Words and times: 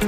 Hello 0.00 0.06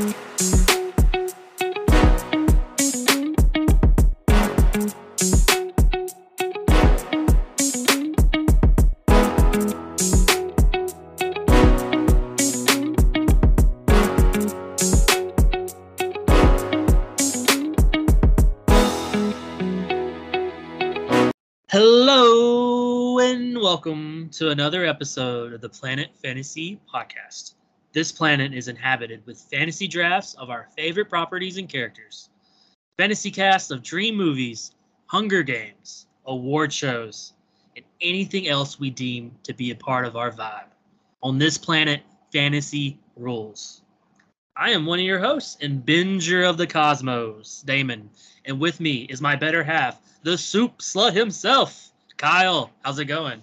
and 23.18 23.60
welcome 23.60 24.30
to 24.32 24.48
another 24.48 24.86
episode 24.86 25.52
of 25.52 25.60
the 25.60 25.68
Planet 25.68 26.16
Fantasy 26.22 26.80
Podcast. 26.90 27.56
This 27.92 28.10
planet 28.10 28.54
is 28.54 28.68
inhabited 28.68 29.24
with 29.26 29.38
fantasy 29.38 29.86
drafts 29.86 30.32
of 30.34 30.48
our 30.48 30.68
favorite 30.74 31.10
properties 31.10 31.58
and 31.58 31.68
characters, 31.68 32.30
fantasy 32.96 33.30
casts 33.30 33.70
of 33.70 33.82
dream 33.82 34.16
movies, 34.16 34.72
Hunger 35.06 35.42
Games, 35.42 36.06
award 36.24 36.72
shows, 36.72 37.34
and 37.76 37.84
anything 38.00 38.48
else 38.48 38.80
we 38.80 38.88
deem 38.88 39.32
to 39.42 39.52
be 39.52 39.70
a 39.70 39.76
part 39.76 40.06
of 40.06 40.16
our 40.16 40.30
vibe. 40.30 40.70
On 41.22 41.36
this 41.36 41.58
planet, 41.58 42.00
fantasy 42.32 42.98
rules. 43.14 43.82
I 44.56 44.70
am 44.70 44.86
one 44.86 44.98
of 44.98 45.04
your 45.04 45.18
hosts 45.18 45.58
and 45.60 45.84
binger 45.84 46.48
of 46.48 46.56
the 46.56 46.66
cosmos, 46.66 47.62
Damon, 47.62 48.08
and 48.46 48.58
with 48.58 48.80
me 48.80 49.02
is 49.10 49.20
my 49.20 49.36
better 49.36 49.62
half, 49.62 50.00
the 50.22 50.38
soup 50.38 50.78
slut 50.78 51.12
himself, 51.12 51.90
Kyle. 52.16 52.70
How's 52.82 52.98
it 52.98 53.04
going? 53.04 53.42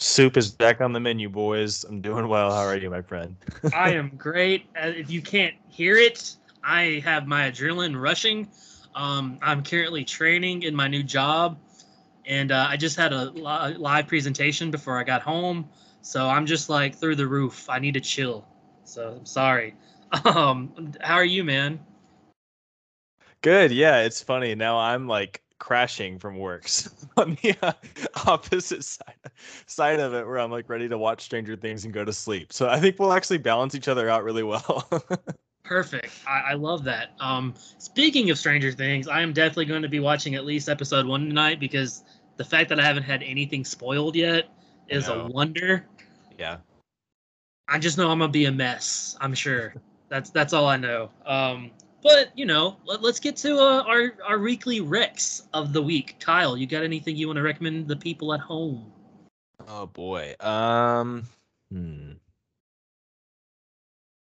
Soup 0.00 0.36
is 0.36 0.50
back 0.50 0.80
on 0.80 0.92
the 0.92 1.00
menu, 1.00 1.28
boys. 1.28 1.82
I'm 1.84 2.00
doing 2.00 2.28
well. 2.28 2.52
How 2.52 2.60
are 2.60 2.76
you, 2.76 2.88
my 2.88 3.02
friend? 3.02 3.34
I 3.74 3.90
am 3.90 4.10
great. 4.16 4.66
Uh, 4.80 4.86
If 4.88 5.10
you 5.10 5.20
can't 5.20 5.54
hear 5.68 5.96
it, 5.96 6.36
I 6.62 7.02
have 7.04 7.26
my 7.26 7.50
adrenaline 7.50 8.00
rushing. 8.00 8.48
Um, 8.94 9.38
I'm 9.42 9.62
currently 9.64 10.04
training 10.04 10.62
in 10.62 10.74
my 10.74 10.86
new 10.86 11.02
job, 11.02 11.58
and 12.26 12.52
uh, 12.52 12.66
I 12.68 12.76
just 12.76 12.96
had 12.96 13.12
a 13.12 13.30
li- 13.30 13.76
live 13.76 14.06
presentation 14.06 14.70
before 14.70 14.98
I 14.98 15.02
got 15.04 15.22
home. 15.22 15.68
So 16.00 16.28
I'm 16.28 16.46
just 16.46 16.68
like 16.68 16.94
through 16.94 17.16
the 17.16 17.26
roof. 17.26 17.68
I 17.68 17.80
need 17.80 17.94
to 17.94 18.00
chill. 18.00 18.46
So 18.84 19.16
I'm 19.18 19.26
sorry. 19.26 19.74
Um, 20.24 20.94
how 21.02 21.16
are 21.16 21.24
you, 21.24 21.44
man? 21.44 21.78
Good. 23.42 23.72
Yeah, 23.72 24.00
it's 24.00 24.22
funny. 24.22 24.54
Now 24.54 24.78
I'm 24.78 25.06
like 25.06 25.42
crashing 25.58 26.18
from 26.18 26.38
work 26.38 26.68
so 26.68 26.90
on 27.16 27.36
the 27.42 27.56
uh, 27.62 27.72
opposite 28.26 28.84
side 28.84 29.14
side 29.66 30.00
of 30.00 30.14
it, 30.14 30.26
where 30.26 30.38
I'm 30.38 30.50
like 30.50 30.68
ready 30.68 30.88
to 30.88 30.98
watch 30.98 31.22
Stranger 31.22 31.56
Things 31.56 31.84
and 31.84 31.92
go 31.92 32.04
to 32.04 32.12
sleep. 32.12 32.52
So 32.52 32.68
I 32.68 32.80
think 32.80 32.98
we'll 32.98 33.12
actually 33.12 33.38
balance 33.38 33.74
each 33.74 33.88
other 33.88 34.08
out 34.08 34.24
really 34.24 34.42
well. 34.42 34.88
Perfect. 35.64 36.12
I, 36.26 36.52
I 36.52 36.54
love 36.54 36.84
that. 36.84 37.10
Um, 37.20 37.54
speaking 37.78 38.30
of 38.30 38.38
Stranger 38.38 38.72
Things, 38.72 39.06
I 39.06 39.20
am 39.20 39.32
definitely 39.32 39.66
going 39.66 39.82
to 39.82 39.88
be 39.88 40.00
watching 40.00 40.34
at 40.34 40.46
least 40.46 40.68
episode 40.68 41.06
one 41.06 41.26
tonight 41.26 41.60
because 41.60 42.04
the 42.38 42.44
fact 42.44 42.70
that 42.70 42.80
I 42.80 42.84
haven't 42.84 43.02
had 43.02 43.22
anything 43.22 43.64
spoiled 43.64 44.16
yet 44.16 44.48
is 44.88 45.08
a 45.08 45.26
wonder. 45.26 45.84
yeah. 46.38 46.58
I 47.68 47.78
just 47.78 47.98
know 47.98 48.10
I'm 48.10 48.18
gonna 48.18 48.32
be 48.32 48.46
a 48.46 48.52
mess. 48.52 49.14
I'm 49.20 49.34
sure. 49.34 49.74
That's 50.08 50.30
that's 50.30 50.54
all 50.54 50.66
I 50.66 50.78
know. 50.78 51.10
Um, 51.26 51.70
but 52.02 52.30
you 52.36 52.46
know, 52.46 52.76
let, 52.84 53.02
let's 53.02 53.20
get 53.20 53.36
to 53.38 53.58
uh, 53.58 53.82
our 53.86 54.14
our 54.26 54.38
weekly 54.38 54.80
Rex 54.80 55.42
of 55.54 55.72
the 55.72 55.82
week. 55.82 56.16
Kyle, 56.20 56.56
you 56.56 56.66
got 56.66 56.84
anything 56.84 57.16
you 57.16 57.26
want 57.26 57.36
to 57.38 57.42
recommend 57.42 57.88
the 57.88 57.96
people 57.96 58.32
at 58.34 58.40
home? 58.40 58.92
Oh 59.66 59.86
boy. 59.86 60.34
Um. 60.40 61.24
Hmm. 61.72 62.12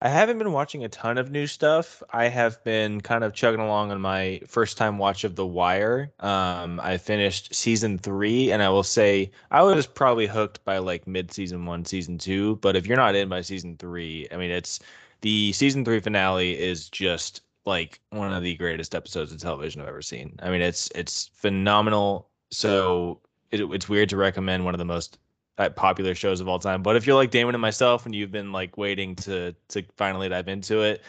I 0.01 0.09
haven't 0.09 0.39
been 0.39 0.53
watching 0.53 0.85
a 0.85 0.89
ton 0.89 1.19
of 1.19 1.33
new 1.33 1.49
stuff. 1.49 2.05
I 2.13 2.29
have 2.29 2.63
been 2.63 3.01
kind 3.01 3.25
of 3.25 3.33
chugging 3.33 3.61
along 3.61 3.91
on 3.91 4.01
my 4.01 4.41
first 4.47 4.77
time 4.77 4.97
watch 4.97 5.25
of 5.25 5.35
The 5.35 5.45
Wire. 5.45 6.13
Um, 6.21 6.79
I 6.81 6.99
finished 6.99 7.53
season 7.53 7.99
three, 7.99 8.53
and 8.53 8.63
I 8.63 8.69
will 8.69 8.85
say 8.85 9.33
I 9.51 9.63
was 9.63 9.89
probably 9.89 10.29
hooked 10.29 10.65
by 10.65 10.79
like 10.79 11.09
mid 11.09 11.33
season 11.33 11.67
one, 11.67 11.85
season 11.85 12.17
two. 12.17 12.57
But 12.57 12.77
if 12.77 12.87
you're 12.87 12.97
not 12.97 13.17
in 13.17 13.29
by 13.29 13.41
season 13.41 13.77
three, 13.77 14.29
I 14.31 14.37
mean, 14.37 14.53
it's 14.53 14.79
the 15.23 15.53
season 15.53 15.85
three 15.85 15.99
finale 15.99 16.57
is 16.57 16.89
just 16.89 17.43
like 17.65 18.01
one 18.11 18.33
of 18.33 18.43
the 18.43 18.55
greatest 18.57 18.95
episodes 18.95 19.33
of 19.33 19.41
television 19.41 19.81
I've 19.81 19.89
ever 19.89 20.03
seen. 20.03 20.39
I 20.43 20.51
mean, 20.51 20.63
it's 20.63 20.91
it's 20.95 21.31
phenomenal. 21.35 22.29
So 22.51 23.21
it, 23.51 23.63
it's 23.63 23.89
weird 23.89 24.09
to 24.11 24.17
recommend 24.17 24.65
one 24.65 24.75
of 24.75 24.79
the 24.79 24.85
most 24.85 25.19
uh, 25.59 25.69
popular 25.71 26.15
shows 26.15 26.41
of 26.41 26.49
all 26.49 26.59
time. 26.59 26.83
But 26.83 26.97
if 26.97 27.07
you're 27.07 27.17
like 27.17 27.31
Damon 27.31 27.55
and 27.55 27.63
myself, 27.63 28.07
and 28.07 28.15
you've 28.15 28.33
been 28.33 28.53
like 28.53 28.77
waiting 28.77 29.15
to 29.17 29.55
to 29.69 29.85
finally 29.97 30.29
dive 30.29 30.49
into 30.49 30.83
it, 30.83 31.03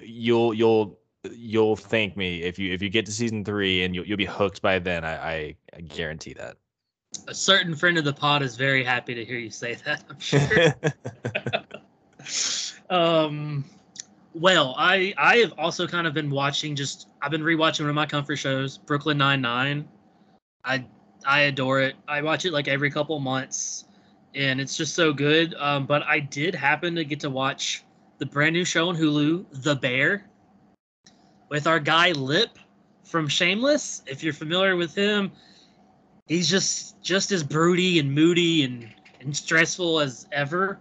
you'll 0.00 0.54
you'll 0.54 0.98
you'll 1.32 1.76
thank 1.76 2.16
me 2.16 2.42
if 2.42 2.58
you 2.58 2.72
if 2.72 2.82
you 2.82 2.88
get 2.88 3.06
to 3.06 3.12
season 3.12 3.44
three 3.44 3.84
and 3.84 3.94
you'll 3.94 4.06
you'll 4.06 4.16
be 4.16 4.24
hooked 4.24 4.62
by 4.62 4.78
then. 4.78 5.04
I 5.04 5.14
I, 5.16 5.56
I 5.76 5.80
guarantee 5.82 6.32
that. 6.34 6.56
A 7.28 7.34
certain 7.34 7.74
friend 7.74 7.96
of 7.96 8.04
the 8.04 8.12
pod 8.12 8.42
is 8.42 8.56
very 8.56 8.84
happy 8.84 9.14
to 9.14 9.24
hear 9.24 9.38
you 9.38 9.50
say 9.50 9.74
that. 9.86 10.04
I'm 10.10 10.20
sure. 10.20 10.74
um 12.90 13.64
well 14.40 14.74
i 14.76 15.14
i 15.16 15.36
have 15.36 15.52
also 15.58 15.86
kind 15.86 16.06
of 16.06 16.14
been 16.14 16.30
watching 16.30 16.74
just 16.74 17.08
i've 17.22 17.30
been 17.30 17.42
rewatching 17.42 17.80
one 17.80 17.88
of 17.90 17.94
my 17.94 18.06
comfort 18.06 18.36
shows 18.36 18.78
brooklyn 18.78 19.18
99 19.18 19.88
i 20.64 20.84
i 21.24 21.40
adore 21.40 21.80
it. 21.80 21.96
I 22.06 22.22
watch 22.22 22.44
it 22.44 22.52
like 22.52 22.68
every 22.68 22.90
couple 22.90 23.18
months 23.18 23.84
and 24.34 24.60
it's 24.60 24.76
just 24.76 24.94
so 24.94 25.12
good 25.12 25.54
um 25.54 25.86
but 25.86 26.02
i 26.02 26.20
did 26.20 26.54
happen 26.54 26.94
to 26.94 27.04
get 27.04 27.20
to 27.20 27.30
watch 27.30 27.84
the 28.18 28.26
brand 28.26 28.52
new 28.52 28.64
show 28.64 28.88
on 28.88 28.96
hulu 28.96 29.44
the 29.62 29.74
bear 29.74 30.26
with 31.48 31.66
our 31.66 31.78
guy 31.78 32.12
lip 32.12 32.58
from 33.04 33.28
shameless 33.28 34.02
if 34.06 34.22
you're 34.22 34.32
familiar 34.32 34.76
with 34.76 34.94
him. 34.94 35.30
He's 36.26 36.48
just 36.48 37.00
just 37.02 37.30
as 37.30 37.42
broody 37.42 37.98
and 37.98 38.12
moody 38.12 38.64
and 38.64 38.92
and 39.20 39.36
stressful 39.36 40.00
as 40.00 40.26
ever 40.32 40.78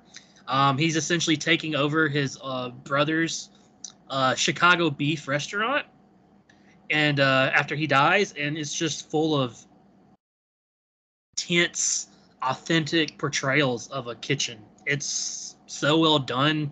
um, 0.47 0.78
he's 0.78 0.95
essentially 0.95 1.38
taking 1.38 1.75
over 1.75 2.07
his 2.07 2.38
uh, 2.41 2.69
brother's 2.69 3.50
uh, 4.09 4.35
Chicago 4.35 4.89
beef 4.89 5.28
restaurant, 5.28 5.85
and 6.89 7.19
uh, 7.19 7.51
after 7.53 7.75
he 7.75 7.88
dies, 7.88 8.33
and 8.33 8.57
it's 8.57 8.73
just 8.73 9.09
full 9.09 9.39
of 9.39 9.57
tense, 11.35 12.07
authentic 12.41 13.17
portrayals 13.17 13.88
of 13.89 14.07
a 14.07 14.16
kitchen. 14.16 14.59
It's 14.85 15.56
so 15.66 15.97
well 15.97 16.19
done, 16.19 16.72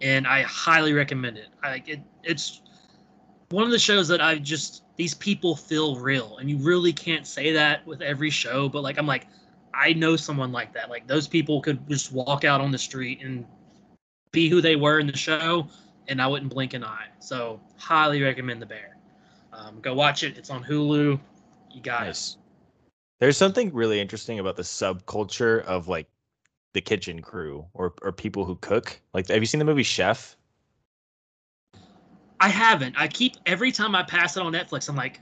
and 0.00 0.26
I 0.26 0.42
highly 0.42 0.92
recommend 0.92 1.38
it. 1.38 1.48
I 1.62 1.82
it, 1.86 2.00
it's 2.22 2.60
one 3.50 3.64
of 3.64 3.70
the 3.70 3.78
shows 3.78 4.08
that 4.08 4.20
I 4.20 4.36
just 4.36 4.82
these 4.96 5.14
people 5.14 5.56
feel 5.56 5.96
real, 5.96 6.36
and 6.38 6.50
you 6.50 6.58
really 6.58 6.92
can't 6.92 7.26
say 7.26 7.52
that 7.52 7.86
with 7.86 8.02
every 8.02 8.30
show. 8.30 8.68
But 8.68 8.82
like 8.82 8.98
I'm 8.98 9.06
like 9.06 9.26
I 9.74 9.92
know 9.94 10.16
someone 10.16 10.52
like 10.52 10.72
that. 10.74 10.90
Like 10.90 11.06
those 11.06 11.26
people 11.26 11.60
could 11.60 11.88
just 11.88 12.12
walk 12.12 12.44
out 12.44 12.60
on 12.60 12.70
the 12.70 12.78
street 12.78 13.20
and 13.22 13.44
be 14.32 14.48
who 14.48 14.60
they 14.60 14.76
were 14.76 14.98
in 15.00 15.06
the 15.06 15.16
show, 15.16 15.68
and 16.08 16.20
I 16.20 16.26
wouldn't 16.26 16.52
blink 16.52 16.74
an 16.74 16.84
eye. 16.84 17.06
So 17.20 17.60
highly 17.76 18.22
recommend 18.22 18.62
The 18.62 18.66
Bear. 18.66 18.96
Um, 19.52 19.80
go 19.80 19.94
watch 19.94 20.22
it. 20.22 20.36
It's 20.36 20.50
on 20.50 20.64
Hulu. 20.64 21.18
You 21.72 21.80
guys. 21.80 22.06
nice. 22.06 22.36
There's 23.20 23.36
something 23.36 23.72
really 23.72 24.00
interesting 24.00 24.38
about 24.38 24.56
the 24.56 24.62
subculture 24.62 25.64
of 25.64 25.88
like 25.88 26.08
the 26.72 26.80
kitchen 26.80 27.22
crew 27.22 27.64
or 27.72 27.94
or 28.02 28.12
people 28.12 28.44
who 28.44 28.56
cook. 28.56 29.00
Like, 29.12 29.28
have 29.28 29.40
you 29.40 29.46
seen 29.46 29.60
the 29.60 29.64
movie 29.64 29.82
Chef? 29.82 30.36
I 32.40 32.48
haven't. 32.48 32.94
I 32.98 33.08
keep 33.08 33.36
every 33.46 33.72
time 33.72 33.94
I 33.94 34.02
pass 34.02 34.36
it 34.36 34.42
on 34.42 34.52
Netflix. 34.52 34.88
I'm 34.88 34.96
like, 34.96 35.20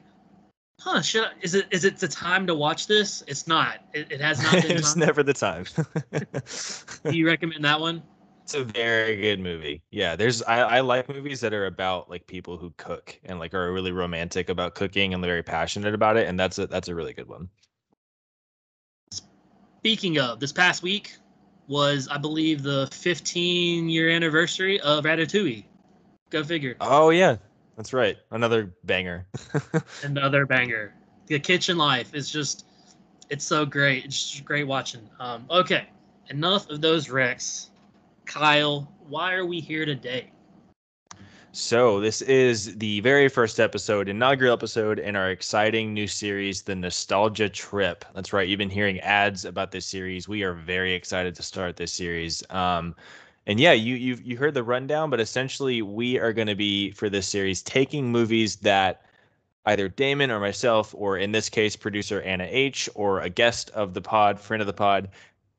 huh? 0.82 1.00
Should 1.00 1.25
I, 1.25 1.31
is 1.41 1.54
it 1.54 1.66
is 1.70 1.84
it 1.84 1.98
the 1.98 2.09
time 2.09 2.47
to 2.47 2.54
watch 2.54 2.87
this? 2.87 3.22
It's 3.26 3.47
not. 3.47 3.78
It, 3.93 4.10
it 4.10 4.20
has 4.20 4.43
not 4.43 4.53
been. 4.62 4.72
it's 4.72 4.94
time. 4.94 5.00
never 5.00 5.22
the 5.22 5.32
time. 5.32 5.65
Do 7.10 7.16
you 7.16 7.26
recommend 7.26 7.64
that 7.64 7.81
one? 7.81 8.02
It's 8.44 8.55
a 8.55 8.64
very 8.64 9.17
good 9.17 9.40
movie. 9.40 9.82
Yeah, 9.90 10.17
there's 10.17 10.43
I, 10.43 10.61
I 10.61 10.81
like 10.81 11.08
movies 11.08 11.40
that 11.40 11.55
are 11.55 11.67
about 11.67 12.11
like 12.11 12.26
people 12.26 12.56
who 12.56 12.73
cook 12.76 13.19
and 13.25 13.38
like 13.38 13.55
are 13.55 13.73
really 13.73 13.93
romantic 13.93 14.49
about 14.49 14.75
cooking 14.75 15.14
and 15.14 15.25
very 15.25 15.43
passionate 15.43 15.94
about 15.94 16.17
it, 16.17 16.26
and 16.26 16.38
that's 16.38 16.58
a 16.58 16.67
that's 16.67 16.88
a 16.88 16.94
really 16.94 17.12
good 17.12 17.28
one. 17.28 17.49
Speaking 19.78 20.19
of, 20.19 20.38
this 20.40 20.52
past 20.52 20.82
week 20.82 21.17
was, 21.69 22.08
I 22.08 22.19
believe, 22.19 22.62
the 22.62 22.88
15 22.93 23.88
year 23.88 24.11
anniversary 24.11 24.81
of 24.81 25.05
Ratatouille. 25.05 25.64
Go 26.31 26.43
figure. 26.44 26.76
Oh 26.81 27.11
yeah, 27.11 27.37
that's 27.77 27.93
right. 27.93 28.17
Another 28.31 28.75
banger. 28.85 29.27
Another 30.03 30.47
banger. 30.47 30.95
The 31.27 31.39
kitchen 31.39 31.79
life 31.79 32.15
is 32.15 32.31
just, 32.31 32.67
it's 33.31 33.45
so 33.45 33.65
great. 33.65 34.05
It's 34.05 34.31
just 34.31 34.45
great 34.45 34.67
watching. 34.67 35.09
Um, 35.21 35.47
okay, 35.51 35.87
enough 36.29 36.69
of 36.69 36.81
those 36.81 37.09
wrecks. 37.09 37.71
Kyle, 38.27 38.93
why 39.09 39.35
are 39.35 39.47
we 39.47 39.61
here 39.61 39.85
today? 39.85 40.31
So, 41.55 42.01
this 42.01 42.23
is 42.23 42.79
the 42.79 43.01
very 43.01 43.29
first 43.29 43.61
episode, 43.61 44.09
inaugural 44.09 44.55
episode 44.55 44.99
in 44.99 45.15
our 45.15 45.31
exciting 45.31 45.93
new 45.93 46.07
series, 46.07 46.63
The 46.63 46.75
Nostalgia 46.75 47.51
Trip. 47.51 48.07
That's 48.15 48.33
right. 48.33 48.49
You've 48.49 48.57
been 48.57 48.71
hearing 48.71 48.99
ads 49.01 49.45
about 49.45 49.71
this 49.71 49.85
series. 49.85 50.27
We 50.27 50.45
are 50.45 50.55
very 50.55 50.95
excited 50.95 51.35
to 51.35 51.43
start 51.43 51.77
this 51.77 51.93
series. 51.93 52.43
Um, 52.49 52.95
and 53.47 53.59
yeah, 53.59 53.73
you 53.73 53.94
you 53.94 54.19
you 54.23 54.37
heard 54.37 54.55
the 54.55 54.62
rundown, 54.62 55.11
but 55.11 55.21
essentially 55.21 55.83
we 55.83 56.19
are 56.19 56.33
going 56.33 56.49
to 56.49 56.55
be 56.55 56.91
for 56.93 57.09
this 57.09 57.27
series 57.27 57.62
taking 57.62 58.11
movies 58.11 58.56
that 58.56 59.03
either 59.67 59.89
Damon 59.89 60.31
or 60.31 60.41
myself, 60.41 60.94
or 60.97 61.19
in 61.19 61.33
this 61.33 61.49
case, 61.49 61.77
producer 61.77 62.21
Anna 62.23 62.47
H, 62.49 62.89
or 62.94 63.21
a 63.21 63.29
guest 63.29 63.71
of 63.71 63.94
the 63.94 64.00
pod, 64.00 64.41
friend 64.41 64.61
of 64.61 64.67
the 64.67 64.73
pod, 64.73 65.09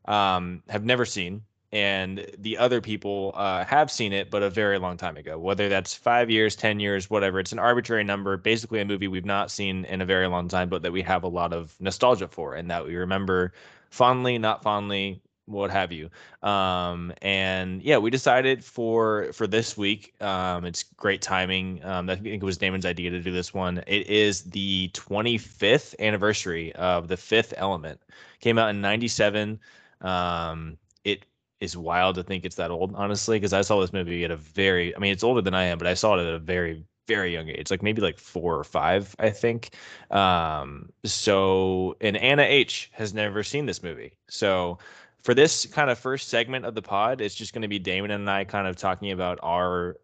um, 0.06 0.62
have 0.70 0.84
never 0.84 1.06
seen, 1.06 1.42
and 1.72 2.26
the 2.38 2.58
other 2.58 2.82
people 2.82 3.32
uh, 3.36 3.64
have 3.66 3.90
seen 3.90 4.14
it, 4.14 4.30
but 4.30 4.44
a 4.44 4.50
very 4.50 4.78
long 4.78 4.98
time 4.98 5.18
ago. 5.18 5.40
Whether 5.40 5.70
that's 5.70 5.94
five 5.94 6.30
years, 6.30 6.56
ten 6.56 6.80
years, 6.80 7.10
whatever, 7.10 7.40
it's 7.40 7.52
an 7.52 7.60
arbitrary 7.60 8.04
number. 8.04 8.38
Basically, 8.38 8.80
a 8.80 8.86
movie 8.86 9.08
we've 9.08 9.26
not 9.26 9.52
seen 9.52 9.86
in 9.86 10.02
a 10.02 10.06
very 10.06 10.28
long 10.28 10.48
time, 10.48 10.70
but 10.70 10.84
that 10.84 10.92
we 10.92 11.02
have 11.02 11.24
a 11.24 11.30
lot 11.30 11.54
of 11.54 11.76
nostalgia 11.80 12.28
for, 12.28 12.56
and 12.56 12.70
that 12.70 12.86
we 12.86 12.96
remember 12.96 13.54
fondly, 13.90 14.38
not 14.38 14.64
fondly, 14.64 15.22
what 15.46 15.70
have 15.70 15.92
you 15.92 16.10
um 16.42 17.12
and 17.22 17.82
yeah 17.82 17.98
we 17.98 18.10
decided 18.10 18.64
for 18.64 19.32
for 19.34 19.46
this 19.46 19.78
week 19.78 20.14
um 20.22 20.64
it's 20.64 20.84
great 20.84 21.22
timing 21.22 21.84
um 21.84 22.10
i 22.10 22.16
think 22.16 22.42
it 22.42 22.46
was 22.46 22.58
damon's 22.58 22.86
idea 22.86 23.10
to 23.10 23.20
do 23.20 23.32
this 23.32 23.54
one 23.54 23.84
it 23.86 24.08
is 24.08 24.44
the 24.44 24.90
25th 24.94 25.96
anniversary 26.00 26.74
of 26.76 27.10
the 27.10 27.18
fifth 27.18 27.54
element 27.58 28.00
came 28.40 28.58
out 28.58 28.70
in 28.70 28.80
97 28.80 29.60
um 30.02 30.78
it 31.04 31.26
is 31.60 31.76
wild 31.76 32.16
to 32.16 32.24
think 32.24 32.46
it's 32.46 32.56
that 32.56 32.72
old 32.72 32.94
honestly 32.96 33.38
because 33.38 33.54
i 33.54 33.62
saw 33.62 33.82
this 33.82 33.92
movie 33.92 34.24
at 34.24 34.32
a 34.32 34.38
very 34.38 34.96
i 34.96 35.00
mean 35.00 35.12
it's 35.12 35.24
older 35.24 35.42
than 35.42 35.54
i 35.54 35.64
am 35.64 35.78
but 35.78 35.88
i 35.88 35.94
saw 35.94 36.18
it 36.18 36.26
at 36.26 36.34
a 36.34 36.40
very 36.40 36.86
very 37.08 37.34
young 37.34 37.50
age, 37.50 37.70
like 37.70 37.84
maybe 37.84 38.02
like 38.02 38.18
four 38.18 38.58
or 38.58 38.64
five, 38.64 39.16
I 39.20 39.30
think. 39.30 39.72
Um, 40.12 40.90
so, 41.04 41.96
and 42.02 42.16
Anna 42.18 42.44
H 42.44 42.90
has 42.94 43.14
never 43.14 43.44
seen 43.44 43.66
this 43.66 43.84
movie. 43.84 44.14
So, 44.30 44.78
for 45.24 45.34
this 45.34 45.66
kind 45.66 45.90
of 45.90 45.98
first 45.98 46.28
segment 46.30 46.66
of 46.66 46.76
the 46.76 46.82
pod, 46.82 47.22
it's 47.22 47.36
just 47.36 47.54
going 47.54 47.62
to 47.62 47.68
be 47.68 47.80
Damon 47.80 48.12
and 48.12 48.30
I 48.30 48.44
kind 48.44 48.68
of 48.68 48.76
talking 48.76 49.12
about 49.12 49.40
our 49.42 49.98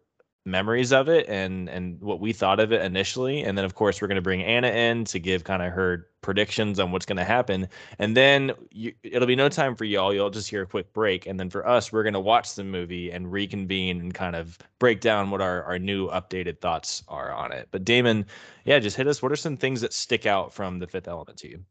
memories 0.46 0.90
of 0.90 1.08
it 1.08 1.28
and 1.28 1.68
and 1.68 2.00
what 2.00 2.18
we 2.18 2.32
thought 2.32 2.60
of 2.60 2.72
it 2.72 2.80
initially. 2.82 3.42
And 3.42 3.58
then 3.58 3.64
of 3.64 3.74
course 3.74 4.00
we're 4.00 4.08
going 4.08 4.16
to 4.16 4.22
bring 4.22 4.42
anna 4.42 4.68
in 4.68 5.04
to 5.04 5.18
give 5.18 5.44
kind 5.44 5.62
of 5.62 5.72
her 5.72 6.06
predictions 6.22 6.80
on 6.80 6.92
what's 6.92 7.04
going 7.04 7.18
to 7.18 7.24
happen. 7.24 7.68
And 7.98 8.16
then 8.16 8.52
you, 8.70 8.94
it'll 9.02 9.28
be 9.28 9.36
no 9.36 9.50
time 9.50 9.76
for 9.76 9.84
y'all. 9.84 10.14
You'll 10.14 10.30
just 10.30 10.48
hear 10.48 10.62
a 10.62 10.66
quick 10.66 10.92
break. 10.94 11.26
And 11.26 11.38
then 11.38 11.50
for 11.50 11.66
us 11.68 11.92
we're 11.92 12.02
going 12.02 12.14
to 12.14 12.20
watch 12.20 12.54
the 12.54 12.64
movie 12.64 13.10
and 13.10 13.30
reconvene 13.30 14.00
and 14.00 14.14
kind 14.14 14.34
of 14.34 14.58
break 14.78 15.02
down 15.02 15.30
what 15.30 15.42
our, 15.42 15.62
our 15.64 15.78
new 15.78 16.08
updated 16.08 16.60
thoughts 16.60 17.02
are 17.08 17.30
on 17.32 17.52
it. 17.52 17.68
But 17.70 17.84
damon 17.84 18.24
yeah 18.64 18.78
just 18.78 18.96
hit 18.96 19.06
us. 19.06 19.20
What 19.22 19.32
are 19.32 19.36
some 19.36 19.58
things 19.58 19.82
that 19.82 19.92
stick 19.92 20.24
out 20.24 20.54
from 20.54 20.78
the 20.78 20.86
fifth 20.86 21.08
element 21.08 21.36
to 21.38 21.50
you 21.50 21.64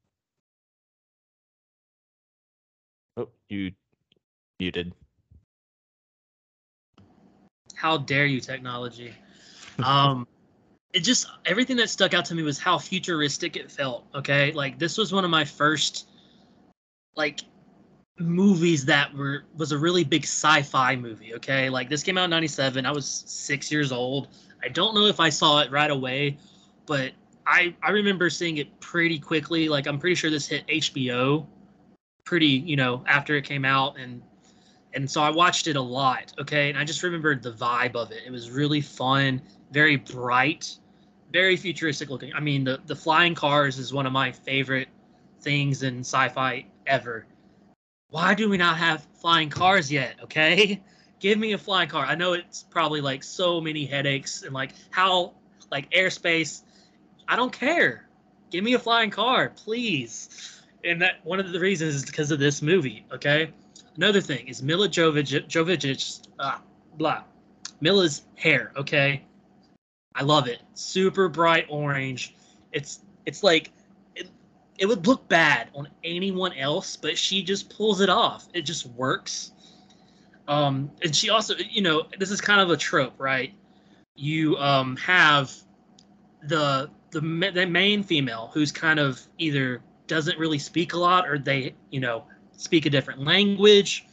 Oh, 3.19 3.27
you 3.49 3.73
muted. 4.61 4.93
How 7.75 7.97
dare 7.97 8.25
you, 8.25 8.39
technology? 8.39 9.13
um, 9.83 10.25
it 10.93 11.01
just 11.01 11.27
everything 11.45 11.75
that 11.77 11.89
stuck 11.89 12.13
out 12.13 12.23
to 12.25 12.35
me 12.35 12.43
was 12.43 12.57
how 12.57 12.77
futuristic 12.77 13.57
it 13.57 13.69
felt. 13.69 14.05
Okay, 14.15 14.53
like 14.53 14.79
this 14.79 14.97
was 14.97 15.11
one 15.11 15.25
of 15.25 15.31
my 15.31 15.43
first 15.43 16.07
like 17.17 17.41
movies 18.17 18.85
that 18.85 19.13
were 19.13 19.43
was 19.57 19.73
a 19.73 19.77
really 19.77 20.05
big 20.05 20.23
sci-fi 20.23 20.95
movie. 20.95 21.35
Okay, 21.35 21.69
like 21.69 21.89
this 21.89 22.03
came 22.03 22.17
out 22.17 22.23
in 22.23 22.29
'97. 22.29 22.85
I 22.85 22.91
was 22.91 23.05
six 23.27 23.69
years 23.69 23.91
old. 23.91 24.29
I 24.63 24.69
don't 24.69 24.95
know 24.95 25.07
if 25.07 25.19
I 25.19 25.27
saw 25.27 25.59
it 25.59 25.69
right 25.71 25.91
away, 25.91 26.37
but 26.85 27.11
I 27.45 27.75
I 27.83 27.91
remember 27.91 28.29
seeing 28.29 28.59
it 28.59 28.79
pretty 28.79 29.19
quickly. 29.19 29.67
Like 29.67 29.87
I'm 29.87 29.99
pretty 29.99 30.15
sure 30.15 30.29
this 30.29 30.47
hit 30.47 30.65
HBO 30.67 31.45
pretty, 32.29 32.45
you 32.45 32.75
know, 32.75 33.03
after 33.07 33.35
it 33.35 33.43
came 33.43 33.65
out 33.65 33.97
and 33.97 34.21
and 34.93 35.09
so 35.09 35.19
I 35.19 35.31
watched 35.31 35.65
it 35.65 35.75
a 35.75 35.81
lot, 35.81 36.31
okay? 36.39 36.69
And 36.69 36.77
I 36.77 36.83
just 36.83 37.01
remembered 37.01 37.41
the 37.41 37.51
vibe 37.51 37.95
of 37.95 38.11
it. 38.11 38.21
It 38.25 38.31
was 38.31 38.51
really 38.51 38.81
fun, 38.81 39.41
very 39.71 39.95
bright, 39.95 40.77
very 41.33 41.55
futuristic 41.57 42.11
looking. 42.11 42.31
I 42.35 42.39
mean, 42.39 42.63
the 42.63 42.79
the 42.85 42.95
flying 42.95 43.33
cars 43.33 43.79
is 43.79 43.91
one 43.91 44.05
of 44.05 44.13
my 44.13 44.31
favorite 44.31 44.89
things 45.41 45.81
in 45.81 46.01
sci-fi 46.01 46.67
ever. 46.85 47.25
Why 48.11 48.35
do 48.35 48.47
we 48.47 48.57
not 48.57 48.77
have 48.77 49.07
flying 49.19 49.49
cars 49.49 49.91
yet, 49.91 50.13
okay? 50.21 50.83
Give 51.19 51.39
me 51.39 51.53
a 51.53 51.57
flying 51.57 51.89
car. 51.89 52.05
I 52.05 52.13
know 52.13 52.33
it's 52.33 52.61
probably 52.69 53.01
like 53.01 53.23
so 53.23 53.59
many 53.59 53.85
headaches 53.85 54.43
and 54.43 54.53
like 54.53 54.73
how 54.91 55.33
like 55.71 55.89
airspace. 55.89 56.61
I 57.27 57.35
don't 57.35 57.51
care. 57.51 58.07
Give 58.51 58.63
me 58.63 58.75
a 58.75 58.79
flying 58.79 59.09
car, 59.09 59.49
please 59.49 60.58
and 60.83 61.01
that 61.01 61.23
one 61.23 61.39
of 61.39 61.51
the 61.51 61.59
reasons 61.59 61.95
is 61.95 62.05
because 62.05 62.31
of 62.31 62.39
this 62.39 62.61
movie. 62.61 63.05
Okay. 63.11 63.51
Another 63.95 64.21
thing 64.21 64.47
is 64.47 64.63
Milla 64.63 64.87
Jovovich, 64.87 65.47
Jovovich 65.47 66.27
ah, 66.39 66.61
blah, 66.95 67.23
Milla's 67.81 68.23
hair. 68.35 68.71
Okay, 68.77 69.23
I 70.15 70.23
love 70.23 70.47
it. 70.47 70.61
Super 70.73 71.27
bright 71.27 71.65
orange. 71.69 72.35
It's 72.71 73.01
it's 73.25 73.43
like 73.43 73.71
it, 74.15 74.29
it 74.77 74.85
would 74.85 75.05
look 75.05 75.27
bad 75.27 75.69
on 75.75 75.89
anyone 76.03 76.53
else, 76.53 76.95
but 76.95 77.17
she 77.17 77.43
just 77.43 77.69
pulls 77.69 77.99
it 77.99 78.09
off. 78.09 78.47
It 78.53 78.61
just 78.61 78.85
works. 78.85 79.51
Um, 80.47 80.89
and 81.03 81.15
she 81.15 81.29
also, 81.29 81.55
you 81.57 81.81
know, 81.81 82.03
this 82.17 82.31
is 82.31 82.41
kind 82.41 82.61
of 82.61 82.69
a 82.71 82.77
trope, 82.77 83.15
right? 83.17 83.53
You 84.15 84.55
um 84.57 84.95
have 84.97 85.53
the 86.43 86.89
the 87.11 87.19
the 87.19 87.65
main 87.67 88.03
female 88.03 88.49
who's 88.53 88.71
kind 88.71 88.99
of 88.99 89.21
either 89.37 89.81
doesn't 90.09 90.37
really 90.37 90.59
speak 90.59 90.91
a 90.93 90.97
lot 90.97 91.29
or 91.29 91.39
they, 91.39 91.73
you 91.91 92.01
know, 92.01 92.25
speak 92.57 92.85
a 92.85 92.89
different 92.89 93.23
language, 93.23 94.05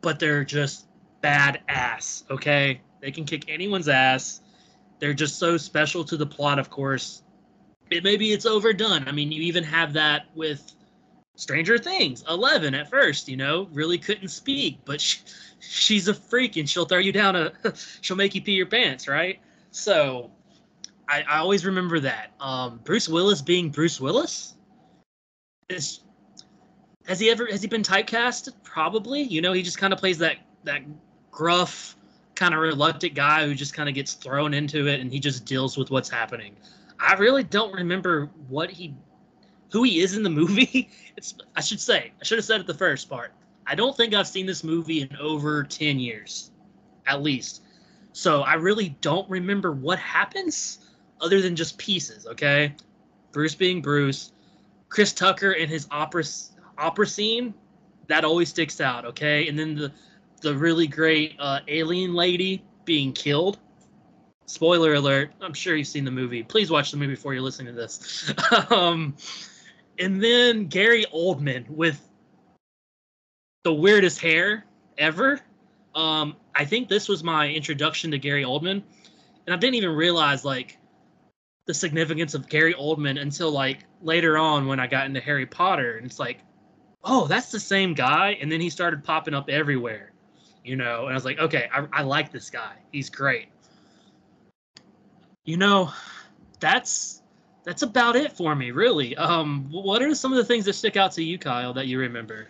but 0.00 0.20
they're 0.20 0.44
just 0.44 0.86
badass, 1.24 2.30
okay? 2.30 2.80
They 3.00 3.10
can 3.10 3.24
kick 3.24 3.46
anyone's 3.48 3.88
ass. 3.88 4.42
They're 5.00 5.14
just 5.14 5.38
so 5.38 5.56
special 5.56 6.04
to 6.04 6.16
the 6.16 6.26
plot, 6.26 6.60
of 6.60 6.70
course. 6.70 7.24
It 7.90 8.04
maybe 8.04 8.32
it's 8.32 8.46
overdone. 8.46 9.08
I 9.08 9.12
mean, 9.12 9.32
you 9.32 9.42
even 9.42 9.64
have 9.64 9.92
that 9.94 10.26
with 10.36 10.72
Stranger 11.34 11.76
Things. 11.76 12.22
Eleven 12.28 12.74
at 12.74 12.88
first, 12.88 13.28
you 13.28 13.36
know, 13.36 13.68
really 13.72 13.98
couldn't 13.98 14.28
speak, 14.28 14.78
but 14.84 15.00
she, 15.00 15.18
she's 15.58 16.06
a 16.06 16.14
freak 16.14 16.56
and 16.56 16.68
she'll 16.68 16.84
throw 16.84 16.98
you 16.98 17.12
down 17.12 17.34
a. 17.34 17.52
she'll 18.00 18.16
make 18.16 18.34
you 18.34 18.42
pee 18.42 18.52
your 18.52 18.66
pants, 18.66 19.08
right? 19.08 19.40
So, 19.72 20.30
I, 21.08 21.22
I 21.22 21.38
always 21.38 21.66
remember 21.66 21.98
that. 22.00 22.32
Um, 22.40 22.80
Bruce 22.84 23.08
Willis 23.08 23.42
being 23.42 23.70
Bruce 23.70 24.00
Willis 24.00 24.54
is 25.68 26.00
has 27.06 27.18
he 27.18 27.30
ever 27.30 27.46
has 27.46 27.62
he 27.62 27.68
been 27.68 27.82
typecast? 27.82 28.52
Probably. 28.62 29.22
You 29.22 29.40
know, 29.40 29.52
he 29.52 29.62
just 29.62 29.78
kind 29.78 29.92
of 29.92 29.98
plays 29.98 30.18
that 30.18 30.36
that 30.64 30.82
gruff, 31.30 31.96
kind 32.34 32.54
of 32.54 32.60
reluctant 32.60 33.14
guy 33.14 33.46
who 33.46 33.54
just 33.54 33.74
kind 33.74 33.88
of 33.88 33.94
gets 33.94 34.14
thrown 34.14 34.54
into 34.54 34.86
it 34.86 35.00
and 35.00 35.12
he 35.12 35.18
just 35.18 35.44
deals 35.44 35.76
with 35.76 35.90
what's 35.90 36.08
happening. 36.08 36.56
I 36.98 37.14
really 37.14 37.42
don't 37.42 37.72
remember 37.72 38.30
what 38.48 38.70
he 38.70 38.94
who 39.72 39.82
he 39.82 40.00
is 40.00 40.16
in 40.16 40.22
the 40.22 40.30
movie. 40.40 40.90
It's 41.16 41.34
I 41.56 41.60
should 41.60 41.80
say, 41.80 42.12
I 42.20 42.24
should 42.24 42.38
have 42.38 42.44
said 42.44 42.60
it 42.60 42.66
the 42.66 42.74
first 42.74 43.08
part. 43.08 43.32
I 43.66 43.74
don't 43.74 43.96
think 43.96 44.14
I've 44.14 44.28
seen 44.28 44.46
this 44.46 44.64
movie 44.64 45.02
in 45.02 45.16
over 45.16 45.62
10 45.62 45.98
years 45.98 46.50
at 47.06 47.22
least. 47.22 47.62
So 48.12 48.42
I 48.42 48.54
really 48.54 48.90
don't 49.00 49.28
remember 49.30 49.72
what 49.72 49.98
happens 49.98 50.90
other 51.20 51.40
than 51.40 51.56
just 51.56 51.78
pieces, 51.78 52.26
okay? 52.26 52.74
Bruce 53.32 53.54
being 53.54 53.80
Bruce, 53.80 54.31
Chris 54.92 55.14
Tucker 55.14 55.52
and 55.52 55.70
his 55.70 55.86
opera 55.90 56.22
opera 56.76 57.06
scene 57.06 57.54
that 58.08 58.24
always 58.24 58.50
sticks 58.50 58.78
out. 58.78 59.06
Okay, 59.06 59.48
and 59.48 59.58
then 59.58 59.74
the 59.74 59.90
the 60.42 60.54
really 60.54 60.86
great 60.86 61.34
uh, 61.38 61.60
alien 61.66 62.12
lady 62.12 62.62
being 62.84 63.12
killed. 63.12 63.58
Spoiler 64.44 64.92
alert! 64.94 65.32
I'm 65.40 65.54
sure 65.54 65.76
you've 65.76 65.88
seen 65.88 66.04
the 66.04 66.10
movie. 66.10 66.42
Please 66.42 66.70
watch 66.70 66.90
the 66.90 66.98
movie 66.98 67.14
before 67.14 67.32
you're 67.32 67.42
listening 67.42 67.74
to 67.74 67.80
this. 67.80 68.34
um, 68.70 69.16
and 69.98 70.22
then 70.22 70.66
Gary 70.66 71.06
Oldman 71.06 71.70
with 71.70 71.98
the 73.64 73.72
weirdest 73.72 74.20
hair 74.20 74.66
ever. 74.98 75.40
Um, 75.94 76.36
I 76.54 76.66
think 76.66 76.88
this 76.88 77.08
was 77.08 77.24
my 77.24 77.48
introduction 77.48 78.10
to 78.10 78.18
Gary 78.18 78.44
Oldman, 78.44 78.82
and 79.46 79.54
I 79.54 79.56
didn't 79.56 79.76
even 79.76 79.90
realize 79.90 80.44
like 80.44 80.76
the 81.66 81.74
significance 81.74 82.34
of 82.34 82.48
Gary 82.48 82.74
Oldman 82.74 83.20
until 83.20 83.50
like 83.50 83.84
later 84.00 84.36
on 84.36 84.66
when 84.66 84.80
I 84.80 84.86
got 84.86 85.06
into 85.06 85.20
Harry 85.20 85.46
Potter, 85.46 85.96
and 85.96 86.06
it's 86.06 86.18
like, 86.18 86.40
oh, 87.04 87.26
that's 87.26 87.50
the 87.50 87.60
same 87.60 87.94
guy. 87.94 88.36
And 88.40 88.50
then 88.50 88.60
he 88.60 88.70
started 88.70 89.04
popping 89.04 89.34
up 89.34 89.48
everywhere, 89.48 90.12
you 90.64 90.76
know. 90.76 91.02
And 91.04 91.10
I 91.10 91.14
was 91.14 91.24
like, 91.24 91.38
okay, 91.38 91.68
I, 91.72 91.86
I 91.92 92.02
like 92.02 92.32
this 92.32 92.50
guy. 92.50 92.74
He's 92.90 93.10
great. 93.10 93.48
You 95.44 95.56
know, 95.56 95.92
that's 96.60 97.22
that's 97.64 97.82
about 97.82 98.16
it 98.16 98.32
for 98.32 98.54
me, 98.54 98.70
really. 98.70 99.16
Um, 99.16 99.68
what 99.70 100.02
are 100.02 100.14
some 100.14 100.32
of 100.32 100.38
the 100.38 100.44
things 100.44 100.64
that 100.64 100.74
stick 100.74 100.96
out 100.96 101.12
to 101.12 101.22
you, 101.22 101.38
Kyle, 101.38 101.72
that 101.74 101.86
you 101.86 101.98
remember? 101.98 102.48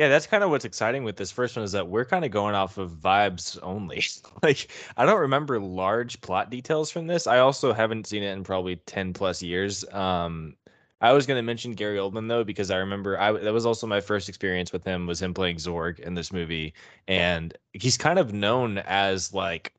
Yeah, 0.00 0.08
that's 0.08 0.26
kind 0.26 0.42
of 0.42 0.48
what's 0.48 0.64
exciting 0.64 1.04
with 1.04 1.16
this 1.18 1.30
first 1.30 1.56
one 1.56 1.62
is 1.62 1.72
that 1.72 1.86
we're 1.86 2.06
kind 2.06 2.24
of 2.24 2.30
going 2.30 2.54
off 2.54 2.78
of 2.78 2.92
vibes 2.92 3.58
only. 3.62 4.02
like 4.42 4.70
I 4.96 5.04
don't 5.04 5.20
remember 5.20 5.60
large 5.60 6.22
plot 6.22 6.48
details 6.48 6.90
from 6.90 7.06
this. 7.06 7.26
I 7.26 7.40
also 7.40 7.74
haven't 7.74 8.06
seen 8.06 8.22
it 8.22 8.32
in 8.32 8.42
probably 8.42 8.76
10 8.76 9.12
plus 9.12 9.42
years. 9.42 9.84
Um 9.92 10.56
I 11.02 11.12
was 11.12 11.26
going 11.26 11.36
to 11.36 11.42
mention 11.42 11.72
Gary 11.74 11.98
Oldman 11.98 12.28
though 12.28 12.44
because 12.44 12.70
I 12.70 12.78
remember 12.78 13.20
I 13.20 13.32
that 13.32 13.52
was 13.52 13.66
also 13.66 13.86
my 13.86 14.00
first 14.00 14.30
experience 14.30 14.72
with 14.72 14.84
him 14.84 15.06
was 15.06 15.20
him 15.20 15.34
playing 15.34 15.56
Zorg 15.56 15.98
in 16.00 16.14
this 16.14 16.32
movie, 16.32 16.72
and 17.06 17.54
he's 17.74 17.98
kind 17.98 18.18
of 18.18 18.32
known 18.32 18.78
as 18.78 19.34
like 19.34 19.74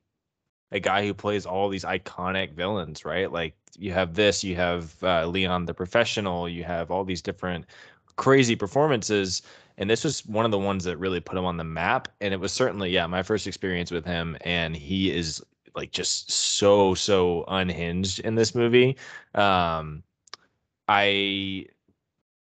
a 0.71 0.79
guy 0.79 1.05
who 1.05 1.13
plays 1.13 1.45
all 1.45 1.69
these 1.69 1.83
iconic 1.83 2.53
villains, 2.53 3.05
right? 3.05 3.31
Like 3.31 3.55
you 3.77 3.91
have 3.93 4.13
this, 4.13 4.43
you 4.43 4.55
have 4.55 4.95
uh, 5.03 5.25
Leon 5.27 5.65
the 5.65 5.73
Professional, 5.73 6.47
you 6.47 6.63
have 6.63 6.91
all 6.91 7.03
these 7.03 7.21
different 7.21 7.65
crazy 8.15 8.55
performances, 8.55 9.41
and 9.81 9.89
this 9.89 10.03
was 10.03 10.23
one 10.27 10.45
of 10.45 10.51
the 10.51 10.59
ones 10.59 10.83
that 10.83 10.97
really 10.97 11.19
put 11.19 11.38
him 11.38 11.43
on 11.43 11.57
the 11.57 11.63
map. 11.63 12.07
And 12.21 12.33
it 12.35 12.39
was 12.39 12.53
certainly 12.53 12.91
yeah 12.91 13.07
my 13.07 13.23
first 13.23 13.47
experience 13.47 13.91
with 13.91 14.05
him, 14.05 14.38
and 14.41 14.75
he 14.75 15.11
is 15.11 15.43
like 15.75 15.91
just 15.91 16.31
so 16.31 16.93
so 16.93 17.43
unhinged 17.47 18.19
in 18.19 18.35
this 18.35 18.53
movie. 18.53 18.97
Um, 19.33 20.03
I 20.88 21.65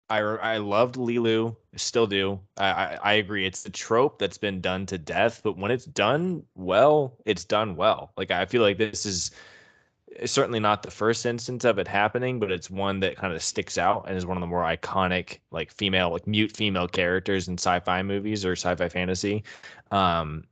I 0.09 0.19
I 0.19 0.57
loved 0.57 0.95
Leeloo, 0.95 1.55
still 1.75 2.07
do. 2.07 2.39
I, 2.57 2.67
I, 2.67 2.99
I 3.03 3.13
agree. 3.15 3.45
It's 3.45 3.63
the 3.63 3.71
trope 3.71 4.19
that's 4.19 4.37
been 4.37 4.61
done 4.61 4.85
to 4.87 4.97
death, 4.97 5.41
but 5.43 5.57
when 5.57 5.69
it's 5.71 5.85
done 5.85 6.43
well, 6.55 7.17
it's 7.25 7.43
done 7.43 7.75
well. 7.75 8.13
Like 8.15 8.31
I 8.31 8.45
feel 8.45 8.61
like 8.61 8.77
this 8.77 9.05
is 9.05 9.31
certainly 10.25 10.59
not 10.59 10.83
the 10.83 10.91
first 10.91 11.25
instance 11.25 11.65
of 11.65 11.79
it 11.79 11.87
happening, 11.87 12.39
but 12.39 12.51
it's 12.51 12.69
one 12.69 12.99
that 13.01 13.15
kind 13.15 13.33
of 13.33 13.41
sticks 13.43 13.77
out 13.77 14.05
and 14.07 14.17
is 14.17 14.25
one 14.25 14.37
of 14.37 14.41
the 14.41 14.47
more 14.47 14.63
iconic 14.63 15.39
like 15.51 15.71
female 15.71 16.11
like 16.11 16.27
mute 16.27 16.55
female 16.55 16.87
characters 16.87 17.47
in 17.47 17.55
sci-fi 17.55 18.01
movies 18.03 18.45
or 18.45 18.53
sci-fi 18.53 18.89
fantasy. 18.89 19.43
Um, 19.91 20.43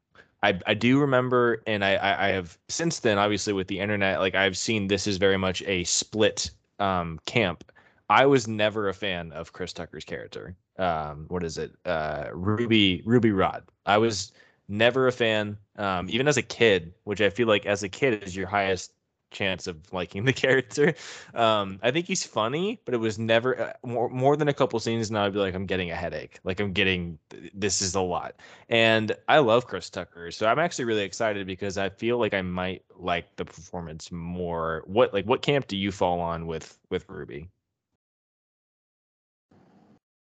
I, 0.44 0.60
I 0.68 0.74
do 0.76 1.00
remember, 1.00 1.64
and 1.66 1.84
I, 1.84 2.28
I 2.28 2.28
have 2.30 2.58
since 2.70 3.00
then, 3.00 3.18
obviously 3.18 3.54
with 3.54 3.68
the 3.68 3.80
internet, 3.80 4.20
like 4.20 4.36
I've 4.36 4.58
seen 4.58 4.88
this 4.88 5.08
is 5.08 5.18
very 5.18 5.38
much 5.38 5.64
a 5.64 5.84
split 5.86 6.52
um, 6.80 7.20
camp 7.26 7.72
I 8.10 8.26
was 8.26 8.48
never 8.48 8.90
a 8.90 8.94
fan 8.94 9.32
of 9.32 9.54
Chris 9.54 9.74
Tucker's 9.74 10.06
character. 10.06 10.56
Um, 10.78 11.26
what 11.30 11.44
is 11.44 11.58
it? 11.58 11.74
Uh, 11.86 12.26
Ruby 12.34 13.02
Ruby 13.06 13.32
Rhod. 13.32 13.64
I 13.86 13.98
was 13.98 14.32
never 14.68 15.08
a 15.08 15.12
fan, 15.12 15.58
um, 15.78 16.08
even 16.10 16.28
as 16.28 16.38
a 16.38 16.42
kid, 16.42 16.94
which 17.06 17.22
I 17.22 17.30
feel 17.30 17.48
like 17.48 17.66
as 17.66 17.84
a 17.84 17.90
kid 17.90 18.24
is 18.24 18.36
your 18.36 18.48
highest 18.48 18.94
chance 19.36 19.68
of 19.68 19.78
liking 19.94 20.26
the 20.26 20.34
character. 20.46 20.96
Um, 21.34 21.80
I 21.84 21.92
think 21.92 22.08
he's 22.08 22.24
funny, 22.24 22.82
but 22.86 22.94
it 22.94 22.98
was 22.98 23.20
never 23.20 23.60
uh, 23.60 23.74
more 23.84 24.10
more 24.10 24.36
than 24.36 24.48
a 24.48 24.54
couple 24.54 24.80
scenes. 24.80 25.12
Now 25.12 25.26
I'd 25.26 25.34
be 25.34 25.40
like, 25.40 25.54
I'm 25.54 25.66
getting 25.66 25.92
a 25.92 25.96
headache. 25.96 26.40
Like 26.44 26.60
I'm 26.60 26.74
getting 26.74 27.20
this 27.54 27.82
is 27.82 27.96
a 27.96 28.02
lot. 28.02 28.36
And 28.70 29.16
I 29.28 29.40
love 29.40 29.68
Chris 29.68 29.90
Tucker, 29.90 30.32
so 30.32 30.48
I'm 30.48 30.60
actually 30.60 30.86
really 30.86 31.04
excited 31.04 31.46
because 31.46 31.78
I 31.78 31.90
feel 31.90 32.18
like 32.18 32.34
I 32.34 32.42
might 32.42 32.84
like 32.98 33.36
the 33.36 33.46
performance 33.46 34.12
more. 34.12 34.84
What 34.88 35.14
like 35.14 35.26
what 35.26 35.42
camp 35.42 35.68
do 35.68 35.78
you 35.78 35.92
fall 35.92 36.20
on 36.20 36.48
with 36.48 36.80
with 36.90 37.08
Ruby? 37.10 37.50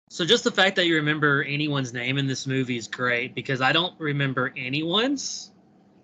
So 0.10 0.24
just 0.24 0.44
the 0.44 0.52
fact 0.52 0.76
that 0.76 0.86
you 0.86 0.96
remember 0.96 1.44
anyone's 1.44 1.92
name 1.92 2.18
in 2.18 2.28
this 2.28 2.46
movie 2.46 2.78
is 2.78 2.88
great 2.88 3.34
because 3.34 3.60
I 3.60 3.72
don't 3.72 4.00
remember 4.00 4.54
anyone's. 4.56 5.52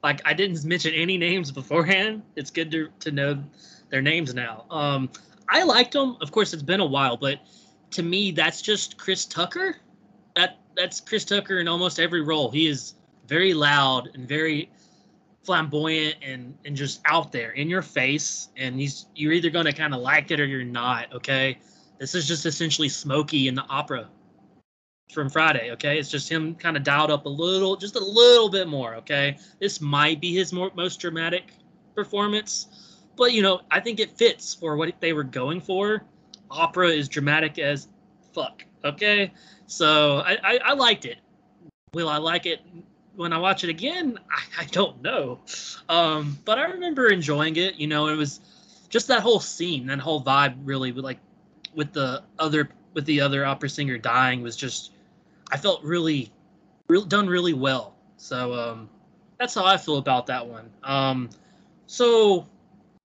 Like 0.03 0.21
I 0.25 0.33
didn't 0.33 0.63
mention 0.65 0.93
any 0.93 1.17
names 1.17 1.51
beforehand. 1.51 2.23
It's 2.35 2.51
good 2.51 2.71
to 2.71 2.89
to 2.99 3.11
know 3.11 3.43
their 3.89 4.01
names 4.01 4.33
now. 4.33 4.65
Um, 4.69 5.09
I 5.49 5.63
liked 5.63 5.93
them. 5.93 6.17
Of 6.21 6.31
course, 6.31 6.53
it's 6.53 6.63
been 6.63 6.79
a 6.79 6.85
while, 6.85 7.17
but 7.17 7.39
to 7.91 8.03
me, 8.03 8.31
that's 8.31 8.61
just 8.61 8.97
Chris 8.97 9.25
Tucker. 9.25 9.77
That 10.35 10.59
that's 10.75 10.99
Chris 10.99 11.25
Tucker 11.25 11.59
in 11.59 11.67
almost 11.67 11.99
every 11.99 12.21
role. 12.21 12.49
He 12.49 12.67
is 12.67 12.95
very 13.27 13.53
loud 13.53 14.09
and 14.13 14.27
very 14.27 14.69
flamboyant 15.43 16.15
and 16.21 16.55
and 16.65 16.75
just 16.75 17.01
out 17.05 17.31
there 17.31 17.51
in 17.51 17.69
your 17.69 17.81
face. 17.81 18.49
And 18.57 18.79
he's 18.79 19.07
you're 19.15 19.33
either 19.33 19.49
gonna 19.49 19.73
kind 19.73 19.93
of 19.93 20.01
like 20.01 20.31
it 20.31 20.39
or 20.39 20.45
you're 20.45 20.63
not. 20.63 21.13
Okay 21.13 21.57
this 22.01 22.15
is 22.15 22.27
just 22.27 22.47
essentially 22.47 22.89
Smokey 22.89 23.47
in 23.47 23.53
the 23.53 23.63
opera 23.69 24.09
from 25.11 25.29
Friday. 25.29 25.71
Okay, 25.71 25.99
it's 25.99 26.09
just 26.09 26.29
him 26.29 26.55
kind 26.55 26.77
of 26.77 26.83
dialed 26.83 27.11
up 27.11 27.25
a 27.25 27.29
little, 27.29 27.75
just 27.75 27.95
a 27.95 28.03
little 28.03 28.49
bit 28.49 28.67
more. 28.67 28.95
Okay, 28.95 29.37
this 29.59 29.81
might 29.81 30.19
be 30.21 30.33
his 30.33 30.53
more, 30.53 30.71
most 30.75 30.99
dramatic 30.99 31.51
performance, 31.95 32.67
but 33.17 33.33
you 33.33 33.41
know, 33.41 33.61
I 33.69 33.79
think 33.79 33.99
it 33.99 34.17
fits 34.17 34.55
for 34.55 34.75
what 34.75 34.93
they 34.99 35.13
were 35.13 35.23
going 35.23 35.61
for. 35.61 36.03
Opera 36.49 36.89
is 36.89 37.07
dramatic 37.07 37.59
as 37.59 37.87
fuck. 38.33 38.63
Okay, 38.83 39.31
so 39.67 40.19
I, 40.19 40.37
I, 40.43 40.59
I 40.65 40.73
liked 40.73 41.05
it. 41.05 41.17
Will 41.93 42.09
I 42.09 42.17
like 42.17 42.45
it 42.45 42.61
when 43.15 43.33
I 43.33 43.37
watch 43.37 43.63
it 43.63 43.69
again? 43.69 44.17
I, 44.31 44.63
I 44.63 44.65
don't 44.65 45.01
know, 45.01 45.39
um, 45.89 46.37
but 46.45 46.57
I 46.57 46.63
remember 46.63 47.09
enjoying 47.09 47.57
it. 47.57 47.75
You 47.75 47.87
know, 47.87 48.07
it 48.07 48.15
was 48.15 48.39
just 48.89 49.07
that 49.07 49.21
whole 49.21 49.39
scene, 49.39 49.85
that 49.87 49.99
whole 49.99 50.23
vibe, 50.23 50.55
really 50.63 50.91
like 50.91 51.19
with 51.75 51.93
the 51.93 52.23
other 52.39 52.69
with 52.93 53.05
the 53.05 53.21
other 53.21 53.45
opera 53.45 53.69
singer 53.69 53.97
dying 53.97 54.41
was 54.41 54.55
just 54.55 54.91
I 55.51 55.57
felt 55.57 55.83
really, 55.83 56.31
really 56.87 57.07
done 57.07 57.27
really 57.27 57.53
well. 57.53 57.95
So 58.17 58.53
um, 58.53 58.89
that's 59.39 59.53
how 59.53 59.65
I 59.65 59.77
feel 59.77 59.97
about 59.97 60.25
that 60.27 60.45
one. 60.45 60.69
Um, 60.83 61.29
so 61.87 62.47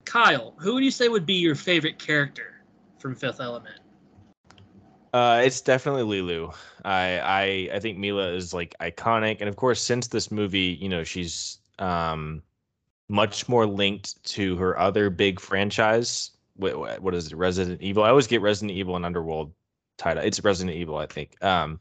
Kyle, 0.05 0.55
who 0.59 0.75
would 0.75 0.85
you 0.85 0.91
say 0.91 1.09
would 1.09 1.27
be 1.27 1.35
your 1.35 1.55
favorite 1.55 1.99
character 1.99 2.63
from 2.99 3.15
Fifth 3.15 3.41
Element? 3.41 3.77
Uh, 5.13 5.43
it's 5.45 5.61
definitely 5.61 6.03
Lulu. 6.03 6.51
I, 6.85 7.19
I 7.19 7.77
I 7.77 7.79
think 7.81 7.99
Milla 7.99 8.33
is 8.33 8.55
like 8.55 8.75
iconic, 8.81 9.39
and 9.41 9.49
of 9.49 9.57
course, 9.57 9.81
since 9.81 10.07
this 10.09 10.31
movie, 10.31 10.79
you 10.81 10.89
know, 10.89 11.05
she's 11.05 11.59
um 11.79 12.43
much 13.09 13.47
more 13.47 13.67
linked 13.67 14.23
to 14.25 14.57
her 14.57 14.79
other 14.79 15.11
big 15.11 15.39
franchise 15.39 16.31
what, 16.57 17.01
what 17.01 17.15
is 17.15 17.27
it? 17.29 17.37
Resident 17.37 17.81
Evil. 17.81 18.03
I 18.03 18.11
always 18.11 18.27
get 18.27 18.41
Resident 18.41 18.77
Evil 18.77 18.97
and 18.97 19.05
Underworld 19.05 19.53
tied. 19.97 20.19
up. 20.19 20.25
It's 20.25 20.43
Resident 20.43 20.77
Evil, 20.77 20.97
I 20.97 21.07
think. 21.07 21.43
Um, 21.43 21.81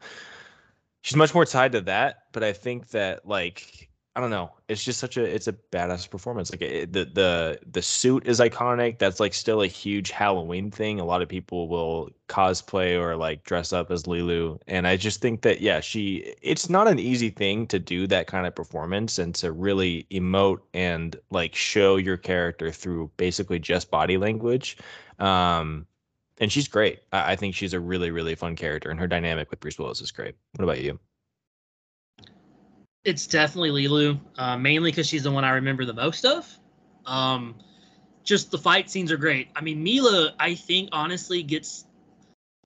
she's 1.02 1.16
much 1.16 1.34
more 1.34 1.46
tied 1.46 1.74
to 1.74 1.82
that, 1.82 2.24
but 2.32 2.44
I 2.44 2.54
think 2.54 2.90
that 2.90 3.28
like 3.28 3.90
I 4.14 4.20
don't 4.20 4.30
know. 4.30 4.52
It's 4.68 4.84
just 4.84 5.00
such 5.00 5.16
a 5.16 5.24
it's 5.24 5.48
a 5.48 5.54
badass 5.54 6.10
performance. 6.10 6.52
Like 6.52 6.62
it, 6.62 6.92
the 6.92 7.06
the 7.06 7.60
the 7.72 7.82
suit 7.82 8.28
is 8.28 8.42
iconic. 8.42 9.00
That's 9.00 9.22
like 9.22 9.34
still 9.34 9.62
a 9.62 9.68
huge 9.68 10.12
Halloween 10.12 10.70
thing. 10.70 11.00
A 11.00 11.06
lot 11.06 11.22
of 11.22 11.30
people 11.30 11.70
will 11.70 12.10
cosplay 12.28 13.00
or 13.00 13.16
like 13.16 13.46
dress 13.46 13.72
up 13.72 13.90
as 13.90 14.04
Leeloo, 14.04 14.60
and 14.68 14.86
I 14.86 14.98
just 14.98 15.22
think 15.22 15.44
that 15.44 15.62
yeah, 15.62 15.80
she. 15.80 16.36
It's 16.42 16.70
not 16.70 16.90
an 16.90 17.00
easy 17.00 17.30
thing 17.30 17.68
to 17.68 17.80
do 17.80 18.06
that 18.08 18.28
kind 18.28 18.46
of 18.46 18.54
performance 18.54 19.18
and 19.18 19.34
to 19.36 19.54
really 19.54 20.08
emote 20.12 20.60
and 20.74 21.16
like 21.30 21.56
show 21.56 21.96
your 21.96 22.18
character 22.18 22.70
through 22.70 23.12
basically 23.16 23.60
just 23.60 23.92
body 23.92 24.18
language. 24.18 24.78
Um, 25.20 25.88
and 26.42 26.52
she's 26.52 26.68
great. 26.68 27.00
I, 27.14 27.34
I 27.34 27.36
think 27.38 27.56
she's 27.56 27.74
a 27.74 27.80
really 27.80 28.12
really 28.12 28.36
fun 28.36 28.58
character, 28.58 28.90
and 28.90 29.00
her 29.00 29.08
dynamic 29.08 29.50
with 29.50 29.62
Bruce 29.62 29.80
Willis 29.80 30.02
is 30.02 30.12
great. 30.12 30.36
What 30.56 30.66
about 30.66 30.82
you? 30.82 31.00
It's 33.06 33.26
definitely 33.26 33.72
Leeloo, 33.72 34.20
uh, 34.38 34.58
mainly 34.58 34.92
because 34.92 35.08
she's 35.08 35.24
the 35.24 35.32
one 35.32 35.44
I 35.44 35.52
remember 35.52 35.86
the 35.86 35.94
most 35.94 36.26
of. 36.26 36.48
Um, 37.06 37.56
just 38.24 38.52
the 38.52 38.58
fight 38.58 38.92
scenes 38.92 39.12
are 39.12 39.18
great. 39.18 39.48
I 39.56 39.62
mean, 39.62 39.84
Milla, 39.84 40.34
I 40.40 40.54
think 40.54 40.90
honestly 40.92 41.42
gets 41.42 41.86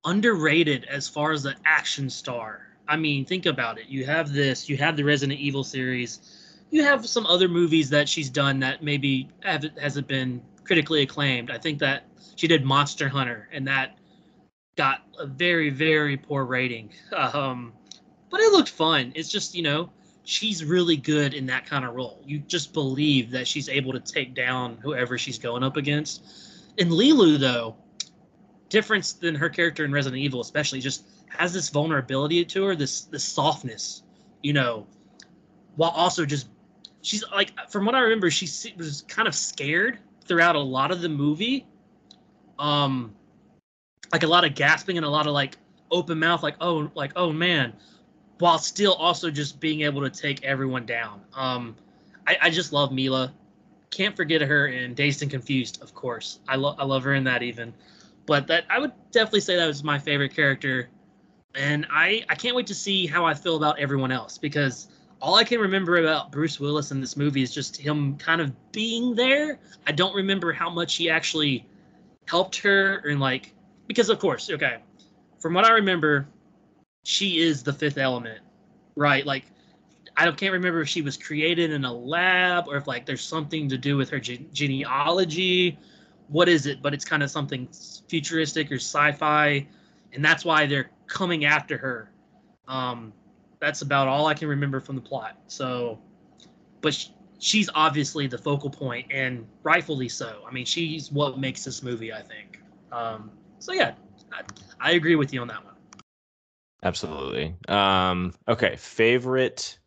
underrated 0.03 0.85
as 0.85 1.07
far 1.07 1.31
as 1.31 1.43
the 1.43 1.55
action 1.63 2.09
star. 2.09 2.67
I 2.87 2.97
mean, 2.97 3.23
think 3.25 3.45
about 3.45 3.77
it. 3.77 3.87
You 3.87 4.05
have 4.05 4.33
this, 4.33 4.67
you 4.67 4.75
have 4.77 4.97
the 4.97 5.03
Resident 5.03 5.39
Evil 5.39 5.63
series, 5.63 6.19
you 6.71 6.83
have 6.83 7.07
some 7.07 7.25
other 7.25 7.47
movies 7.47 7.89
that 7.89 8.09
she's 8.09 8.29
done 8.29 8.59
that 8.59 8.83
maybe 8.83 9.29
have, 9.41 9.65
hasn't 9.79 10.07
been 10.07 10.41
critically 10.63 11.01
acclaimed. 11.01 11.51
I 11.51 11.57
think 11.57 11.79
that 11.79 12.05
she 12.35 12.47
did 12.47 12.65
Monster 12.65 13.07
Hunter, 13.07 13.47
and 13.51 13.67
that 13.67 13.97
got 14.75 15.03
a 15.19 15.25
very, 15.25 15.69
very 15.69 16.17
poor 16.17 16.45
rating. 16.45 16.91
Um, 17.13 17.73
but 18.29 18.41
it 18.41 18.51
looked 18.51 18.69
fun. 18.69 19.13
It's 19.15 19.29
just, 19.29 19.55
you 19.55 19.61
know, 19.61 19.89
she's 20.25 20.65
really 20.65 20.97
good 20.97 21.33
in 21.33 21.45
that 21.45 21.65
kind 21.65 21.85
of 21.85 21.95
role. 21.95 22.21
You 22.25 22.39
just 22.39 22.73
believe 22.73 23.31
that 23.31 23.47
she's 23.47 23.69
able 23.69 23.93
to 23.93 23.99
take 23.99 24.33
down 24.33 24.77
whoever 24.81 25.17
she's 25.17 25.39
going 25.39 25.63
up 25.63 25.77
against. 25.77 26.23
In 26.77 26.89
Leeloo, 26.89 27.39
though, 27.39 27.77
difference 28.67 29.13
than 29.13 29.35
her 29.35 29.47
character 29.47 29.85
in 29.85 29.91
Resident 29.93 30.21
Evil, 30.21 30.41
especially, 30.41 30.81
just 30.81 31.05
has 31.29 31.53
this 31.53 31.69
vulnerability 31.69 32.43
to 32.43 32.63
her, 32.65 32.75
this 32.75 33.01
this 33.05 33.23
softness, 33.23 34.03
you 34.41 34.51
know, 34.51 34.85
while 35.75 35.91
also 35.91 36.25
just 36.25 36.49
she's 37.05 37.23
like 37.31 37.53
from 37.69 37.85
what 37.85 37.95
I 37.95 37.99
remember, 37.99 38.29
she 38.31 38.73
was 38.77 39.03
kind 39.07 39.27
of 39.27 39.35
scared 39.35 39.99
throughout 40.25 40.55
a 40.55 40.59
lot 40.59 40.91
of 40.91 41.01
the 41.01 41.09
movie. 41.09 41.65
Um, 42.57 43.13
like 44.11 44.23
a 44.23 44.27
lot 44.27 44.43
of 44.43 44.55
gasping 44.55 44.97
and 44.97 45.05
a 45.05 45.09
lot 45.09 45.27
of 45.27 45.33
like 45.33 45.57
open 45.91 46.19
mouth, 46.19 46.41
like 46.41 46.55
oh, 46.61 46.89
like 46.95 47.11
oh 47.15 47.31
man, 47.31 47.73
while 48.39 48.57
still 48.57 48.93
also 48.93 49.29
just 49.29 49.59
being 49.59 49.81
able 49.81 50.01
to 50.01 50.09
take 50.09 50.43
everyone 50.43 50.85
down. 50.85 51.21
Um, 51.33 51.75
I, 52.27 52.37
I 52.43 52.49
just 52.49 52.73
love 52.73 52.91
Milla. 52.91 53.33
Can't 53.91 54.15
forget 54.15 54.41
her 54.41 54.67
in 54.67 54.93
Dazed 54.95 55.21
and 55.21 55.29
Confused, 55.29 55.81
of 55.81 55.93
course. 55.93 56.39
I 56.47 56.55
love 56.55 56.75
I 56.79 56.85
love 56.85 57.03
her 57.03 57.13
in 57.13 57.23
that 57.25 57.43
even. 57.43 57.73
But 58.25 58.47
that 58.47 58.65
I 58.69 58.79
would 58.79 58.93
definitely 59.11 59.41
say 59.41 59.55
that 59.55 59.67
was 59.67 59.83
my 59.83 59.99
favorite 59.99 60.35
character. 60.35 60.89
And 61.53 61.85
I, 61.89 62.25
I 62.27 62.35
can't 62.35 62.53
wait 62.53 62.67
to 62.67 62.75
see 62.75 63.07
how 63.07 63.23
I 63.23 63.33
feel 63.33 63.55
about 63.55 63.79
everyone 63.79 64.11
else 64.11 64.37
because 64.37 64.89
all 65.21 65.35
I 65.35 65.43
can 65.43 65.59
remember 65.59 65.97
about 65.97 66.31
Bruce 66.31 66.59
Willis 66.59 66.91
in 66.91 67.01
this 67.01 67.17
movie 67.17 67.41
is 67.41 67.53
just 67.53 67.77
him 67.77 68.17
kind 68.17 68.41
of 68.41 68.53
being 68.71 69.15
there. 69.15 69.59
I 69.87 69.91
don't 69.91 70.15
remember 70.15 70.51
how 70.51 70.69
much 70.69 70.95
he 70.95 71.09
actually 71.09 71.65
helped 72.27 72.57
her 72.57 72.97
and 73.07 73.19
like 73.19 73.53
because 73.87 74.09
of 74.09 74.19
course, 74.19 74.49
okay, 74.49 74.77
from 75.39 75.53
what 75.53 75.65
I 75.65 75.71
remember, 75.73 76.27
she 77.03 77.39
is 77.39 77.63
the 77.63 77.73
fifth 77.73 77.97
element, 77.97 78.39
right? 78.95 79.25
Like, 79.25 79.45
I 80.17 80.29
can't 80.31 80.53
remember 80.53 80.81
if 80.81 80.89
she 80.89 81.01
was 81.01 81.17
created 81.17 81.71
in 81.71 81.85
a 81.85 81.93
lab 81.93 82.67
or 82.67 82.77
if 82.77 82.87
like 82.87 83.05
there's 83.05 83.21
something 83.21 83.69
to 83.69 83.77
do 83.77 83.97
with 83.97 84.09
her 84.09 84.19
ge- 84.19 84.41
genealogy. 84.53 85.77
What 86.29 86.49
is 86.49 86.65
it? 86.65 86.81
But 86.81 86.93
it's 86.93 87.05
kind 87.05 87.21
of 87.21 87.29
something 87.29 87.67
futuristic 88.07 88.71
or 88.71 88.75
sci-fi, 88.75 89.67
and 90.13 90.25
that's 90.25 90.43
why 90.43 90.65
they're 90.65 90.89
coming 91.07 91.45
after 91.45 91.77
her. 91.77 92.11
Um, 92.67 93.13
that's 93.65 93.81
about 93.81 94.07
all 94.07 94.27
I 94.27 94.35
can 94.35 94.47
remember 94.47 94.79
from 94.79 94.93
the 94.95 95.01
plot. 95.01 95.37
So, 95.47 95.99
but 96.81 96.93
sh- 96.93 97.07
she's 97.39 97.67
obviously 97.73 98.27
the 98.27 98.37
focal 98.37 98.69
point, 98.69 99.07
and 99.09 99.47
rightfully 99.63 100.07
so. 100.07 100.43
I 100.47 100.53
mean, 100.53 100.65
she's 100.65 101.11
what 101.11 101.39
makes 101.39 101.63
this 101.63 101.81
movie, 101.81 102.13
I 102.13 102.21
think. 102.21 102.59
Um, 102.91 103.31
so 103.57 103.73
yeah, 103.73 103.95
I, 104.31 104.41
I 104.79 104.91
agree 104.91 105.15
with 105.15 105.33
you 105.33 105.41
on 105.41 105.47
that 105.47 105.65
one. 105.65 105.73
Absolutely. 106.83 107.55
Um, 107.67 108.35
okay, 108.47 108.75
favorite, 108.75 109.79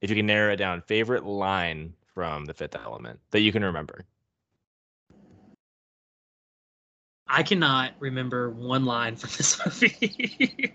if 0.00 0.10
you 0.10 0.16
can 0.16 0.26
narrow 0.26 0.52
it 0.52 0.56
down, 0.56 0.80
favorite 0.80 1.24
line 1.24 1.94
from 2.14 2.44
The 2.44 2.54
Fifth 2.54 2.74
Element 2.74 3.20
that 3.30 3.40
you 3.40 3.52
can 3.52 3.64
remember. 3.64 4.04
I 7.34 7.42
cannot 7.42 7.94
remember 7.98 8.50
one 8.50 8.84
line 8.84 9.16
from 9.16 9.30
this 9.38 9.58
movie. 9.82 10.74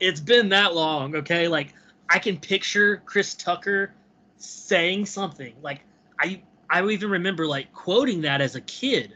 it's 0.00 0.20
been 0.20 0.48
that 0.48 0.74
long, 0.74 1.14
okay? 1.16 1.48
Like 1.48 1.74
I 2.08 2.18
can 2.18 2.38
picture 2.38 3.02
Chris 3.04 3.34
Tucker 3.34 3.92
saying 4.38 5.04
something. 5.04 5.52
Like 5.60 5.82
I 6.18 6.42
I 6.70 6.82
even 6.82 7.10
remember 7.10 7.46
like 7.46 7.74
quoting 7.74 8.22
that 8.22 8.40
as 8.40 8.56
a 8.56 8.62
kid. 8.62 9.12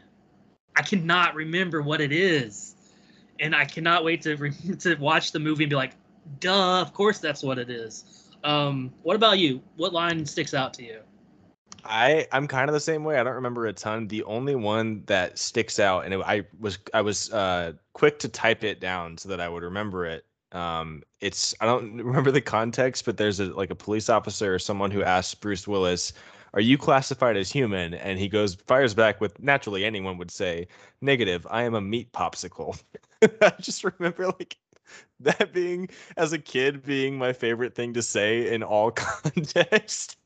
I 0.77 0.83
cannot 0.83 1.35
remember 1.35 1.81
what 1.81 2.03
it 2.03 2.13
is. 2.13 2.75
And 3.41 3.57
I 3.57 3.65
cannot 3.65 4.05
wait 4.05 4.21
to 4.23 4.37
re- 4.37 4.53
to 4.81 4.97
watch 4.97 5.33
the 5.33 5.39
movie 5.39 5.65
and 5.65 5.71
be 5.71 5.77
like, 5.77 5.95
"Duh, 6.41 6.83
of 6.83 6.93
course 6.93 7.21
that's 7.21 7.43
what 7.43 7.59
it 7.59 7.71
is." 7.71 8.05
Um, 8.45 8.93
what 9.03 9.17
about 9.17 9.39
you? 9.39 9.63
What 9.77 9.95
line 9.95 10.27
sticks 10.27 10.53
out 10.53 10.75
to 10.75 10.85
you? 10.85 11.01
I 11.89 12.27
I'm 12.33 12.47
kind 12.47 12.69
of 12.69 12.75
the 12.75 12.81
same 12.81 13.05
way. 13.05 13.19
I 13.19 13.23
don't 13.25 13.35
remember 13.35 13.67
a 13.67 13.73
ton. 13.73 14.09
The 14.09 14.23
only 14.25 14.55
one 14.55 15.03
that 15.07 15.39
sticks 15.39 15.79
out, 15.79 16.05
and 16.05 16.15
it, 16.15 16.21
I 16.25 16.45
was 16.59 16.79
I 16.95 17.01
was 17.01 17.33
uh, 17.33 17.73
quick 17.93 18.19
to 18.21 18.29
type 18.29 18.65
it 18.65 18.81
down 18.81 19.19
so 19.19 19.29
that 19.29 19.41
I 19.41 19.49
would 19.49 19.63
remember 19.63 20.07
it. 20.07 20.25
Um, 20.53 21.03
it's 21.21 21.55
I 21.61 21.67
don't 21.67 21.97
remember 22.03 22.31
the 22.31 22.41
context, 22.41 23.05
but 23.05 23.17
there's 23.17 23.41
a 23.41 23.47
like 23.47 23.71
a 23.71 23.75
police 23.75 24.09
officer 24.09 24.55
or 24.55 24.59
someone 24.59 24.91
who 24.91 25.03
asks 25.03 25.35
Bruce 25.35 25.67
Willis, 25.69 26.13
"Are 26.55 26.61
you 26.61 26.79
classified 26.79 27.37
as 27.37 27.51
human?" 27.51 27.95
And 27.95 28.19
he 28.19 28.29
goes 28.29 28.55
fires 28.67 28.95
back 28.95 29.21
with 29.21 29.41
naturally 29.43 29.85
anyone 29.85 30.19
would 30.19 30.31
say, 30.31 30.69
"Negative. 31.01 31.47
I 31.51 31.63
am 31.63 31.75
a 31.75 31.81
meat 31.81 32.13
popsicle." 32.13 32.81
I 33.23 33.53
just 33.61 33.85
remember 33.85 34.27
like 34.27 34.57
that 35.21 35.53
being 35.53 35.89
as 36.17 36.33
a 36.33 36.39
kid 36.39 36.85
being 36.85 37.19
my 37.19 37.33
favorite 37.33 37.75
thing 37.75 37.93
to 37.95 38.03
say 38.03 38.53
in 38.53 38.63
all 38.63 38.91
context 38.93 40.17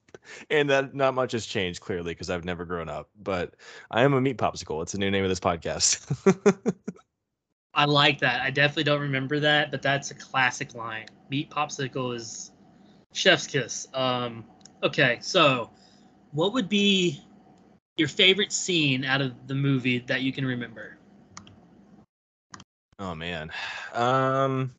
and 0.50 0.70
that 0.70 0.94
not 0.94 1.14
much 1.14 1.32
has 1.32 1.46
changed 1.46 1.80
clearly 1.80 2.12
because 2.12 2.30
I've 2.30 2.44
never 2.44 2.64
grown 2.64 2.88
up. 2.88 3.10
But 3.20 3.54
I 3.90 4.02
am 4.02 4.14
a 4.14 4.20
meat 4.20 4.38
popsicle. 4.38 4.82
It's 4.82 4.92
the 4.92 4.98
new 4.98 5.10
name 5.10 5.24
of 5.24 5.30
this 5.30 5.40
podcast. 5.40 6.06
I 7.74 7.84
like 7.84 8.18
that. 8.20 8.42
I 8.42 8.50
definitely 8.50 8.84
don't 8.84 9.00
remember 9.00 9.40
that, 9.40 9.70
but 9.70 9.80
that's 9.82 10.10
a 10.10 10.14
classic 10.14 10.74
line. 10.74 11.06
Meat 11.30 11.50
popsicle 11.50 12.14
is 12.14 12.50
chef's 13.12 13.46
kiss. 13.46 13.86
Um, 13.94 14.44
okay, 14.82 15.18
so 15.20 15.70
what 16.32 16.52
would 16.52 16.68
be 16.68 17.20
your 17.96 18.08
favorite 18.08 18.52
scene 18.52 19.04
out 19.04 19.20
of 19.20 19.46
the 19.46 19.54
movie 19.54 20.00
that 20.00 20.22
you 20.22 20.32
can 20.32 20.44
remember? 20.44 20.96
oh 22.98 23.14
man, 23.14 23.50
um, 23.94 24.74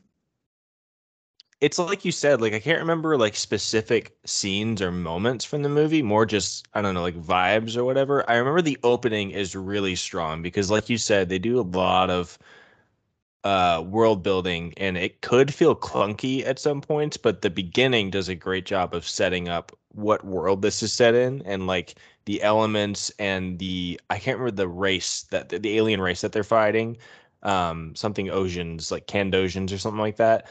it's 1.62 1.78
like 1.78 2.04
you 2.04 2.12
said. 2.12 2.40
Like 2.42 2.52
I 2.54 2.60
can't 2.60 2.80
remember 2.80 3.16
like 3.16 3.36
specific 3.36 4.16
scenes 4.26 4.82
or 4.82 4.92
moments 4.92 5.44
from 5.46 5.62
the 5.62 5.68
movie. 5.70 6.02
More 6.02 6.26
just 6.26 6.66
I 6.74 6.82
don't 6.82 6.94
know, 6.94 7.02
like 7.02 7.16
vibes 7.16 7.76
or 7.76 7.84
whatever. 7.84 8.28
I 8.30 8.36
remember 8.36 8.62
the 8.62 8.78
opening 8.82 9.30
is 9.30 9.56
really 9.56 9.96
strong 9.96 10.42
because, 10.42 10.70
like 10.70 10.88
you 10.90 10.98
said, 10.98 11.28
they 11.28 11.38
do 11.38 11.60
a 11.60 11.62
lot 11.62 12.10
of 12.10 12.38
uh 13.44 13.82
world 13.88 14.22
building 14.22 14.72
and 14.76 14.96
it 14.96 15.20
could 15.20 15.52
feel 15.52 15.74
clunky 15.74 16.46
at 16.46 16.60
some 16.60 16.80
points 16.80 17.16
but 17.16 17.42
the 17.42 17.50
beginning 17.50 18.08
does 18.08 18.28
a 18.28 18.36
great 18.36 18.64
job 18.64 18.94
of 18.94 19.06
setting 19.06 19.48
up 19.48 19.72
what 19.88 20.24
world 20.24 20.62
this 20.62 20.80
is 20.82 20.92
set 20.92 21.14
in 21.14 21.42
and 21.44 21.66
like 21.66 21.96
the 22.26 22.40
elements 22.42 23.10
and 23.18 23.58
the 23.58 24.00
i 24.10 24.18
can't 24.18 24.38
remember 24.38 24.54
the 24.56 24.68
race 24.68 25.22
that 25.32 25.48
the, 25.48 25.76
alien 25.76 26.00
race 26.00 26.20
that 26.20 26.30
they're 26.30 26.44
fighting 26.44 26.96
um 27.42 27.92
something 27.96 28.30
oceans 28.30 28.92
like 28.92 29.08
candosians 29.08 29.72
or 29.74 29.78
something 29.78 30.00
like 30.00 30.16
that 30.16 30.46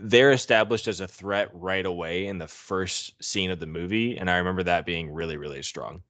they're 0.00 0.32
established 0.32 0.88
as 0.88 1.00
a 1.00 1.08
threat 1.08 1.48
right 1.52 1.86
away 1.86 2.26
in 2.26 2.38
the 2.38 2.48
first 2.48 3.22
scene 3.22 3.50
of 3.50 3.60
the 3.60 3.66
movie 3.66 4.16
and 4.18 4.30
i 4.30 4.36
remember 4.36 4.62
that 4.62 4.86
being 4.86 5.12
really 5.12 5.36
really 5.36 5.62
strong 5.62 6.02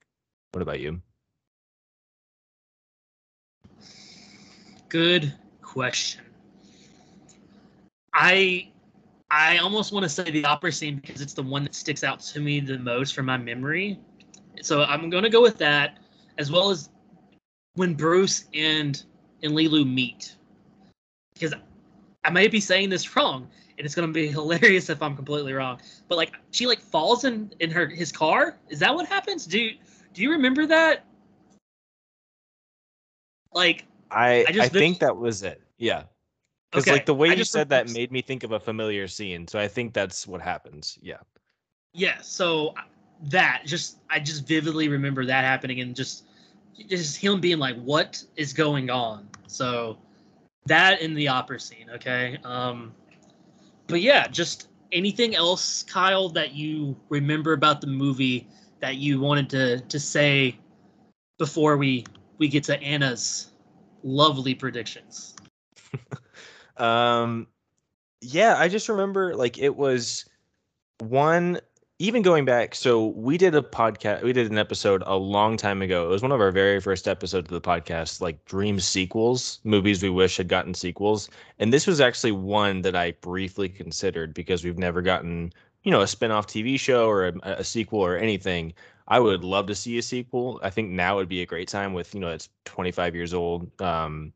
what 0.51 0.61
about 0.61 0.79
you 0.79 1.01
Good 4.89 5.31
question. 5.61 6.23
I 8.13 8.71
I 9.29 9.59
almost 9.59 9.93
want 9.93 10.03
to 10.03 10.09
say 10.09 10.23
the 10.31 10.43
opera 10.43 10.71
scene 10.71 10.95
because 10.95 11.21
it's 11.21 11.33
the 11.33 11.43
one 11.43 11.63
that 11.63 11.75
sticks 11.75 12.03
out 12.03 12.19
to 12.21 12.39
me 12.39 12.59
the 12.59 12.79
most 12.79 13.13
from 13.13 13.27
my 13.27 13.37
memory. 13.37 13.99
So 14.63 14.83
I'm 14.83 15.11
going 15.11 15.23
to 15.23 15.29
go 15.29 15.43
with 15.43 15.59
that, 15.59 15.99
as 16.39 16.51
well 16.51 16.71
as 16.71 16.89
when 17.75 17.93
Bruce 17.93 18.45
and 18.55 19.03
and 19.43 19.53
Leeloo 19.53 19.85
meet, 19.85 20.35
because 21.35 21.53
I 22.25 22.31
may 22.31 22.47
be 22.47 22.59
saying 22.59 22.89
this 22.89 23.15
wrong, 23.15 23.47
and 23.79 23.85
it's 23.85 23.95
going 23.95 24.07
to 24.07 24.13
be 24.13 24.27
hilarious 24.31 24.89
if 24.89 25.01
I'm 25.01 25.15
completely 25.15 25.53
wrong. 25.53 25.79
But 26.07 26.17
like 26.17 26.33
she 26.51 26.67
like 26.67 26.81
falls 26.81 27.23
in 27.23 27.51
in 27.59 27.71
her 27.71 27.87
his 27.87 28.11
car. 28.11 28.57
Is 28.69 28.77
that 28.79 28.93
what 28.93 29.07
happens? 29.07 29.47
Do 29.47 29.71
do 30.13 30.21
you 30.21 30.31
remember 30.31 30.67
that? 30.67 31.05
Like 33.53 33.85
I 34.11 34.45
I 34.47 34.63
I, 34.65 34.69
think 34.69 34.99
that 34.99 35.17
was 35.17 35.41
it. 35.41 35.61
Yeah. 35.77 36.03
Because 36.69 36.83
Okay, 36.83 36.91
like 36.91 37.05
the 37.07 37.15
way 37.15 37.29
I 37.29 37.33
you 37.33 37.43
said 37.43 37.69
that 37.69 37.89
made 37.89 38.11
me 38.11 38.21
think 38.21 38.43
of 38.43 38.51
a 38.51 38.59
familiar 38.59 39.07
scene. 39.07 39.47
So 39.47 39.57
I 39.57 39.67
think 39.67 39.93
that's 39.93 40.27
what 40.27 40.39
happens. 40.39 40.99
Yeah. 41.01 41.17
Yeah, 41.93 42.21
so 42.21 42.67
uh, 42.77 42.81
that 43.29 43.63
just 43.65 43.97
I 44.09 44.19
just 44.19 44.45
vividly 44.45 44.89
remember 44.89 45.25
that 45.25 45.43
happening 45.43 45.81
and 45.81 45.95
just 45.95 46.25
just 46.87 47.17
him 47.17 47.39
being 47.39 47.57
like, 47.57 47.75
"What 47.77 48.23
is 48.35 48.53
going 48.53 48.91
on?" 48.91 49.27
So 49.47 49.97
that 50.67 51.01
in 51.01 51.15
the 51.15 51.27
opera 51.29 51.59
scene, 51.59 51.89
okay. 51.95 52.37
Um, 52.43 52.93
but 53.89 54.01
yeah, 54.01 54.27
just 54.27 54.69
anything 54.91 55.35
else, 55.35 55.83
Kyle, 55.83 56.29
that 56.29 56.53
you 56.53 56.95
remember 57.09 57.53
about 57.53 57.81
the 57.81 57.87
movie 57.87 58.47
that 58.79 58.95
you 58.97 59.19
wanted 59.19 59.49
to 59.49 59.79
to 59.81 59.99
say 59.99 60.57
before 61.37 61.75
we 61.75 62.05
we 62.37 62.47
get 62.47 62.63
to 62.65 62.81
Anna's 62.81 63.51
lovely 64.03 64.55
predictions. 64.55 65.35
Um 66.77 67.47
yeah, 68.21 68.55
I 68.57 68.69
just 68.69 68.87
remember 68.87 69.35
like 69.35 69.57
it 69.57 69.75
was 69.75 70.23
one 70.99 71.59
even 72.01 72.21
going 72.21 72.45
back 72.45 72.73
so 72.73 73.07
we 73.07 73.37
did 73.37 73.53
a 73.53 73.61
podcast 73.61 74.23
we 74.23 74.31
did 74.31 74.49
an 74.49 74.57
episode 74.57 75.03
a 75.05 75.17
long 75.17 75.57
time 75.57 75.81
ago. 75.81 76.05
It 76.05 76.09
was 76.09 76.21
one 76.21 76.31
of 76.31 76.39
our 76.39 76.51
very 76.51 76.79
first 76.79 77.09
episodes 77.09 77.51
of 77.51 77.53
the 77.53 77.61
podcast 77.61 78.21
like 78.21 78.43
dream 78.45 78.79
sequels, 78.79 79.59
movies 79.65 80.01
we 80.01 80.09
wish 80.09 80.37
had 80.37 80.47
gotten 80.47 80.73
sequels. 80.73 81.29
And 81.59 81.73
this 81.73 81.85
was 81.85 81.99
actually 81.99 82.31
one 82.31 82.81
that 82.83 82.95
I 82.95 83.11
briefly 83.19 83.67
considered 83.67 84.33
because 84.33 84.63
we've 84.63 84.77
never 84.77 85.01
gotten, 85.01 85.51
you 85.83 85.91
know, 85.91 85.99
a 86.01 86.07
spin-off 86.07 86.47
TV 86.47 86.79
show 86.79 87.07
or 87.09 87.27
a, 87.27 87.33
a 87.43 87.63
sequel 87.65 87.99
or 87.99 88.15
anything. 88.15 88.73
I 89.09 89.19
would 89.19 89.43
love 89.43 89.67
to 89.67 89.75
see 89.75 89.97
a 89.97 90.01
sequel. 90.01 90.61
I 90.63 90.69
think 90.69 90.91
now 90.91 91.17
would 91.17 91.29
be 91.29 91.41
a 91.41 91.45
great 91.45 91.67
time 91.67 91.93
with, 91.93 92.13
you 92.13 92.21
know, 92.21 92.29
it's 92.29 92.47
25 92.63 93.13
years 93.13 93.33
old. 93.33 93.69
Um 93.81 94.31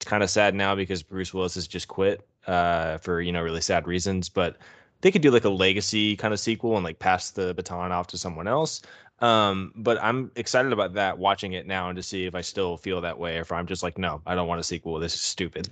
it's 0.00 0.10
kind 0.10 0.24
of 0.24 0.30
sad 0.30 0.56
now 0.56 0.74
because 0.74 1.04
Bruce 1.04 1.32
Willis 1.32 1.54
has 1.54 1.68
just 1.68 1.86
quit 1.86 2.26
uh, 2.48 2.98
for 2.98 3.20
you 3.20 3.32
know 3.32 3.42
really 3.42 3.60
sad 3.60 3.86
reasons. 3.86 4.28
But 4.28 4.58
they 5.04 5.12
could 5.12 5.20
do 5.20 5.30
like 5.30 5.44
a 5.44 5.50
legacy 5.50 6.16
kind 6.16 6.32
of 6.32 6.40
sequel 6.40 6.76
and 6.76 6.82
like 6.82 6.98
pass 6.98 7.30
the 7.30 7.52
baton 7.52 7.92
off 7.92 8.06
to 8.06 8.16
someone 8.16 8.48
else. 8.48 8.80
Um, 9.18 9.74
but 9.76 10.02
I'm 10.02 10.30
excited 10.34 10.72
about 10.72 10.94
that, 10.94 11.18
watching 11.18 11.52
it 11.52 11.66
now 11.66 11.90
and 11.90 11.96
to 11.96 12.02
see 12.02 12.24
if 12.24 12.34
I 12.34 12.40
still 12.40 12.78
feel 12.78 13.02
that 13.02 13.18
way, 13.18 13.36
or 13.36 13.42
if 13.42 13.52
I'm 13.52 13.66
just 13.66 13.82
like, 13.82 13.98
no, 13.98 14.22
I 14.26 14.34
don't 14.34 14.48
want 14.48 14.60
a 14.60 14.64
sequel. 14.64 14.98
This 14.98 15.12
is 15.12 15.20
stupid. 15.20 15.68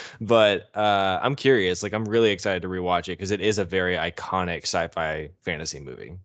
but 0.20 0.68
uh, 0.76 1.20
I'm 1.22 1.36
curious. 1.36 1.84
Like, 1.84 1.92
I'm 1.92 2.04
really 2.04 2.32
excited 2.32 2.60
to 2.62 2.68
rewatch 2.68 3.02
it 3.02 3.18
because 3.18 3.30
it 3.30 3.40
is 3.40 3.58
a 3.58 3.64
very 3.64 3.96
iconic 3.96 4.62
sci-fi 4.62 5.30
fantasy 5.42 5.78
movie. 5.78 6.16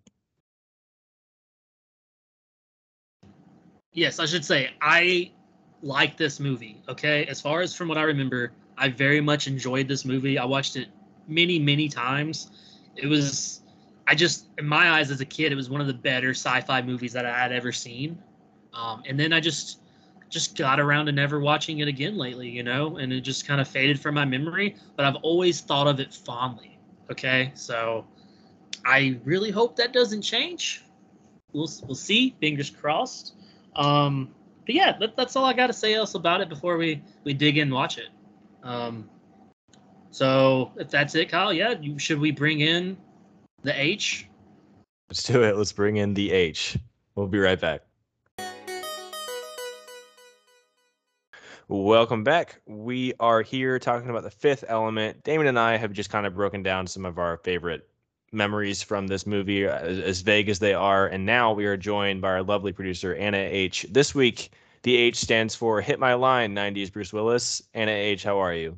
Yes, 3.93 4.17
I 4.17 4.25
should 4.25 4.43
say 4.43 4.71
I 4.81 5.31
like 5.83 6.17
this 6.17 6.39
movie. 6.39 6.81
Okay, 6.89 7.25
as 7.27 7.39
far 7.39 7.61
as 7.61 7.75
from 7.75 7.87
what 7.87 7.99
I 7.99 8.03
remember, 8.03 8.51
I 8.79 8.89
very 8.89 9.21
much 9.21 9.45
enjoyed 9.47 9.87
this 9.87 10.05
movie. 10.05 10.39
I 10.39 10.45
watched 10.45 10.75
it 10.75 10.87
many, 11.27 11.59
many 11.59 11.89
times. 11.89 12.51
It 12.95 13.07
was, 13.07 13.61
I 14.07 14.15
just, 14.15 14.47
in 14.57 14.65
my 14.65 14.91
eyes 14.91 15.11
as 15.11 15.21
a 15.21 15.25
kid, 15.25 15.51
it 15.51 15.55
was 15.55 15.69
one 15.69 15.81
of 15.81 15.87
the 15.87 15.93
better 15.93 16.31
sci-fi 16.31 16.81
movies 16.81 17.13
that 17.13 17.25
I 17.25 17.37
had 17.37 17.51
ever 17.51 17.71
seen. 17.71 18.17
Um, 18.73 19.03
and 19.07 19.19
then 19.19 19.33
I 19.33 19.39
just, 19.39 19.81
just 20.29 20.57
got 20.57 20.79
around 20.79 21.05
to 21.05 21.11
never 21.11 21.39
watching 21.39 21.79
it 21.79 21.87
again 21.87 22.17
lately, 22.17 22.49
you 22.49 22.63
know, 22.63 22.97
and 22.97 23.13
it 23.13 23.21
just 23.21 23.47
kind 23.47 23.61
of 23.61 23.67
faded 23.67 23.99
from 23.99 24.15
my 24.15 24.25
memory. 24.25 24.75
But 24.95 25.05
I've 25.05 25.15
always 25.17 25.61
thought 25.61 25.87
of 25.87 25.99
it 25.99 26.13
fondly. 26.13 26.77
Okay, 27.09 27.51
so 27.55 28.05
I 28.85 29.19
really 29.23 29.51
hope 29.51 29.77
that 29.77 29.93
doesn't 29.93 30.21
change. 30.21 30.83
We'll 31.53 31.69
we'll 31.85 31.95
see. 31.95 32.35
Fingers 32.41 32.69
crossed. 32.69 33.35
Um, 33.75 34.33
but 34.65 34.75
yeah, 34.75 34.97
that, 34.99 35.15
that's 35.15 35.37
all 35.37 35.45
I 35.45 35.53
got 35.53 35.67
to 35.67 35.73
say 35.73 35.93
else 35.93 36.15
about 36.15 36.41
it 36.41 36.49
before 36.49 36.75
we 36.77 37.01
we 37.23 37.33
dig 37.33 37.57
in 37.57 37.63
and 37.63 37.73
watch 37.73 37.97
it. 37.97 38.09
Um, 38.63 39.09
so 40.11 40.71
if 40.77 40.89
that's 40.89 41.15
it, 41.15 41.29
Kyle, 41.29 41.53
yeah, 41.53 41.75
you, 41.79 41.97
should 41.99 42.19
we 42.19 42.31
bring 42.31 42.61
in 42.61 42.97
the 43.63 43.79
H? 43.79 44.27
Let's 45.09 45.23
do 45.23 45.43
it. 45.43 45.55
Let's 45.55 45.71
bring 45.71 45.97
in 45.97 46.13
the 46.13 46.31
H. 46.31 46.77
We'll 47.15 47.27
be 47.27 47.39
right 47.39 47.59
back. 47.59 47.81
Welcome 51.69 52.23
back. 52.23 52.61
We 52.65 53.13
are 53.19 53.41
here 53.41 53.77
talking 53.77 54.09
about 54.09 54.23
the 54.23 54.31
fifth 54.31 54.63
element. 54.69 55.23
Damon 55.23 55.47
and 55.47 55.59
I 55.59 55.75
have 55.75 55.91
just 55.91 56.09
kind 56.09 56.25
of 56.25 56.33
broken 56.33 56.63
down 56.63 56.87
some 56.87 57.05
of 57.05 57.17
our 57.17 57.37
favorite 57.37 57.89
memories 58.31 58.81
from 58.81 59.07
this 59.07 59.27
movie, 59.27 59.65
as, 59.65 59.99
as, 59.99 60.21
vague 60.21 60.47
as 60.47 60.59
they 60.59 60.73
are. 60.73 61.07
And 61.07 61.25
now 61.25 61.51
we 61.51 61.65
are 61.65 61.75
joined 61.75 62.21
by 62.21 62.29
our 62.29 62.43
lovely 62.43 62.71
producer, 62.71 63.15
Anna 63.15 63.37
H. 63.37 63.85
This 63.89 64.15
week, 64.15 64.51
the 64.83 64.95
H 64.95 65.17
stands 65.17 65.55
for 65.55 65.81
Hit 65.81 65.99
My 65.99 66.13
Line, 66.13 66.55
90s 66.55 66.91
Bruce 66.91 67.11
Willis. 67.11 67.61
Anna 67.73 67.91
H., 67.91 68.23
how 68.23 68.39
are 68.39 68.53
you? 68.53 68.77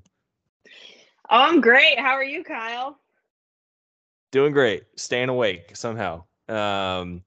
Oh, 1.32 1.42
I'm 1.42 1.62
great. 1.62 2.00
How 2.00 2.14
are 2.14 2.24
you, 2.24 2.44
Kyle? 2.44 3.00
Doing 4.32 4.52
great. 4.52 4.84
Staying 4.96 5.30
awake 5.30 5.76
somehow. 5.76 6.24
Um, 6.48 7.24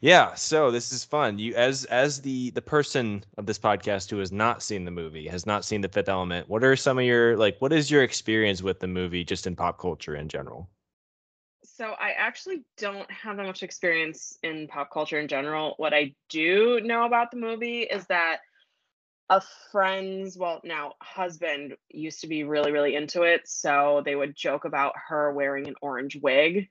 yeah, 0.00 0.34
so 0.34 0.70
this 0.70 0.92
is 0.92 1.04
fun. 1.04 1.38
You 1.38 1.54
as 1.54 1.84
as 1.86 2.20
the 2.20 2.50
the 2.50 2.60
person 2.60 3.24
of 3.38 3.46
this 3.46 3.58
podcast 3.58 4.10
who 4.10 4.18
has 4.18 4.32
not 4.32 4.62
seen 4.62 4.84
the 4.84 4.90
movie, 4.90 5.28
has 5.28 5.46
not 5.46 5.64
seen 5.64 5.80
The 5.80 5.88
Fifth 5.88 6.08
Element. 6.08 6.48
What 6.48 6.64
are 6.64 6.76
some 6.76 6.98
of 6.98 7.04
your 7.04 7.36
like 7.36 7.56
what 7.60 7.72
is 7.72 7.90
your 7.90 8.02
experience 8.02 8.62
with 8.62 8.80
the 8.80 8.88
movie 8.88 9.24
just 9.24 9.46
in 9.46 9.56
pop 9.56 9.78
culture 9.78 10.16
in 10.16 10.28
general? 10.28 10.68
So 11.64 11.92
I 11.98 12.10
actually 12.18 12.64
don't 12.76 13.10
have 13.10 13.36
that 13.36 13.46
much 13.46 13.62
experience 13.62 14.36
in 14.42 14.66
pop 14.68 14.90
culture 14.92 15.20
in 15.20 15.28
general. 15.28 15.74
What 15.78 15.94
I 15.94 16.14
do 16.28 16.80
know 16.80 17.04
about 17.04 17.30
the 17.30 17.36
movie 17.38 17.82
is 17.82 18.04
that 18.06 18.38
a 19.30 19.40
friend's 19.70 20.36
well 20.36 20.60
now 20.64 20.92
husband 21.00 21.74
used 21.90 22.20
to 22.20 22.26
be 22.26 22.44
really 22.44 22.72
really 22.72 22.94
into 22.94 23.22
it 23.22 23.42
so 23.46 24.02
they 24.04 24.14
would 24.14 24.36
joke 24.36 24.64
about 24.64 24.92
her 25.08 25.32
wearing 25.32 25.66
an 25.68 25.74
orange 25.80 26.16
wig 26.22 26.68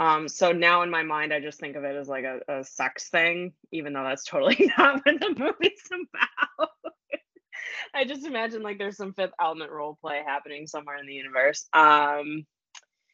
um, 0.00 0.28
so 0.28 0.52
now 0.52 0.82
in 0.82 0.90
my 0.90 1.02
mind, 1.02 1.32
I 1.32 1.40
just 1.40 1.58
think 1.58 1.74
of 1.74 1.84
it 1.84 1.96
as 1.96 2.08
like 2.08 2.24
a, 2.24 2.40
a 2.48 2.64
sex 2.64 3.08
thing, 3.08 3.52
even 3.72 3.92
though 3.92 4.04
that's 4.04 4.24
totally 4.24 4.70
not 4.78 5.04
what 5.04 5.20
the 5.20 5.34
movie's 5.36 5.82
about. 5.90 6.70
I 7.94 8.04
just 8.04 8.24
imagine 8.24 8.62
like 8.62 8.78
there's 8.78 8.96
some 8.96 9.12
fifth 9.12 9.32
element 9.40 9.72
role 9.72 9.98
play 10.00 10.22
happening 10.24 10.66
somewhere 10.66 10.98
in 10.98 11.06
the 11.06 11.14
universe. 11.14 11.66
Um, 11.72 12.46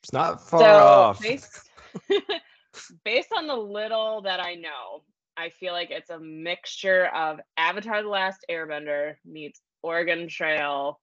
it's 0.03 0.13
not 0.13 0.47
far 0.47 0.61
so 0.61 0.67
off. 0.67 1.21
Based, 1.21 1.61
based 3.05 3.31
on 3.35 3.47
the 3.47 3.57
little 3.57 4.23
that 4.23 4.41
I 4.41 4.55
know, 4.55 5.05
I 5.37 5.51
feel 5.51 5.73
like 5.73 5.91
it's 5.91 6.11
a 6.11 6.19
mixture 6.19 7.07
of 7.07 7.41
Avatar: 7.57 8.03
The 8.03 8.09
Last 8.09 8.45
Airbender 8.51 9.17
meets 9.25 9.61
Oregon 9.83 10.29
Trail 10.29 11.01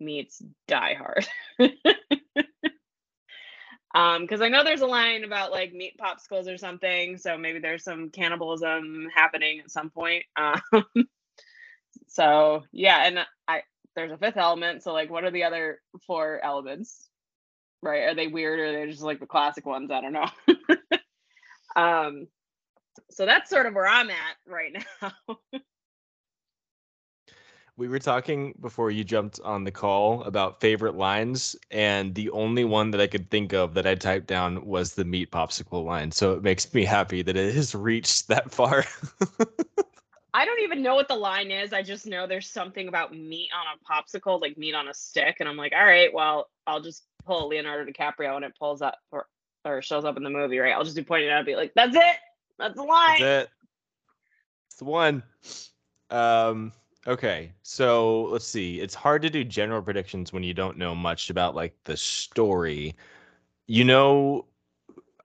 meets 0.00 0.42
Die 0.68 0.94
Hard. 0.94 1.26
Um, 3.94 4.22
because 4.22 4.40
I 4.40 4.48
know 4.48 4.64
there's 4.64 4.80
a 4.80 4.86
line 4.86 5.24
about 5.24 5.50
like 5.52 5.74
meat 5.74 5.98
popsicles 6.00 6.52
or 6.52 6.56
something, 6.56 7.18
so 7.18 7.36
maybe 7.36 7.58
there's 7.58 7.84
some 7.84 8.10
cannibalism 8.10 9.08
happening 9.14 9.60
at 9.60 9.70
some 9.70 9.90
point. 9.90 10.24
Um, 10.36 10.62
so 12.08 12.62
yeah, 12.72 13.06
and 13.06 13.18
I 13.46 13.62
there's 13.94 14.12
a 14.12 14.16
fifth 14.16 14.38
element. 14.38 14.82
So 14.82 14.92
like, 14.92 15.10
what 15.10 15.24
are 15.24 15.30
the 15.30 15.44
other 15.44 15.80
four 16.06 16.40
elements? 16.42 17.10
Right? 17.82 18.04
Are 18.04 18.14
they 18.14 18.28
weird 18.28 18.60
or 18.60 18.66
are 18.66 18.72
they 18.72 18.90
just 18.90 19.02
like 19.02 19.20
the 19.20 19.26
classic 19.26 19.66
ones? 19.66 19.90
I 19.90 20.00
don't 20.00 20.12
know. 20.14 20.30
um, 21.76 22.28
so 23.10 23.26
that's 23.26 23.50
sort 23.50 23.66
of 23.66 23.74
where 23.74 23.86
I'm 23.86 24.10
at 24.10 24.36
right 24.46 24.84
now. 25.02 25.36
We 27.78 27.88
were 27.88 27.98
talking 27.98 28.54
before 28.60 28.90
you 28.90 29.02
jumped 29.02 29.40
on 29.40 29.64
the 29.64 29.70
call 29.70 30.22
about 30.24 30.60
favorite 30.60 30.94
lines, 30.94 31.56
and 31.70 32.14
the 32.14 32.28
only 32.30 32.64
one 32.64 32.90
that 32.90 33.00
I 33.00 33.06
could 33.06 33.30
think 33.30 33.54
of 33.54 33.72
that 33.74 33.86
I 33.86 33.94
typed 33.94 34.26
down 34.26 34.66
was 34.66 34.92
the 34.92 35.06
meat 35.06 35.30
popsicle 35.30 35.82
line. 35.82 36.10
So 36.12 36.34
it 36.34 36.42
makes 36.42 36.72
me 36.74 36.84
happy 36.84 37.22
that 37.22 37.34
it 37.34 37.54
has 37.54 37.74
reached 37.74 38.28
that 38.28 38.52
far. 38.52 38.84
I 40.34 40.44
don't 40.44 40.60
even 40.60 40.82
know 40.82 40.94
what 40.94 41.08
the 41.08 41.16
line 41.16 41.50
is. 41.50 41.72
I 41.72 41.82
just 41.82 42.06
know 42.06 42.26
there's 42.26 42.48
something 42.48 42.88
about 42.88 43.16
meat 43.16 43.48
on 43.54 43.64
a 43.74 43.92
popsicle, 43.92 44.40
like 44.40 44.58
meat 44.58 44.74
on 44.74 44.88
a 44.88 44.94
stick. 44.94 45.38
And 45.40 45.48
I'm 45.48 45.56
like, 45.56 45.72
all 45.74 45.84
right, 45.84 46.12
well, 46.12 46.50
I'll 46.66 46.80
just 46.80 47.04
pull 47.24 47.48
Leonardo 47.48 47.90
DiCaprio 47.90 48.36
and 48.36 48.44
it 48.44 48.52
pulls 48.58 48.82
up 48.82 48.98
or, 49.10 49.26
or 49.64 49.80
shows 49.80 50.04
up 50.04 50.18
in 50.18 50.22
the 50.22 50.30
movie, 50.30 50.58
right? 50.58 50.72
I'll 50.72 50.84
just 50.84 50.96
be 50.96 51.04
pointing 51.04 51.28
it 51.28 51.32
out 51.32 51.38
and 51.38 51.46
be 51.46 51.56
like, 51.56 51.72
that's 51.74 51.96
it. 51.96 52.16
That's 52.58 52.76
the 52.76 52.82
line. 52.82 53.20
That's 53.20 53.46
it. 53.46 53.50
It's 54.68 54.76
the 54.78 54.84
one. 54.84 55.22
Um, 56.10 56.72
Okay, 57.06 57.52
so 57.62 58.24
let's 58.24 58.46
see. 58.46 58.80
It's 58.80 58.94
hard 58.94 59.22
to 59.22 59.30
do 59.30 59.42
general 59.42 59.82
predictions 59.82 60.32
when 60.32 60.44
you 60.44 60.54
don't 60.54 60.78
know 60.78 60.94
much 60.94 61.30
about 61.30 61.56
like 61.56 61.74
the 61.84 61.96
story. 61.96 62.94
You 63.66 63.84
know, 63.84 64.46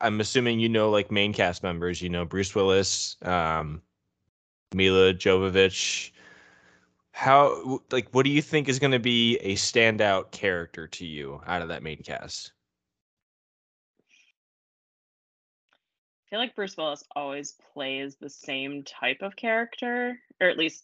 I'm 0.01 0.19
assuming 0.19 0.59
you 0.59 0.69
know 0.69 0.89
like 0.89 1.11
main 1.11 1.33
cast 1.33 1.61
members. 1.61 2.01
You 2.01 2.09
know 2.09 2.25
Bruce 2.25 2.55
Willis, 2.55 3.17
um, 3.21 3.83
Milla 4.73 5.13
Jovovich. 5.13 6.11
How 7.11 7.79
like 7.91 8.09
what 8.11 8.23
do 8.23 8.31
you 8.31 8.41
think 8.41 8.69
is 8.69 8.79
going 8.79 8.91
to 8.91 8.99
be 8.99 9.37
a 9.37 9.53
standout 9.55 10.31
character 10.31 10.87
to 10.87 11.05
you 11.05 11.41
out 11.45 11.61
of 11.61 11.67
that 11.67 11.83
main 11.83 12.01
cast? 12.01 12.53
Feel 16.29 16.39
like 16.39 16.55
Bruce 16.55 16.75
Willis 16.75 17.03
always 17.15 17.55
plays 17.73 18.17
the 18.17 18.29
same 18.29 18.83
type 18.83 19.21
of 19.21 19.35
character, 19.35 20.19
or 20.41 20.49
at 20.49 20.57
least 20.57 20.83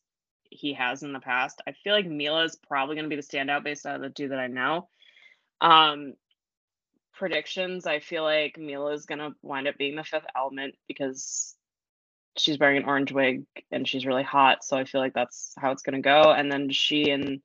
he 0.50 0.74
has 0.74 1.04
in 1.04 1.12
the 1.12 1.20
past. 1.20 1.62
I 1.68 1.74
feel 1.74 1.94
like 1.94 2.06
Milla 2.06 2.46
is 2.46 2.56
probably 2.56 2.96
going 2.96 3.10
to 3.10 3.16
be 3.16 3.22
the 3.22 3.28
standout 3.28 3.64
based 3.64 3.86
on 3.86 4.02
the 4.02 4.10
two 4.10 4.30
that 4.30 4.40
I 4.40 4.48
know. 4.48 4.88
Um, 5.60 6.14
predictions, 7.14 7.86
I 7.86 8.00
feel 8.00 8.24
like 8.24 8.58
Milla 8.58 8.94
is 8.94 9.06
going 9.06 9.20
to 9.20 9.36
wind 9.42 9.68
up 9.68 9.78
being 9.78 9.96
the 9.96 10.04
fifth 10.04 10.26
element 10.36 10.76
because 10.88 11.56
she's 12.38 12.58
wearing 12.58 12.78
an 12.78 12.86
orange 12.86 13.12
wig 13.12 13.46
and 13.72 13.88
she's 13.88 14.06
really 14.06 14.24
hot. 14.24 14.64
So 14.64 14.78
I 14.78 14.86
feel 14.86 15.02
like 15.02 15.14
that's 15.14 15.54
how 15.58 15.72
it's 15.72 15.84
going 15.84 15.96
to 15.96 16.02
go. 16.02 16.32
And 16.32 16.52
then 16.52 16.70
she 16.70 17.10
and 17.10 17.42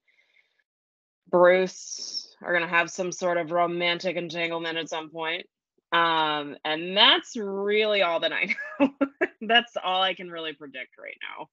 Bruce 1.31 2.35
are 2.43 2.53
going 2.53 2.65
to 2.65 2.75
have 2.75 2.91
some 2.91 3.13
sort 3.13 3.39
of 3.39 3.51
romantic 3.51 4.17
entanglement 4.17 4.79
at 4.79 4.89
some 4.89 5.11
point. 5.11 5.47
Um, 5.93 6.57
and 6.65 6.97
that's 6.97 7.37
really 7.37 8.03
all 8.03 8.21
that 8.21 8.33
I 8.33 8.55
know. 8.79 8.91
that's 9.43 9.77
all 9.83 10.03
I 10.03 10.15
can 10.15 10.31
really 10.31 10.53
predict 10.53 10.99
right 10.99 11.17
now. 11.23 11.49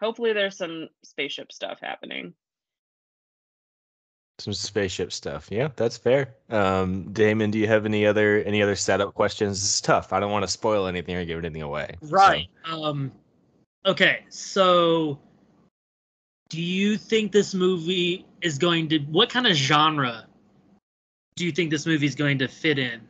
Hopefully 0.00 0.32
there's 0.32 0.56
some 0.56 0.88
spaceship 1.04 1.52
stuff 1.52 1.78
happening. 1.80 2.34
Some 4.40 4.52
spaceship 4.52 5.12
stuff. 5.12 5.46
Yeah 5.52 5.68
that's 5.76 5.96
fair. 5.96 6.34
Um 6.50 7.12
damon 7.12 7.52
do 7.52 7.60
you 7.60 7.68
have 7.68 7.86
any 7.86 8.04
other 8.04 8.42
any 8.42 8.60
other 8.60 8.74
setup 8.74 9.14
questions? 9.14 9.60
This 9.60 9.74
is 9.74 9.80
tough. 9.80 10.12
I 10.12 10.18
don't 10.18 10.32
want 10.32 10.42
to 10.42 10.48
spoil 10.48 10.88
anything 10.88 11.14
or 11.14 11.24
give 11.24 11.38
anything 11.38 11.62
away 11.62 11.96
right. 12.02 12.48
So. 12.66 12.82
um 12.82 13.12
okay 13.86 14.24
so 14.28 15.20
do 16.48 16.60
you 16.60 16.96
think 16.96 17.30
this 17.30 17.54
movie 17.54 18.26
is 18.40 18.58
going 18.58 18.88
to 18.88 18.98
what 19.00 19.30
kind 19.30 19.46
of 19.46 19.54
genre 19.54 20.26
do 21.36 21.46
you 21.46 21.52
think 21.52 21.70
this 21.70 21.86
movie 21.86 22.06
is 22.06 22.16
going 22.16 22.38
to 22.38 22.48
fit 22.48 22.80
in 22.80 23.00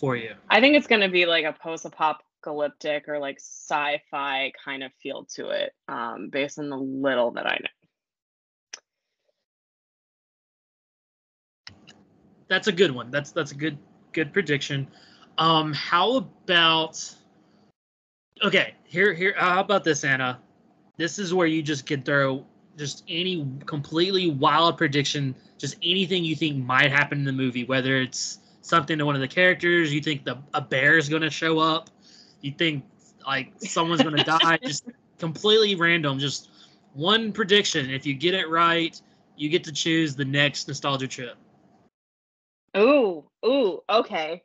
for 0.00 0.16
you? 0.16 0.34
I 0.48 0.60
think 0.60 0.76
it's 0.76 0.86
going 0.86 1.02
to 1.02 1.08
be 1.08 1.26
like 1.26 1.44
a 1.44 1.52
post-apocalyptic 1.52 3.06
or 3.06 3.18
like 3.18 3.36
sci-fi 3.38 4.50
kind 4.64 4.82
of 4.82 4.92
feel 4.94 5.26
to 5.36 5.50
it 5.50 5.74
um, 5.88 6.30
based 6.30 6.58
on 6.58 6.70
the 6.70 6.76
little 6.76 7.30
that 7.32 7.46
i 7.46 7.58
know. 7.60 7.68
That's 12.48 12.66
a 12.66 12.72
good 12.72 12.90
one. 12.90 13.12
That's 13.12 13.30
that's 13.30 13.52
a 13.52 13.54
good 13.54 13.78
good 14.12 14.32
prediction. 14.32 14.88
Um 15.38 15.72
how 15.72 16.16
about 16.16 17.14
okay 18.42 18.74
here 18.82 19.14
here 19.14 19.34
how 19.36 19.60
about 19.60 19.84
this 19.84 20.02
anna? 20.02 20.40
This 20.96 21.20
is 21.20 21.32
where 21.32 21.46
you 21.46 21.62
just 21.62 21.86
can 21.86 22.02
throw 22.02 22.44
just 22.76 23.04
any 23.06 23.46
completely 23.66 24.30
wild 24.32 24.78
prediction 24.78 25.36
just 25.58 25.76
anything 25.80 26.24
you 26.24 26.34
think 26.34 26.56
might 26.56 26.90
happen 26.90 27.18
in 27.18 27.24
the 27.24 27.32
movie 27.32 27.64
whether 27.64 28.00
it's 28.00 28.38
something 28.60 28.98
to 28.98 29.06
one 29.06 29.14
of 29.14 29.20
the 29.20 29.28
characters 29.28 29.92
you 29.92 30.00
think 30.00 30.24
the 30.24 30.38
a 30.54 30.60
bear 30.60 30.96
is 30.96 31.08
going 31.08 31.22
to 31.22 31.30
show 31.30 31.58
up 31.58 31.90
you 32.40 32.52
think 32.52 32.84
like 33.26 33.52
someone's 33.58 34.02
going 34.02 34.16
to 34.24 34.24
die, 34.24 34.58
just 34.62 34.88
completely 35.18 35.74
random, 35.74 36.18
just 36.18 36.50
one 36.94 37.32
prediction. 37.32 37.90
If 37.90 38.06
you 38.06 38.14
get 38.14 38.34
it 38.34 38.48
right, 38.48 39.00
you 39.36 39.48
get 39.48 39.64
to 39.64 39.72
choose 39.72 40.16
the 40.16 40.24
next 40.24 40.68
nostalgia 40.68 41.08
trip. 41.08 41.36
Ooh, 42.76 43.24
ooh, 43.44 43.80
okay. 43.88 44.42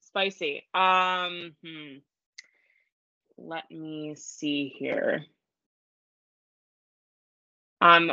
Spicy. 0.00 0.64
Um, 0.74 1.54
hmm. 1.64 1.96
let 3.36 3.70
me 3.70 4.14
see 4.16 4.74
here. 4.76 5.24
I'm 7.80 8.10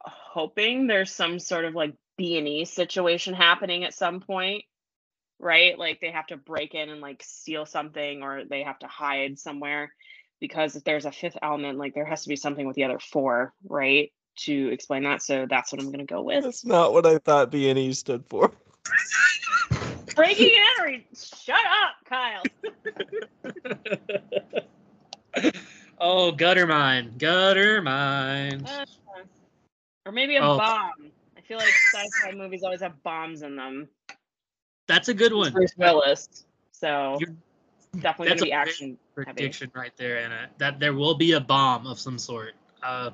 hoping 0.00 0.86
there's 0.86 1.10
some 1.10 1.38
sort 1.38 1.64
of 1.64 1.74
like 1.74 1.94
B 2.18 2.36
and 2.36 2.46
E 2.46 2.66
situation 2.66 3.32
happening 3.32 3.84
at 3.84 3.94
some 3.94 4.20
point, 4.20 4.64
right? 5.38 5.78
Like 5.78 6.00
they 6.00 6.10
have 6.10 6.26
to 6.26 6.36
break 6.36 6.74
in 6.74 6.90
and 6.90 7.00
like 7.00 7.22
steal 7.24 7.64
something, 7.64 8.22
or 8.22 8.44
they 8.44 8.64
have 8.64 8.78
to 8.80 8.88
hide 8.88 9.38
somewhere. 9.38 9.94
Because 10.40 10.76
if 10.76 10.84
there's 10.84 11.06
a 11.06 11.12
fifth 11.12 11.38
element, 11.40 11.78
like 11.78 11.94
there 11.94 12.04
has 12.04 12.24
to 12.24 12.28
be 12.28 12.36
something 12.36 12.66
with 12.66 12.76
the 12.76 12.84
other 12.84 12.98
four, 12.98 13.54
right? 13.66 14.12
To 14.40 14.68
explain 14.68 15.04
that. 15.04 15.22
So 15.22 15.46
that's 15.48 15.72
what 15.72 15.80
I'm 15.80 15.90
gonna 15.90 16.04
go 16.04 16.22
with. 16.22 16.44
That's 16.44 16.64
not 16.64 16.92
what 16.92 17.06
I 17.06 17.18
thought 17.18 17.50
B 17.50 17.70
and 17.70 17.78
E 17.78 17.92
stood 17.92 18.24
for. 18.28 18.52
Breaking 20.14 20.50
and 20.50 20.64
entering. 20.78 21.04
Shut 21.14 21.56
up, 21.56 21.94
Kyle. 22.04 22.42
oh, 25.98 26.32
gutter 26.32 26.66
mine, 26.66 27.14
gutter 27.18 27.80
mine. 27.80 28.64
Uh, 28.66 28.84
or 30.06 30.12
maybe 30.12 30.36
a 30.36 30.42
Oh. 30.42 30.56
bomb. 30.58 31.12
I 31.48 31.56
feel 31.56 31.58
like 31.58 31.72
sci-fi 31.94 32.34
movies 32.36 32.62
always 32.62 32.82
have 32.82 33.02
bombs 33.02 33.40
in 33.40 33.56
them. 33.56 33.88
That's 34.86 35.08
a 35.08 35.14
good 35.14 35.32
It's 35.32 35.34
one. 35.34 35.52
Bruce 35.52 35.72
Willis. 35.78 36.44
So 36.72 37.16
You're- 37.20 37.36
definitely 38.00 38.28
that's 38.28 38.42
gonna 38.42 38.50
be 38.50 38.50
a 38.50 38.54
great 38.54 38.68
action 38.68 38.98
heavy. 39.16 39.24
Prediction 39.24 39.70
right 39.74 39.96
there, 39.96 40.18
Anna. 40.18 40.50
That 40.58 40.78
there 40.78 40.92
will 40.92 41.14
be 41.14 41.32
a 41.32 41.40
bomb 41.40 41.86
of 41.86 41.98
some 41.98 42.18
sort. 42.18 42.54
Uh, 42.82 43.12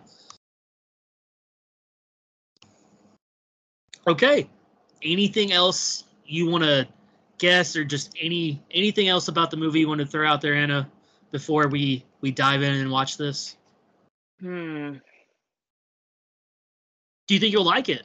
okay. 4.08 4.50
Anything 5.02 5.52
else 5.52 6.02
you 6.26 6.50
want 6.50 6.64
to 6.64 6.88
guess, 7.38 7.76
or 7.76 7.84
just 7.84 8.16
any 8.20 8.60
anything 8.72 9.06
else 9.06 9.28
about 9.28 9.52
the 9.52 9.56
movie 9.56 9.78
you 9.78 9.88
want 9.88 10.00
to 10.00 10.06
throw 10.06 10.26
out 10.26 10.40
there, 10.40 10.54
Anna, 10.54 10.90
before 11.30 11.68
we 11.68 12.04
we 12.20 12.32
dive 12.32 12.62
in 12.64 12.74
and 12.74 12.90
watch 12.90 13.16
this? 13.16 13.56
Hmm. 14.40 14.94
Do 17.28 17.34
you 17.34 17.38
think 17.38 17.52
you'll 17.52 17.64
like 17.64 17.88
it? 17.88 18.04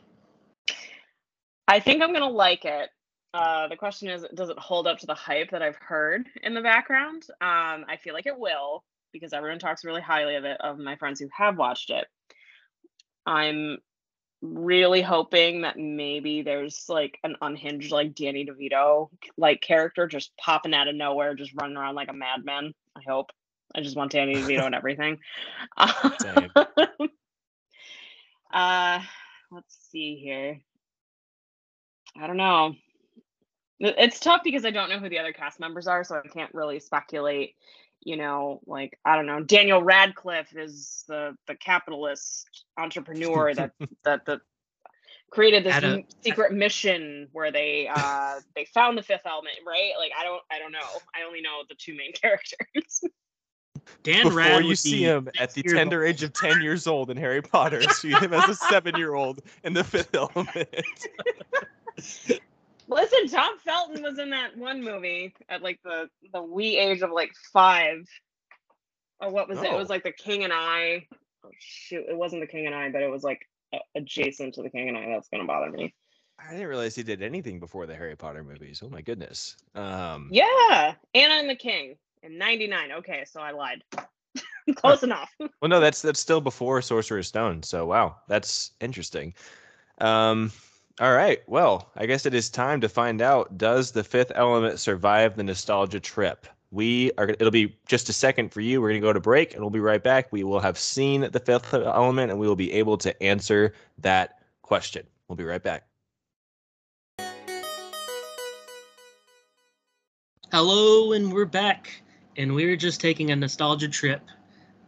I 1.69 1.79
think 1.79 2.01
I'm 2.01 2.13
gonna 2.13 2.27
like 2.29 2.65
it. 2.65 2.89
Uh, 3.31 3.67
the 3.67 3.75
question 3.75 4.09
is, 4.09 4.25
does 4.33 4.49
it 4.49 4.57
hold 4.57 4.87
up 4.87 4.97
to 4.97 5.05
the 5.05 5.13
hype 5.13 5.51
that 5.51 5.61
I've 5.61 5.75
heard 5.75 6.27
in 6.41 6.55
the 6.55 6.61
background? 6.61 7.27
Um, 7.41 7.85
I 7.87 7.99
feel 8.03 8.15
like 8.15 8.25
it 8.25 8.37
will 8.37 8.83
because 9.13 9.33
everyone 9.33 9.59
talks 9.59 9.85
really 9.85 10.01
highly 10.01 10.35
of 10.35 10.45
it. 10.45 10.59
Of 10.61 10.79
my 10.79 10.95
friends 10.95 11.19
who 11.19 11.29
have 11.37 11.57
watched 11.57 11.91
it, 11.91 12.07
I'm 13.27 13.77
really 14.41 15.03
hoping 15.03 15.61
that 15.61 15.77
maybe 15.77 16.41
there's 16.41 16.85
like 16.89 17.19
an 17.23 17.35
unhinged 17.39 17.91
like 17.91 18.15
Danny 18.15 18.47
DeVito 18.47 19.09
like 19.37 19.61
character 19.61 20.07
just 20.07 20.31
popping 20.37 20.73
out 20.73 20.87
of 20.87 20.95
nowhere, 20.95 21.35
just 21.35 21.53
running 21.53 21.77
around 21.77 21.93
like 21.93 22.09
a 22.09 22.13
madman. 22.13 22.73
I 22.97 23.01
hope. 23.07 23.29
I 23.75 23.81
just 23.81 23.95
want 23.95 24.11
Danny 24.11 24.33
DeVito 24.33 24.65
and 24.65 24.73
everything. 24.75 25.19
Uh, 28.51 28.99
let's 29.51 29.77
see 29.91 30.15
here. 30.15 30.59
I 32.17 32.27
don't 32.27 32.37
know. 32.37 32.75
It's 33.79 34.19
tough 34.19 34.41
because 34.43 34.65
I 34.65 34.71
don't 34.71 34.89
know 34.89 34.99
who 34.99 35.09
the 35.09 35.19
other 35.19 35.31
cast 35.33 35.59
members 35.59 35.87
are, 35.87 36.03
so 36.03 36.21
I 36.23 36.27
can't 36.27 36.53
really 36.53 36.79
speculate. 36.79 37.55
You 38.01 38.17
know, 38.17 38.61
like 38.65 38.97
I 39.05 39.15
don't 39.15 39.25
know. 39.25 39.41
Daniel 39.41 39.81
Radcliffe 39.81 40.55
is 40.55 41.03
the 41.07 41.35
the 41.47 41.55
capitalist 41.55 42.47
entrepreneur 42.77 43.53
that 43.55 43.71
that 44.03 44.25
that 44.25 44.41
created 45.31 45.63
this 45.63 45.75
At 45.75 45.83
a- 45.83 45.87
m- 45.87 46.03
secret 46.21 46.53
mission 46.53 47.27
where 47.31 47.51
they 47.51 47.87
uh 47.87 48.39
they 48.55 48.65
found 48.65 48.97
the 48.97 49.03
fifth 49.03 49.25
element, 49.25 49.57
right? 49.65 49.91
Like 49.97 50.11
I 50.19 50.23
don't 50.23 50.41
I 50.51 50.59
don't 50.59 50.71
know. 50.71 50.79
I 51.15 51.25
only 51.25 51.41
know 51.41 51.63
the 51.67 51.75
two 51.75 51.95
main 51.95 52.11
characters. 52.21 53.03
Dan 54.03 54.23
Before 54.23 54.37
Rad 54.37 54.65
you 54.65 54.75
see 54.75 55.03
him 55.03 55.29
at 55.37 55.53
the 55.53 55.63
tender 55.63 56.03
old. 56.03 56.09
age 56.09 56.23
of 56.23 56.33
10 56.33 56.61
years 56.61 56.87
old 56.87 57.11
in 57.11 57.17
Harry 57.17 57.41
Potter, 57.41 57.81
see 57.89 58.11
him 58.11 58.33
as 58.33 58.47
a 58.47 58.55
seven 58.55 58.95
year 58.95 59.13
old 59.13 59.41
in 59.63 59.73
the 59.73 59.83
fifth 59.83 60.15
element. 60.15 60.85
Listen, 62.87 63.27
Tom 63.27 63.59
Felton 63.59 64.01
was 64.01 64.17
in 64.17 64.31
that 64.31 64.57
one 64.57 64.83
movie 64.83 65.33
at 65.47 65.61
like 65.61 65.79
the 65.83 66.09
the 66.33 66.41
wee 66.41 66.77
age 66.77 67.01
of 67.01 67.11
like 67.11 67.31
five. 67.53 68.07
Or 69.21 69.29
what 69.29 69.47
was 69.49 69.59
it? 69.59 69.65
It 69.65 69.73
was 69.77 69.89
Oh. 69.89 69.93
like 69.93 70.03
the 70.03 70.11
King 70.11 70.43
and 70.43 70.53
I. 70.53 71.05
Oh 71.43 71.49
shoot, 71.59 72.05
it 72.09 72.17
wasn't 72.17 72.41
the 72.41 72.47
King 72.47 72.65
and 72.67 72.75
I, 72.75 72.89
but 72.89 73.01
it 73.01 73.09
was 73.09 73.23
like 73.23 73.41
adjacent 73.95 74.55
to 74.55 74.63
the 74.63 74.69
King 74.69 74.89
and 74.89 74.97
I. 74.97 75.07
That's 75.07 75.27
gonna 75.29 75.45
bother 75.45 75.69
me. 75.69 75.93
I 76.39 76.51
didn't 76.53 76.67
realize 76.67 76.95
he 76.95 77.03
did 77.03 77.21
anything 77.21 77.59
before 77.59 77.85
the 77.85 77.95
Harry 77.95 78.15
Potter 78.15 78.43
movies. 78.43 78.81
Oh 78.83 78.89
my 78.89 79.01
goodness. 79.01 79.57
Um, 79.75 80.29
Yeah, 80.31 80.95
Anna 81.13 81.33
and 81.33 81.49
the 81.49 81.55
King 81.55 81.95
in 82.23 82.37
'99. 82.37 82.91
Okay, 82.93 83.23
so 83.29 83.41
I 83.41 83.51
lied. 83.51 83.83
Close 84.75 85.03
enough. 85.03 85.29
Well, 85.39 85.67
no, 85.69 85.79
that's 85.79 86.01
that's 86.01 86.19
still 86.19 86.41
before 86.41 86.81
Sorcerer's 86.81 87.27
Stone. 87.27 87.63
So 87.63 87.85
wow, 87.85 88.15
that's 88.27 88.71
interesting. 88.79 89.33
Um, 89.99 90.51
all 90.99 91.13
right. 91.13 91.41
Well, 91.47 91.89
I 91.95 92.05
guess 92.05 92.25
it 92.25 92.33
is 92.33 92.49
time 92.49 92.81
to 92.81 92.89
find 92.89 93.21
out: 93.21 93.57
Does 93.57 93.91
the 93.91 94.03
Fifth 94.03 94.33
Element 94.35 94.79
survive 94.79 95.37
the 95.37 95.43
nostalgia 95.43 95.99
trip? 95.99 96.45
We 96.71 97.11
are. 97.17 97.29
It'll 97.29 97.51
be 97.51 97.77
just 97.87 98.09
a 98.09 98.13
second 98.13 98.51
for 98.51 98.59
you. 98.61 98.81
We're 98.81 98.89
gonna 98.89 98.99
go 98.99 99.13
to 99.13 99.19
break, 99.19 99.53
and 99.53 99.61
we'll 99.61 99.69
be 99.69 99.79
right 99.79 100.03
back. 100.03 100.31
We 100.31 100.43
will 100.43 100.59
have 100.59 100.77
seen 100.77 101.21
the 101.31 101.39
Fifth 101.39 101.73
Element, 101.73 102.31
and 102.31 102.39
we 102.39 102.47
will 102.47 102.55
be 102.57 102.73
able 102.73 102.97
to 102.97 103.23
answer 103.23 103.73
that 103.99 104.39
question. 104.61 105.07
We'll 105.27 105.37
be 105.37 105.45
right 105.45 105.63
back. 105.63 105.85
Hello, 110.51 111.13
and 111.13 111.31
we're 111.31 111.45
back, 111.45 112.01
and 112.35 112.53
we're 112.55 112.75
just 112.75 112.99
taking 112.99 113.31
a 113.31 113.35
nostalgia 113.35 113.87
trip 113.87 114.21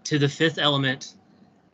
to 0.06 0.17
The 0.17 0.28
Fifth 0.28 0.58
Element, 0.58 1.13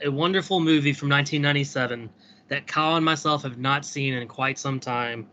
a 0.04 0.12
wonderful 0.12 0.60
movie 0.60 0.93
from 0.93 1.10
1997 1.10 2.10
that 2.47 2.67
Kyle 2.67 2.95
and 2.95 3.05
myself 3.05 3.43
have 3.43 3.57
not 3.57 3.86
seen 3.86 4.13
in 4.13 4.27
quite 4.27 4.57
some 4.57 4.79
time. 4.79 5.27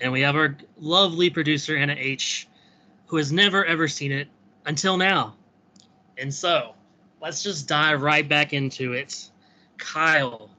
And 0.00 0.12
we 0.12 0.20
have 0.22 0.36
our 0.36 0.56
lovely 0.78 1.30
producer, 1.30 1.76
Anna 1.76 1.94
H., 1.96 2.48
who 3.06 3.16
has 3.16 3.32
never 3.32 3.64
ever 3.64 3.88
seen 3.88 4.12
it 4.12 4.28
until 4.66 4.96
now. 4.96 5.36
And 6.18 6.32
so, 6.32 6.74
let's 7.20 7.42
just 7.42 7.68
dive 7.68 8.02
right 8.02 8.28
back 8.28 8.52
into 8.52 8.92
it. 8.92 9.30
Kyle, 9.78 10.50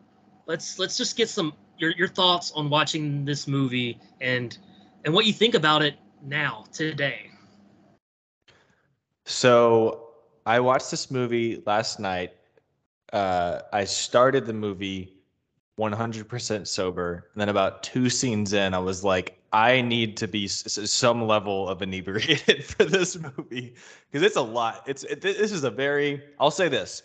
let's 0.45 0.79
let's 0.79 0.97
just 0.97 1.15
get 1.15 1.29
some 1.29 1.53
your, 1.77 1.91
your 1.91 2.07
thoughts 2.07 2.51
on 2.51 2.69
watching 2.69 3.25
this 3.25 3.47
movie 3.47 3.99
and 4.21 4.57
and 5.05 5.13
what 5.13 5.25
you 5.25 5.33
think 5.33 5.55
about 5.55 5.81
it 5.81 5.95
now 6.23 6.65
today. 6.71 7.29
So 9.25 10.09
I 10.45 10.59
watched 10.59 10.91
this 10.91 11.09
movie 11.11 11.61
last 11.65 11.99
night. 11.99 12.33
Uh, 13.11 13.59
I 13.71 13.83
started 13.85 14.45
the 14.45 14.53
movie 14.53 15.12
100% 15.79 16.67
sober. 16.67 17.29
And 17.33 17.41
then 17.41 17.49
about 17.49 17.83
two 17.83 18.09
scenes 18.09 18.53
in, 18.53 18.73
I 18.73 18.79
was 18.79 19.03
like, 19.03 19.39
I 19.51 19.81
need 19.81 20.17
to 20.17 20.27
be 20.27 20.45
s- 20.45 20.91
some 20.91 21.27
level 21.27 21.69
of 21.69 21.81
inebriated 21.81 22.65
for 22.65 22.85
this 22.85 23.17
movie 23.17 23.75
because 24.11 24.25
it's 24.25 24.35
a 24.35 24.41
lot. 24.41 24.83
It's 24.87 25.03
it, 25.03 25.21
this 25.21 25.51
is 25.51 25.63
a 25.63 25.71
very. 25.71 26.23
I'll 26.39 26.51
say 26.51 26.69
this. 26.69 27.03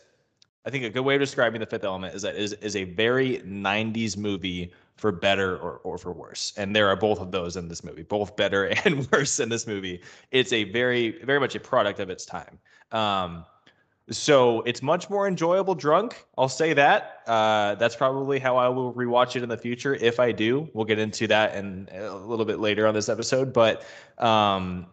I 0.67 0.71
think 0.71 0.85
a 0.85 0.91
good 0.91 1.03
way 1.03 1.15
of 1.15 1.21
describing 1.21 1.61
the 1.61 1.67
Fifth 1.67 1.85
Element 1.85 2.15
is 2.15 2.23
that 2.23 2.37
is 2.37 2.55
is 2.55 2.77
a 2.77 2.85
very 2.85 3.39
90s 3.39 4.17
movie 4.17 4.73
for 4.97 5.13
better 5.13 5.57
or, 5.57 5.79
or 5.85 5.97
for 5.97 6.13
worse. 6.13 6.53
And 6.57 6.75
there 6.75 6.89
are 6.89 6.97
both 6.97 7.21
of 7.21 7.31
those 7.31 7.57
in 7.57 7.69
this 7.69 7.85
movie, 7.85 8.03
both 8.03 8.37
better 8.37 8.65
and 8.85 9.11
worse 9.13 9.41
in 9.41 9.49
this 9.49 9.67
movie. 9.67 10.03
It's 10.31 10.53
a 10.53 10.65
very, 10.65 11.23
very 11.25 11.39
much 11.41 11.55
a 11.55 11.61
product 11.61 12.01
of 12.01 12.11
its 12.11 12.27
time. 12.27 12.59
Um, 12.93 13.45
so 14.11 14.63
it's 14.63 14.83
much 14.83 15.11
more 15.11 15.29
enjoyable 15.29 15.75
drunk. 15.75 16.25
I'll 16.37 16.49
say 16.49 16.73
that. 16.75 17.23
Uh, 17.27 17.75
that's 17.75 17.97
probably 17.97 18.39
how 18.39 18.57
I 18.57 18.69
will 18.69 18.93
rewatch 18.95 19.37
it 19.37 19.43
in 19.43 19.49
the 19.49 19.57
future 19.57 19.95
if 19.95 20.19
I 20.19 20.33
do. 20.33 20.69
We'll 20.73 20.87
get 20.87 20.99
into 20.99 21.27
that 21.29 21.55
in 21.55 21.89
a 21.93 22.15
little 22.15 22.45
bit 22.45 22.59
later 22.59 22.87
on 22.87 22.95
this 22.95 23.09
episode. 23.09 23.53
But 23.53 23.85
um, 24.19 24.87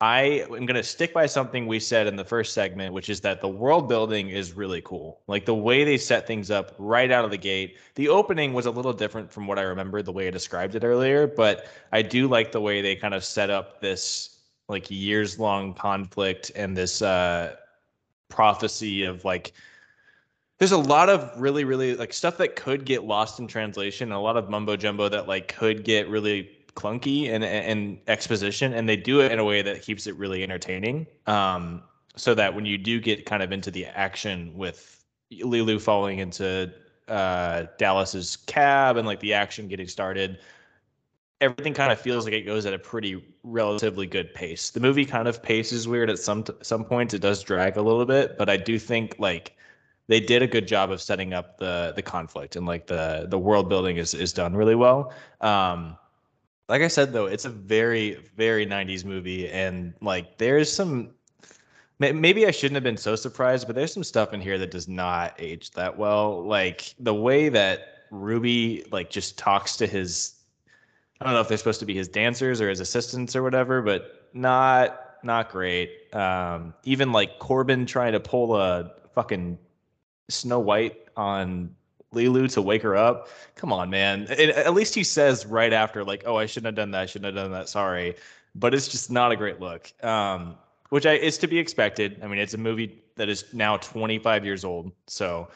I 0.00 0.44
am 0.50 0.66
going 0.66 0.74
to 0.74 0.82
stick 0.82 1.12
by 1.12 1.26
something 1.26 1.66
we 1.66 1.78
said 1.78 2.06
in 2.06 2.16
the 2.16 2.24
first 2.24 2.54
segment, 2.54 2.94
which 2.94 3.08
is 3.08 3.20
that 3.20 3.40
the 3.40 3.48
world 3.48 3.88
building 3.88 4.30
is 4.30 4.52
really 4.52 4.80
cool. 4.80 5.20
Like 5.26 5.44
the 5.44 5.54
way 5.54 5.84
they 5.84 5.98
set 5.98 6.26
things 6.26 6.50
up 6.50 6.74
right 6.78 7.10
out 7.10 7.24
of 7.24 7.30
the 7.30 7.38
gate. 7.38 7.76
The 7.94 8.08
opening 8.08 8.52
was 8.52 8.66
a 8.66 8.70
little 8.70 8.92
different 8.92 9.30
from 9.30 9.46
what 9.46 9.58
I 9.58 9.62
remember 9.62 10.02
the 10.02 10.12
way 10.12 10.26
I 10.26 10.30
described 10.30 10.74
it 10.74 10.84
earlier, 10.84 11.26
but 11.26 11.66
I 11.92 12.02
do 12.02 12.28
like 12.28 12.50
the 12.50 12.60
way 12.60 12.80
they 12.82 12.96
kind 12.96 13.14
of 13.14 13.24
set 13.24 13.50
up 13.50 13.80
this 13.80 14.38
like 14.68 14.90
years 14.90 15.38
long 15.38 15.74
conflict 15.74 16.50
and 16.56 16.76
this 16.76 17.02
uh 17.02 17.56
prophecy 18.32 19.04
of 19.04 19.24
like 19.24 19.52
there's 20.58 20.72
a 20.72 20.78
lot 20.78 21.10
of 21.10 21.30
really 21.38 21.64
really 21.64 21.94
like 21.94 22.14
stuff 22.14 22.38
that 22.38 22.56
could 22.56 22.86
get 22.86 23.04
lost 23.04 23.38
in 23.38 23.46
translation 23.46 24.10
a 24.10 24.20
lot 24.20 24.38
of 24.38 24.48
mumbo 24.48 24.74
jumbo 24.74 25.08
that 25.08 25.28
like 25.28 25.54
could 25.54 25.84
get 25.84 26.08
really 26.08 26.50
clunky 26.74 27.28
and 27.28 27.44
and 27.44 27.98
exposition 28.08 28.72
and 28.72 28.88
they 28.88 28.96
do 28.96 29.20
it 29.20 29.30
in 29.30 29.38
a 29.38 29.44
way 29.44 29.60
that 29.60 29.82
keeps 29.82 30.06
it 30.06 30.16
really 30.16 30.42
entertaining 30.42 31.06
um 31.26 31.82
so 32.16 32.34
that 32.34 32.54
when 32.54 32.64
you 32.64 32.78
do 32.78 33.00
get 33.00 33.26
kind 33.26 33.42
of 33.42 33.52
into 33.52 33.70
the 33.70 33.84
action 33.86 34.52
with 34.56 35.04
Lulu 35.30 35.78
falling 35.78 36.18
into 36.18 36.72
uh 37.08 37.64
Dallas's 37.76 38.36
cab 38.36 38.96
and 38.96 39.06
like 39.06 39.20
the 39.20 39.34
action 39.34 39.68
getting 39.68 39.88
started 39.88 40.38
everything 41.42 41.74
kind 41.74 41.92
of 41.92 42.00
feels 42.00 42.24
like 42.24 42.32
it 42.32 42.42
goes 42.42 42.64
at 42.64 42.72
a 42.72 42.78
pretty 42.78 43.22
relatively 43.42 44.06
good 44.06 44.32
pace. 44.32 44.70
The 44.70 44.80
movie 44.80 45.04
kind 45.04 45.26
of 45.26 45.42
paces 45.42 45.88
weird 45.88 46.08
at 46.08 46.18
some 46.18 46.44
some 46.62 46.84
points. 46.84 47.12
It 47.12 47.20
does 47.20 47.42
drag 47.42 47.76
a 47.76 47.82
little 47.82 48.06
bit, 48.06 48.38
but 48.38 48.48
I 48.48 48.56
do 48.56 48.78
think 48.78 49.16
like 49.18 49.56
they 50.06 50.20
did 50.20 50.42
a 50.42 50.46
good 50.46 50.66
job 50.68 50.90
of 50.90 51.02
setting 51.02 51.34
up 51.34 51.58
the 51.58 51.92
the 51.96 52.02
conflict 52.02 52.56
and 52.56 52.64
like 52.64 52.86
the 52.86 53.26
the 53.28 53.38
world 53.38 53.68
building 53.68 53.96
is 53.96 54.14
is 54.14 54.32
done 54.32 54.54
really 54.54 54.76
well. 54.76 55.12
Um, 55.40 55.98
like 56.68 56.82
I 56.82 56.88
said 56.88 57.12
though, 57.12 57.26
it's 57.26 57.44
a 57.44 57.50
very 57.50 58.14
very 58.36 58.64
90s 58.64 59.04
movie 59.04 59.50
and 59.50 59.94
like 60.00 60.38
there's 60.38 60.72
some 60.72 61.10
maybe 61.98 62.46
I 62.46 62.50
shouldn't 62.50 62.74
have 62.74 62.82
been 62.84 62.96
so 62.96 63.14
surprised, 63.14 63.66
but 63.66 63.76
there's 63.76 63.92
some 63.92 64.02
stuff 64.04 64.32
in 64.32 64.40
here 64.40 64.58
that 64.58 64.70
does 64.70 64.88
not 64.88 65.34
age 65.38 65.70
that 65.72 65.96
well. 65.96 66.42
Like 66.44 66.94
the 66.98 67.14
way 67.14 67.48
that 67.48 68.06
Ruby 68.10 68.84
like 68.92 69.10
just 69.10 69.38
talks 69.38 69.76
to 69.76 69.86
his 69.86 70.41
I 71.22 71.24
don't 71.24 71.34
know 71.34 71.40
if 71.40 71.46
they're 71.46 71.56
supposed 71.56 71.78
to 71.78 71.86
be 71.86 71.94
his 71.94 72.08
dancers 72.08 72.60
or 72.60 72.68
his 72.68 72.80
assistants 72.80 73.36
or 73.36 73.44
whatever, 73.44 73.80
but 73.80 74.28
not 74.32 74.98
not 75.22 75.52
great. 75.52 76.12
Um, 76.12 76.74
even 76.82 77.12
like 77.12 77.38
Corbin 77.38 77.86
trying 77.86 78.10
to 78.10 78.18
pull 78.18 78.56
a 78.56 78.90
fucking 79.14 79.56
Snow 80.28 80.58
White 80.58 80.96
on 81.16 81.76
Leeloo 82.12 82.52
to 82.54 82.60
wake 82.60 82.82
her 82.82 82.96
up. 82.96 83.28
Come 83.54 83.72
on, 83.72 83.88
man. 83.88 84.26
It, 84.30 84.50
at 84.50 84.74
least 84.74 84.96
he 84.96 85.04
says 85.04 85.46
right 85.46 85.72
after, 85.72 86.02
like, 86.02 86.24
"Oh, 86.26 86.34
I 86.34 86.46
shouldn't 86.46 86.66
have 86.66 86.74
done 86.74 86.90
that. 86.90 87.02
I 87.02 87.06
shouldn't 87.06 87.36
have 87.36 87.44
done 87.44 87.52
that. 87.52 87.68
Sorry." 87.68 88.16
But 88.56 88.74
it's 88.74 88.88
just 88.88 89.08
not 89.08 89.30
a 89.30 89.36
great 89.36 89.60
look. 89.60 89.92
Um, 90.04 90.56
which 90.88 91.06
I, 91.06 91.12
is 91.12 91.38
to 91.38 91.46
be 91.46 91.56
expected. 91.56 92.18
I 92.20 92.26
mean, 92.26 92.40
it's 92.40 92.54
a 92.54 92.58
movie 92.58 93.00
that 93.14 93.28
is 93.28 93.44
now 93.52 93.76
25 93.76 94.44
years 94.44 94.64
old, 94.64 94.90
so 95.06 95.48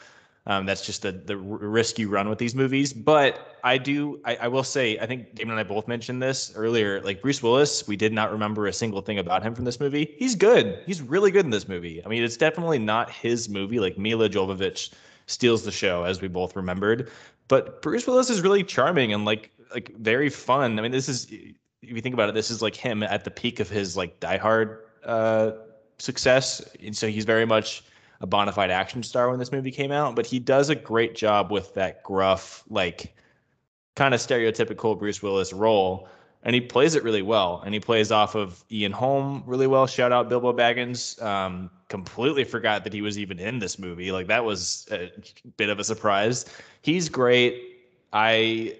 um, 0.47 0.65
that's 0.65 0.85
just 0.85 1.01
the 1.01 1.11
the 1.11 1.35
risk 1.37 1.99
you 1.99 2.09
run 2.09 2.29
with 2.29 2.39
these 2.39 2.55
movies. 2.55 2.93
But 2.93 3.59
I 3.65 3.77
do, 3.77 4.19
I, 4.23 4.37
I, 4.37 4.47
will 4.47 4.63
say, 4.63 4.97
I 4.97 5.05
think 5.05 5.35
Damon 5.35 5.51
and 5.51 5.59
I 5.59 5.63
both 5.63 5.89
mentioned 5.89 6.23
this 6.23 6.53
earlier. 6.55 7.01
Like 7.01 7.21
Bruce 7.21 7.43
Willis, 7.43 7.85
we 7.85 7.97
did 7.97 8.13
not 8.13 8.31
remember 8.31 8.67
a 8.67 8.73
single 8.73 9.01
thing 9.01 9.19
about 9.19 9.43
him 9.43 9.53
from 9.53 9.65
this 9.65 9.79
movie. 9.81 10.15
He's 10.17 10.35
good. 10.35 10.79
He's 10.85 11.01
really 11.01 11.31
good 11.31 11.43
in 11.43 11.51
this 11.51 11.67
movie. 11.67 12.03
I 12.03 12.07
mean, 12.07 12.23
it's 12.23 12.37
definitely 12.37 12.79
not 12.79 13.11
his 13.11 13.49
movie. 13.49 13.81
Like 13.81 13.97
Milla 13.97 14.29
Jovovich 14.29 14.93
steals 15.25 15.63
the 15.63 15.71
show, 15.71 16.03
as 16.05 16.21
we 16.21 16.29
both 16.29 16.55
remembered. 16.55 17.11
But 17.49 17.81
Bruce 17.81 18.07
Willis 18.07 18.29
is 18.29 18.41
really 18.41 18.63
charming 18.63 19.13
and 19.13 19.25
like 19.25 19.51
like 19.73 19.93
very 19.97 20.29
fun. 20.29 20.79
I 20.79 20.81
mean, 20.81 20.93
this 20.93 21.09
is 21.09 21.27
if 21.29 21.55
you 21.81 21.99
think 21.99 22.13
about 22.13 22.29
it, 22.29 22.35
this 22.35 22.49
is 22.49 22.61
like 22.61 22.75
him 22.75 23.03
at 23.03 23.25
the 23.25 23.31
peak 23.31 23.59
of 23.59 23.69
his 23.69 23.97
like 23.97 24.17
Die 24.21 24.37
Hard 24.37 24.79
uh, 25.03 25.51
success, 25.99 26.61
and 26.81 26.95
so 26.95 27.07
he's 27.09 27.25
very 27.25 27.45
much 27.45 27.83
a 28.21 28.27
bona 28.27 28.51
fide 28.51 28.71
action 28.71 29.03
star 29.03 29.29
when 29.29 29.39
this 29.39 29.51
movie 29.51 29.71
came 29.71 29.91
out, 29.91 30.15
but 30.15 30.25
he 30.25 30.39
does 30.39 30.69
a 30.69 30.75
great 30.75 31.15
job 31.15 31.51
with 31.51 31.73
that 31.75 32.03
gruff, 32.03 32.63
like 32.69 33.15
kind 33.95 34.13
of 34.13 34.19
stereotypical 34.19 34.97
Bruce 34.97 35.21
Willis 35.21 35.53
role. 35.53 36.07
And 36.43 36.53
he 36.53 36.61
plays 36.61 36.95
it 36.95 37.03
really 37.03 37.23
well. 37.23 37.61
And 37.65 37.73
he 37.73 37.79
plays 37.79 38.11
off 38.11 38.35
of 38.35 38.63
Ian 38.71 38.91
Holm 38.91 39.43
really 39.45 39.67
well. 39.67 39.85
Shout 39.85 40.11
out 40.11 40.29
Bilbo 40.29 40.53
Baggins. 40.53 41.21
Um, 41.21 41.69
completely 41.89 42.43
forgot 42.43 42.83
that 42.83 42.93
he 42.93 43.01
was 43.01 43.17
even 43.17 43.39
in 43.39 43.59
this 43.59 43.77
movie. 43.77 44.11
Like 44.11 44.27
that 44.27 44.45
was 44.45 44.87
a 44.91 45.11
bit 45.57 45.69
of 45.69 45.79
a 45.79 45.83
surprise. 45.83 46.45
He's 46.81 47.09
great. 47.09 47.61
I 48.13 48.77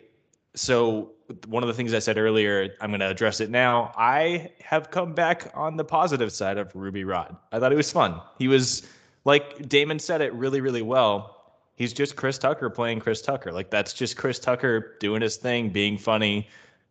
so 0.56 1.12
one 1.47 1.62
of 1.62 1.67
the 1.67 1.73
things 1.73 1.93
I 1.93 2.00
said 2.00 2.17
earlier, 2.17 2.73
I'm 2.82 2.89
going 2.89 3.02
to 3.02 3.10
address 3.10 3.41
it 3.41 3.50
now. 3.50 3.93
I 3.97 4.52
have 4.62 4.91
come 4.91 5.13
back 5.13 5.52
on 5.54 5.76
the 5.76 5.84
positive 5.84 6.32
side 6.32 6.58
of 6.58 6.73
Ruby 6.76 7.04
Rod. 7.04 7.36
I 7.52 7.60
thought 7.60 7.73
it 7.73 7.76
was 7.76 7.91
fun. 7.91 8.21
He 8.39 8.47
was 8.47 8.88
like 9.28 9.68
Damon 9.68 10.00
said 10.00 10.22
it 10.22 10.34
really, 10.34 10.62
really 10.62 10.82
well. 10.82 11.54
He's 11.76 11.92
just 11.92 12.16
Chris 12.16 12.38
Tucker 12.38 12.70
playing 12.70 13.02
Chris 13.02 13.22
Tucker. 13.22 13.52
Like 13.52 13.70
that's 13.70 13.94
just 13.94 14.16
Chris 14.16 14.40
Tucker 14.40 14.96
doing 15.02 15.22
his 15.22 15.36
thing, 15.36 15.70
being 15.70 15.98
funny. 15.98 16.48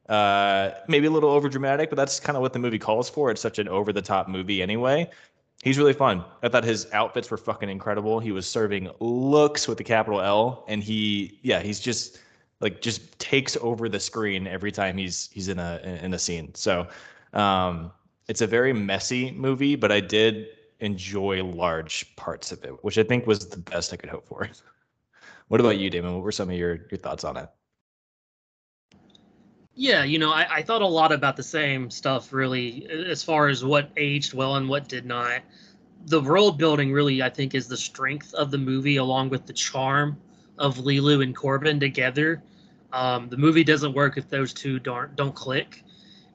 Uh, 0.06 0.72
maybe 0.86 1.06
a 1.06 1.10
little 1.10 1.30
over 1.30 1.48
dramatic, 1.48 1.88
but 1.88 1.96
that's 1.96 2.20
kind 2.20 2.36
of 2.36 2.42
what 2.42 2.52
the 2.52 2.58
movie 2.58 2.78
calls 2.78 3.08
for. 3.08 3.30
It's 3.30 3.40
such 3.40 3.58
an 3.58 3.68
over 3.68 3.90
the 3.90 4.02
top 4.02 4.28
movie 4.28 4.60
anyway. 4.62 5.10
He's 5.64 5.78
really 5.78 5.94
fun. 5.94 6.24
I 6.42 6.48
thought 6.48 6.62
his 6.62 6.86
outfits 6.92 7.30
were 7.30 7.38
fucking 7.38 7.70
incredible. 7.70 8.20
He 8.20 8.32
was 8.32 8.46
serving 8.46 8.90
looks 9.00 9.66
with 9.66 9.78
the 9.78 9.84
capital 9.84 10.20
L, 10.20 10.66
and 10.68 10.82
he, 10.82 11.40
yeah, 11.42 11.60
he's 11.62 11.80
just 11.80 12.18
like 12.60 12.82
just 12.82 13.18
takes 13.18 13.56
over 13.62 13.88
the 13.88 13.98
screen 13.98 14.46
every 14.46 14.70
time 14.70 14.98
he's 14.98 15.30
he's 15.32 15.48
in 15.48 15.58
a 15.58 15.80
in 16.02 16.12
a 16.12 16.18
scene. 16.18 16.54
So, 16.54 16.86
um, 17.32 17.92
it's 18.28 18.42
a 18.42 18.46
very 18.46 18.74
messy 18.74 19.30
movie, 19.30 19.74
but 19.74 19.90
I 19.90 20.00
did 20.00 20.48
enjoy 20.80 21.42
large 21.44 22.14
parts 22.16 22.52
of 22.52 22.62
it, 22.64 22.72
which 22.84 22.98
I 22.98 23.02
think 23.02 23.26
was 23.26 23.48
the 23.48 23.58
best 23.58 23.92
I 23.92 23.96
could 23.96 24.10
hope 24.10 24.26
for. 24.26 24.48
What 25.48 25.60
about 25.60 25.78
you, 25.78 25.90
Damon? 25.90 26.14
What 26.14 26.24
were 26.24 26.32
some 26.32 26.50
of 26.50 26.56
your, 26.56 26.86
your 26.90 26.98
thoughts 26.98 27.22
on 27.22 27.36
it? 27.36 27.48
Yeah, 29.76 30.02
you 30.02 30.18
know, 30.18 30.32
I, 30.32 30.46
I 30.50 30.62
thought 30.62 30.82
a 30.82 30.86
lot 30.86 31.12
about 31.12 31.36
the 31.36 31.42
same 31.44 31.88
stuff, 31.88 32.32
really, 32.32 32.88
as 32.90 33.22
far 33.22 33.46
as 33.46 33.64
what 33.64 33.90
aged 33.96 34.34
well 34.34 34.56
and 34.56 34.68
what 34.68 34.88
did 34.88 35.06
not. 35.06 35.42
The 36.06 36.20
world 36.20 36.58
building, 36.58 36.92
really, 36.92 37.22
I 37.22 37.28
think, 37.30 37.54
is 37.54 37.68
the 37.68 37.76
strength 37.76 38.34
of 38.34 38.50
the 38.50 38.58
movie, 38.58 38.96
along 38.96 39.28
with 39.28 39.46
the 39.46 39.52
charm 39.52 40.16
of 40.58 40.78
Leeloo 40.78 41.22
and 41.22 41.36
Corbin 41.36 41.78
together. 41.78 42.42
Um, 42.92 43.28
the 43.28 43.36
movie 43.36 43.64
doesn't 43.64 43.92
work 43.92 44.16
if 44.16 44.28
those 44.28 44.52
two 44.54 44.78
don't 44.78 45.14
don't 45.14 45.34
click. 45.34 45.84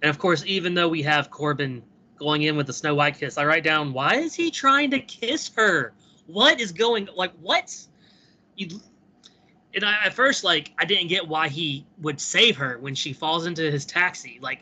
And 0.01 0.10
of 0.10 0.19
course, 0.19 0.43
even 0.45 0.73
though 0.73 0.89
we 0.89 1.01
have 1.04 1.32
Corbin 1.32 1.82
going 2.22 2.44
in 2.44 2.56
with 2.56 2.68
the 2.68 2.74
Snow 2.74 2.94
White 2.94 3.18
kiss. 3.18 3.40
I 3.40 3.46
write 3.46 3.64
down, 3.64 3.94
why 3.94 4.16
is 4.16 4.36
he 4.36 4.52
trying 4.52 4.92
to 4.92 5.00
kiss 5.00 5.52
her? 5.56 5.92
What 6.28 6.62
is 6.62 6.72
going 6.72 7.10
like 7.16 7.34
what? 7.42 7.76
You 8.56 8.80
and 9.74 9.84
I, 9.84 10.06
at 10.06 10.14
first 10.14 10.44
like 10.44 10.72
I 10.78 10.86
didn't 10.86 11.08
get 11.08 11.28
why 11.28 11.50
he 11.50 11.86
would 12.00 12.22
save 12.22 12.56
her 12.58 12.78
when 12.78 12.94
she 12.94 13.12
falls 13.12 13.48
into 13.48 13.70
his 13.72 13.86
taxi. 13.86 14.38
Like 14.40 14.60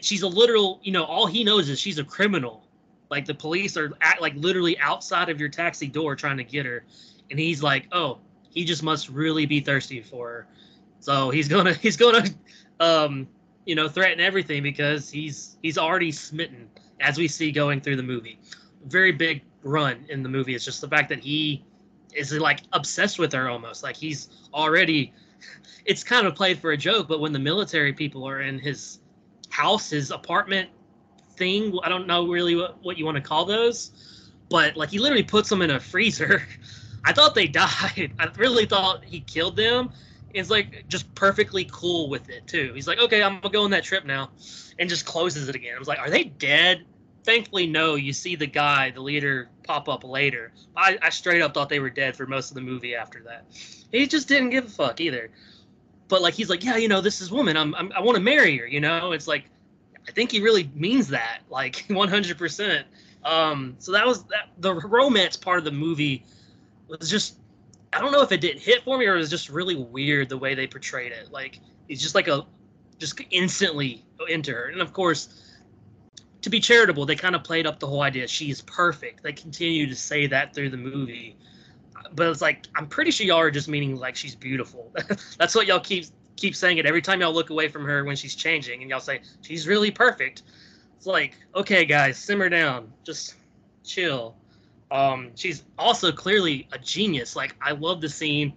she's 0.00 0.22
a 0.22 0.28
literal, 0.28 0.78
you 0.84 0.92
know, 0.92 1.04
all 1.04 1.26
he 1.26 1.42
knows 1.42 1.68
is 1.68 1.80
she's 1.80 1.98
a 1.98 2.04
criminal. 2.04 2.64
Like 3.10 3.24
the 3.24 3.34
police 3.34 3.76
are 3.76 3.92
at, 4.00 4.22
like 4.22 4.34
literally 4.36 4.78
outside 4.78 5.28
of 5.30 5.40
your 5.40 5.48
taxi 5.48 5.88
door 5.88 6.14
trying 6.14 6.36
to 6.36 6.44
get 6.44 6.64
her, 6.66 6.84
and 7.30 7.38
he's 7.38 7.64
like, 7.64 7.88
oh, 7.90 8.18
he 8.48 8.64
just 8.64 8.84
must 8.84 9.08
really 9.08 9.44
be 9.44 9.58
thirsty 9.58 10.02
for 10.02 10.28
her. 10.28 10.46
So 11.00 11.30
he's 11.30 11.48
gonna 11.48 11.72
he's 11.82 11.96
gonna 11.96 12.26
um 12.78 13.26
you 13.68 13.74
know, 13.74 13.86
threaten 13.86 14.18
everything 14.18 14.62
because 14.62 15.10
he's 15.10 15.58
he's 15.62 15.76
already 15.76 16.10
smitten, 16.10 16.70
as 17.00 17.18
we 17.18 17.28
see 17.28 17.52
going 17.52 17.82
through 17.82 17.96
the 17.96 18.02
movie. 18.02 18.40
Very 18.86 19.12
big 19.12 19.42
run 19.62 20.06
in 20.08 20.22
the 20.22 20.28
movie. 20.28 20.54
It's 20.54 20.64
just 20.64 20.80
the 20.80 20.88
fact 20.88 21.10
that 21.10 21.18
he 21.18 21.62
is 22.14 22.32
like 22.32 22.60
obsessed 22.72 23.18
with 23.18 23.30
her 23.34 23.50
almost. 23.50 23.82
Like 23.82 23.94
he's 23.94 24.30
already 24.54 25.12
it's 25.84 26.02
kind 26.02 26.26
of 26.26 26.34
played 26.34 26.58
for 26.58 26.72
a 26.72 26.78
joke, 26.78 27.08
but 27.08 27.20
when 27.20 27.30
the 27.30 27.38
military 27.38 27.92
people 27.92 28.26
are 28.26 28.40
in 28.40 28.58
his 28.58 29.00
house, 29.50 29.90
his 29.90 30.10
apartment 30.12 30.70
thing, 31.36 31.78
I 31.82 31.90
don't 31.90 32.06
know 32.06 32.26
really 32.26 32.56
what, 32.56 32.82
what 32.82 32.96
you 32.96 33.04
want 33.04 33.16
to 33.16 33.22
call 33.22 33.44
those, 33.44 34.32
but 34.48 34.78
like 34.78 34.88
he 34.88 34.98
literally 34.98 35.22
puts 35.22 35.50
them 35.50 35.60
in 35.60 35.72
a 35.72 35.80
freezer. 35.80 36.42
I 37.04 37.12
thought 37.12 37.34
they 37.34 37.46
died. 37.66 38.14
I 38.18 38.30
really 38.38 38.64
thought 38.64 39.04
he 39.04 39.20
killed 39.20 39.56
them 39.56 39.90
is 40.34 40.50
like 40.50 40.84
just 40.88 41.12
perfectly 41.14 41.68
cool 41.72 42.08
with 42.08 42.28
it 42.28 42.46
too. 42.46 42.72
He's 42.74 42.86
like, 42.86 42.98
okay, 42.98 43.22
I'm 43.22 43.40
gonna 43.40 43.52
go 43.52 43.64
on 43.64 43.70
that 43.70 43.84
trip 43.84 44.04
now, 44.04 44.30
and 44.78 44.88
just 44.88 45.06
closes 45.06 45.48
it 45.48 45.54
again. 45.54 45.74
I 45.74 45.78
was 45.78 45.88
like, 45.88 45.98
are 45.98 46.10
they 46.10 46.24
dead? 46.24 46.84
Thankfully, 47.24 47.66
no. 47.66 47.96
You 47.96 48.12
see 48.12 48.36
the 48.36 48.46
guy, 48.46 48.90
the 48.90 49.00
leader, 49.00 49.50
pop 49.64 49.88
up 49.88 50.04
later. 50.04 50.52
I, 50.76 50.98
I 51.02 51.10
straight 51.10 51.42
up 51.42 51.52
thought 51.52 51.68
they 51.68 51.80
were 51.80 51.90
dead 51.90 52.16
for 52.16 52.26
most 52.26 52.50
of 52.50 52.54
the 52.54 52.60
movie 52.60 52.94
after 52.94 53.22
that. 53.24 53.44
He 53.92 54.06
just 54.06 54.28
didn't 54.28 54.50
give 54.50 54.66
a 54.66 54.70
fuck 54.70 55.00
either. 55.00 55.30
But 56.08 56.22
like, 56.22 56.34
he's 56.34 56.48
like, 56.48 56.64
yeah, 56.64 56.76
you 56.76 56.88
know, 56.88 57.00
this 57.00 57.20
is 57.20 57.30
woman. 57.30 57.56
I'm, 57.56 57.74
I'm 57.74 57.92
I 57.92 58.00
want 58.00 58.16
to 58.16 58.22
marry 58.22 58.56
her. 58.58 58.66
You 58.66 58.80
know, 58.80 59.12
it's 59.12 59.28
like, 59.28 59.44
I 60.06 60.10
think 60.10 60.30
he 60.32 60.40
really 60.40 60.70
means 60.74 61.08
that, 61.08 61.40
like 61.50 61.84
100%. 61.88 62.84
Um, 63.24 63.76
so 63.78 63.92
that 63.92 64.06
was 64.06 64.24
that. 64.24 64.48
The 64.58 64.74
romance 64.74 65.36
part 65.36 65.58
of 65.58 65.64
the 65.64 65.72
movie 65.72 66.24
was 66.86 67.10
just 67.10 67.36
I 67.92 68.00
don't 68.00 68.12
know 68.12 68.22
if 68.22 68.32
it 68.32 68.40
didn't 68.40 68.60
hit 68.60 68.82
for 68.84 68.98
me 68.98 69.06
or 69.06 69.14
it 69.14 69.18
was 69.18 69.30
just 69.30 69.48
really 69.48 69.76
weird 69.76 70.28
the 70.28 70.38
way 70.38 70.54
they 70.54 70.66
portrayed 70.66 71.12
it. 71.12 71.30
Like 71.32 71.60
it's 71.88 72.02
just 72.02 72.14
like 72.14 72.28
a 72.28 72.44
just 72.98 73.20
instantly 73.30 74.04
into 74.28 74.52
her. 74.52 74.66
And 74.66 74.80
of 74.80 74.92
course, 74.92 75.44
to 76.42 76.50
be 76.50 76.60
charitable, 76.60 77.06
they 77.06 77.16
kind 77.16 77.34
of 77.34 77.44
played 77.44 77.66
up 77.66 77.80
the 77.80 77.86
whole 77.86 78.02
idea 78.02 78.26
she's 78.28 78.62
perfect. 78.62 79.22
They 79.22 79.32
continue 79.32 79.86
to 79.86 79.94
say 79.94 80.26
that 80.26 80.54
through 80.54 80.70
the 80.70 80.76
movie. 80.76 81.36
But 82.14 82.28
it's 82.28 82.42
like 82.42 82.66
I'm 82.74 82.86
pretty 82.86 83.10
sure 83.10 83.26
y'all 83.26 83.38
are 83.38 83.50
just 83.50 83.68
meaning 83.68 83.96
like 83.96 84.16
she's 84.16 84.34
beautiful. 84.34 84.92
That's 85.38 85.54
what 85.54 85.66
y'all 85.66 85.80
keep 85.80 86.06
keep 86.36 86.54
saying 86.54 86.78
it 86.78 86.86
every 86.86 87.02
time 87.02 87.20
y'all 87.20 87.32
look 87.32 87.50
away 87.50 87.68
from 87.68 87.84
her 87.84 88.04
when 88.04 88.14
she's 88.14 88.34
changing 88.34 88.82
and 88.82 88.90
y'all 88.90 89.00
say 89.00 89.20
she's 89.40 89.66
really 89.66 89.90
perfect. 89.90 90.42
It's 90.96 91.06
like, 91.06 91.34
okay 91.54 91.84
guys, 91.84 92.18
simmer 92.18 92.48
down. 92.48 92.92
Just 93.04 93.34
chill. 93.84 94.36
Um, 94.90 95.32
she's 95.34 95.64
also 95.78 96.12
clearly 96.12 96.68
a 96.72 96.78
genius. 96.78 97.36
Like 97.36 97.54
I 97.60 97.72
love 97.72 98.00
the 98.00 98.08
scene 98.08 98.54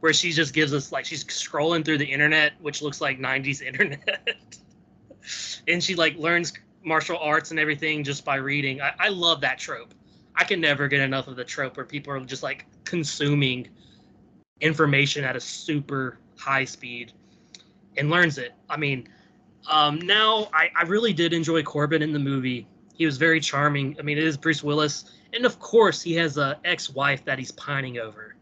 where 0.00 0.12
she 0.12 0.32
just 0.32 0.54
gives 0.54 0.74
us 0.74 0.92
like 0.92 1.04
she's 1.04 1.24
scrolling 1.24 1.84
through 1.84 1.98
the 1.98 2.06
internet, 2.06 2.52
which 2.60 2.82
looks 2.82 3.00
like 3.00 3.18
'90s 3.18 3.62
internet, 3.66 4.58
and 5.68 5.82
she 5.82 5.94
like 5.94 6.16
learns 6.16 6.52
martial 6.84 7.18
arts 7.18 7.50
and 7.50 7.60
everything 7.60 8.04
just 8.04 8.24
by 8.24 8.36
reading. 8.36 8.80
I, 8.80 8.92
I 8.98 9.08
love 9.08 9.40
that 9.42 9.58
trope. 9.58 9.94
I 10.36 10.44
can 10.44 10.60
never 10.60 10.88
get 10.88 11.00
enough 11.00 11.28
of 11.28 11.36
the 11.36 11.44
trope 11.44 11.76
where 11.76 11.86
people 11.86 12.12
are 12.12 12.20
just 12.20 12.42
like 12.42 12.66
consuming 12.84 13.68
information 14.60 15.24
at 15.24 15.36
a 15.36 15.40
super 15.40 16.18
high 16.38 16.64
speed. 16.64 17.12
and 17.96 18.10
learns 18.10 18.38
it. 18.38 18.54
I 18.68 18.76
mean, 18.76 19.08
um, 19.70 19.98
now 20.00 20.48
I, 20.54 20.70
I 20.76 20.82
really 20.84 21.12
did 21.12 21.32
enjoy 21.32 21.62
Corbin 21.62 22.02
in 22.02 22.12
the 22.12 22.18
movie. 22.18 22.66
He 22.94 23.04
was 23.06 23.16
very 23.18 23.40
charming. 23.40 23.96
I 23.98 24.02
mean, 24.02 24.18
it 24.18 24.24
is 24.24 24.36
Bruce 24.36 24.62
Willis, 24.62 25.04
and 25.32 25.44
of 25.46 25.58
course, 25.58 26.02
he 26.02 26.14
has 26.14 26.36
a 26.38 26.58
ex-wife 26.64 27.24
that 27.24 27.38
he's 27.38 27.50
pining 27.52 27.98
over. 27.98 28.34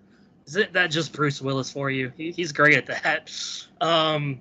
Isn't 0.46 0.72
that 0.72 0.90
just 0.90 1.12
Bruce 1.12 1.42
Willis 1.42 1.70
for 1.70 1.90
you? 1.90 2.12
He, 2.16 2.30
he's 2.32 2.52
great 2.52 2.76
at 2.76 2.86
that. 2.86 3.30
Um, 3.80 4.40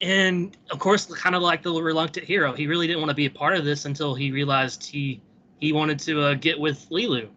and 0.00 0.56
of 0.70 0.78
course, 0.78 1.06
kind 1.06 1.34
of 1.34 1.42
like 1.42 1.62
the 1.62 1.72
reluctant 1.72 2.26
hero, 2.26 2.52
he 2.52 2.66
really 2.66 2.86
didn't 2.86 3.00
want 3.00 3.10
to 3.10 3.14
be 3.14 3.26
a 3.26 3.30
part 3.30 3.56
of 3.56 3.64
this 3.64 3.84
until 3.84 4.14
he 4.14 4.30
realized 4.30 4.86
he 4.86 5.20
he 5.60 5.72
wanted 5.72 5.98
to 5.98 6.22
uh, 6.22 6.34
get 6.34 6.58
with 6.58 6.88
Leeloo, 6.88 7.28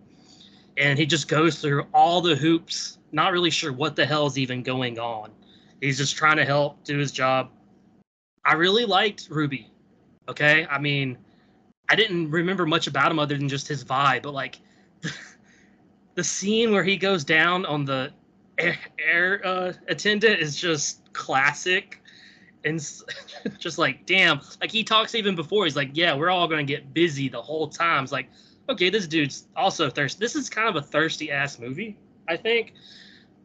and 0.77 0.97
he 0.99 1.05
just 1.07 1.27
goes 1.27 1.59
through 1.59 1.87
all 1.91 2.21
the 2.21 2.35
hoops, 2.35 2.99
not 3.11 3.31
really 3.31 3.49
sure 3.49 3.73
what 3.73 3.95
the 3.95 4.05
hell 4.05 4.27
is 4.27 4.37
even 4.37 4.61
going 4.61 4.99
on. 4.99 5.31
He's 5.81 5.97
just 5.97 6.15
trying 6.15 6.37
to 6.37 6.45
help 6.45 6.83
do 6.83 6.99
his 6.99 7.11
job. 7.11 7.49
I 8.45 8.53
really 8.53 8.85
liked 8.85 9.27
Ruby. 9.29 9.71
Okay, 10.29 10.67
I 10.69 10.77
mean, 10.77 11.17
I 11.91 11.95
didn't 11.95 12.31
remember 12.31 12.65
much 12.65 12.87
about 12.87 13.11
him 13.11 13.19
other 13.19 13.37
than 13.37 13.49
just 13.49 13.67
his 13.67 13.83
vibe, 13.83 14.23
but 14.23 14.33
like 14.33 14.61
the 16.15 16.23
scene 16.23 16.71
where 16.71 16.85
he 16.85 16.95
goes 16.95 17.25
down 17.25 17.65
on 17.65 17.83
the 17.83 18.13
air, 18.57 18.77
air 18.97 19.41
uh, 19.45 19.73
attendant 19.89 20.39
is 20.39 20.55
just 20.55 21.11
classic. 21.11 22.01
And 22.63 22.79
just 23.59 23.77
like 23.77 24.05
damn. 24.05 24.39
Like 24.61 24.71
he 24.71 24.85
talks 24.85 25.15
even 25.15 25.35
before. 25.35 25.65
He's 25.65 25.75
like 25.75 25.89
yeah 25.91 26.15
we're 26.15 26.29
all 26.29 26.47
gonna 26.47 26.63
get 26.63 26.93
busy 26.93 27.27
the 27.27 27.41
whole 27.41 27.67
time. 27.67 28.03
It's 28.03 28.13
like 28.13 28.29
okay 28.69 28.89
this 28.89 29.05
dude's 29.05 29.47
also 29.57 29.89
thirsty. 29.89 30.17
This 30.17 30.37
is 30.37 30.49
kind 30.49 30.69
of 30.69 30.77
a 30.77 30.81
thirsty 30.81 31.29
ass 31.29 31.59
movie 31.59 31.97
i 32.29 32.37
think. 32.37 32.73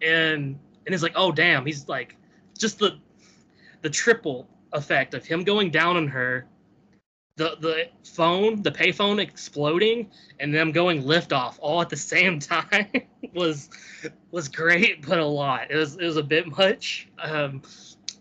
And 0.03 0.57
and 0.87 0.95
it's 0.95 1.03
like 1.03 1.15
oh 1.17 1.33
damn. 1.33 1.67
He's 1.67 1.89
like 1.89 2.15
just 2.57 2.79
the 2.79 3.01
the 3.83 3.91
triple 3.91 4.49
effect 4.73 5.15
of 5.15 5.25
him 5.25 5.43
going 5.43 5.71
down 5.71 5.97
on 5.97 6.07
her 6.07 6.47
the 7.37 7.57
the 7.61 7.89
phone 8.05 8.63
the 8.63 8.71
payphone 8.71 9.21
exploding 9.21 10.11
and 10.41 10.55
them 10.55 10.73
going 10.73 11.03
liftoff 11.03 11.57
all 11.61 11.81
at 11.83 11.89
the 11.89 11.97
same 11.97 12.39
time 12.41 12.89
was 13.35 13.69
was 14.31 14.49
great 14.49 15.07
but 15.07 15.19
a 15.19 15.25
lot 15.25 15.71
it 15.71 15.77
was 15.77 15.97
it 15.97 16.05
was 16.05 16.17
a 16.17 16.23
bit 16.23 16.47
much 16.57 17.09
um 17.19 17.61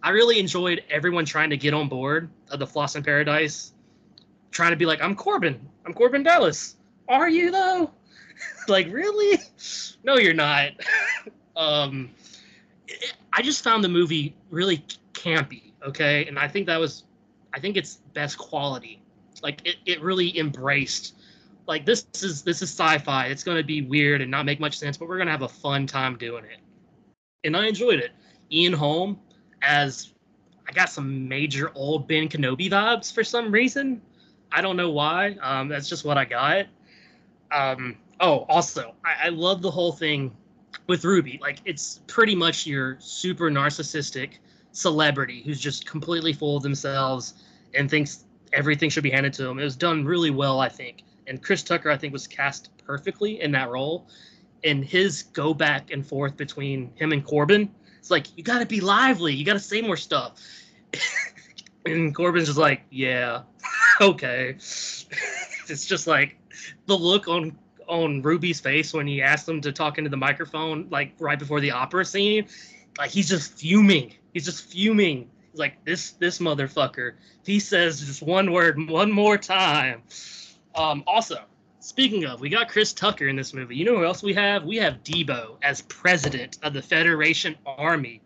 I 0.06 0.10
really 0.10 0.40
enjoyed 0.40 0.84
everyone 0.92 1.26
trying 1.26 1.50
to 1.50 1.58
get 1.58 1.74
on 1.74 1.90
board 1.90 2.30
of 2.52 2.60
the 2.60 2.68
Fhloston 2.68 3.04
Paradise, 3.04 3.74
trying 4.52 4.70
to 4.70 4.76
be 4.76 4.86
like, 4.86 5.02
I'm 5.02 5.16
Corbin. 5.16 5.60
I'm 5.84 5.96
Corbin 5.96 6.22
Dallas. 6.22 6.76
Are 7.10 7.28
you 7.28 7.50
though? 7.50 7.90
like, 8.68 8.86
really? 8.94 9.40
No, 10.04 10.18
you're 10.18 10.36
not. 10.36 10.74
um, 11.56 12.12
it, 12.88 13.16
I 13.34 13.42
just 13.42 13.64
found 13.64 13.84
the 13.84 13.90
movie 13.90 14.36
really 14.52 14.86
campy. 15.14 15.74
Okay, 15.84 16.28
and 16.28 16.38
I 16.38 16.48
think 16.50 16.68
that 16.68 16.80
was, 16.80 17.06
I 17.56 17.60
think 17.60 17.76
it's 17.76 17.96
best 18.14 18.38
quality. 18.38 19.02
Like, 19.46 19.62
it, 19.64 19.76
it 19.86 20.02
really 20.02 20.36
embraced. 20.40 21.14
Like 21.68 21.86
this 21.86 22.08
is 22.24 22.42
this 22.42 22.64
is 22.64 22.70
sci-fi. 22.70 23.28
It's 23.28 23.44
gonna 23.44 23.64
be 23.64 23.84
weird 23.84 24.22
and 24.22 24.32
not 24.32 24.44
make 24.46 24.60
much 24.60 24.76
sense, 24.76 24.98
but 24.98 25.08
we're 25.08 25.20
gonna 25.20 25.30
have 25.30 25.44
a 25.44 25.48
fun 25.48 25.86
time 25.86 26.18
doing 26.18 26.46
it. 26.46 26.58
And 27.44 27.56
I 27.56 27.68
enjoyed 27.68 28.00
it. 28.00 28.12
Ian 28.52 28.74
Holm, 28.74 29.20
as 29.62 30.14
I 30.68 30.72
got 30.72 30.90
some 30.90 31.28
major 31.28 31.72
old 31.76 32.08
Ben 32.08 32.28
Kenobi 32.28 32.72
vibes 32.72 33.14
for 33.14 33.24
some 33.24 33.52
reason. 33.52 34.02
I 34.52 34.62
don't 34.62 34.78
know 34.78 34.90
why. 34.90 35.38
Um, 35.44 35.68
that's 35.68 35.88
just 35.88 36.06
what 36.06 36.18
I 36.18 36.26
got. 36.26 36.66
Um, 37.52 37.98
oh, 38.20 38.46
also, 38.50 38.96
I, 39.06 39.28
I 39.28 39.30
love 39.30 39.62
the 39.62 39.72
whole 39.72 39.92
thing 39.92 40.36
with 40.88 41.06
Ruby. 41.06 41.38
Like, 41.40 41.60
it's 41.66 42.02
pretty 42.08 42.34
much 42.34 42.66
your 42.66 42.98
super 43.00 43.52
narcissistic 43.52 44.40
celebrity 44.72 45.44
who's 45.44 45.60
just 45.60 45.86
completely 45.86 46.34
full 46.34 46.58
of 46.58 46.64
themselves 46.64 47.36
and 47.76 47.90
thinks 47.90 48.26
everything 48.56 48.90
should 48.90 49.04
be 49.04 49.12
handed 49.12 49.34
to 49.34 49.44
them. 49.44 49.60
It 49.60 49.64
was 49.64 49.76
done 49.76 50.06
really 50.06 50.32
well, 50.32 50.60
I 50.60 50.70
think. 50.70 51.04
And 51.28 51.42
Chris 51.42 51.64
Tucker, 51.64 51.92
I 51.92 51.98
think, 51.98 52.14
was 52.14 52.28
cast 52.28 52.70
perfectly 52.78 53.42
in 53.42 53.52
that 53.52 53.70
role. 53.70 54.08
And 54.64 54.84
his 54.84 55.24
go 55.24 55.54
back 55.54 55.92
and 55.92 56.06
forth 56.06 56.36
between 56.38 56.92
him 56.96 57.12
and 57.12 57.24
Corbin 57.24 57.70
it's 58.06 58.12
like 58.12 58.28
you 58.38 58.44
got 58.44 58.60
to 58.60 58.68
be 58.68 58.82
lively. 58.82 59.34
You 59.34 59.44
got 59.44 59.54
to 59.54 59.60
say 59.60 59.82
more 59.82 59.98
stuff. 59.98 60.40
and 61.88 62.14
Corbin's 62.14 62.46
just 62.46 62.60
like, 62.60 62.84
yeah, 62.92 63.42
okay. 64.00 64.50
it's 64.60 65.88
just 65.88 66.06
like 66.06 66.38
the 66.86 66.96
look 66.96 67.28
on 67.28 67.58
on 67.88 68.22
Ruby's 68.22 68.60
face 68.60 68.94
when 68.94 69.08
he 69.08 69.24
asked 69.24 69.50
him 69.50 69.60
to 69.62 69.72
talk 69.72 69.98
into 69.98 70.12
the 70.12 70.18
microphone, 70.18 70.88
like 70.92 71.14
right 71.18 71.40
before 71.40 71.60
the 71.60 71.72
opera 71.72 72.06
scene. 72.06 72.46
Like 73.00 73.10
he's 73.10 73.28
just 73.28 73.54
fuming. 73.54 74.14
He's 74.34 74.46
just 74.46 74.70
fuming. 74.70 75.28
Like 75.58 75.84
this 75.86 76.12
this 76.12 76.40
motherfucker. 76.40 77.14
He 77.46 77.60
says 77.60 78.02
just 78.02 78.22
one 78.22 78.52
word 78.52 78.90
one 78.90 79.12
more 79.12 79.38
time. 79.38 80.04
Um, 80.76 81.04
also, 81.08 81.46
Speaking 81.86 82.26
of, 82.26 82.42
we 82.42 82.50
got 82.50 82.68
Chris 82.68 82.94
Tucker 82.94 83.28
in 83.28 83.36
this 83.36 83.54
movie. 83.54 83.76
You 83.76 83.86
know 83.86 83.98
who 83.98 84.06
else 84.06 84.24
we 84.24 84.34
have? 84.34 84.64
We 84.64 84.78
have 84.78 85.04
Deebo 85.04 85.58
as 85.62 85.84
president 85.84 86.58
of 86.64 86.74
the 86.74 86.82
Federation 86.82 87.56
Army. 87.64 88.24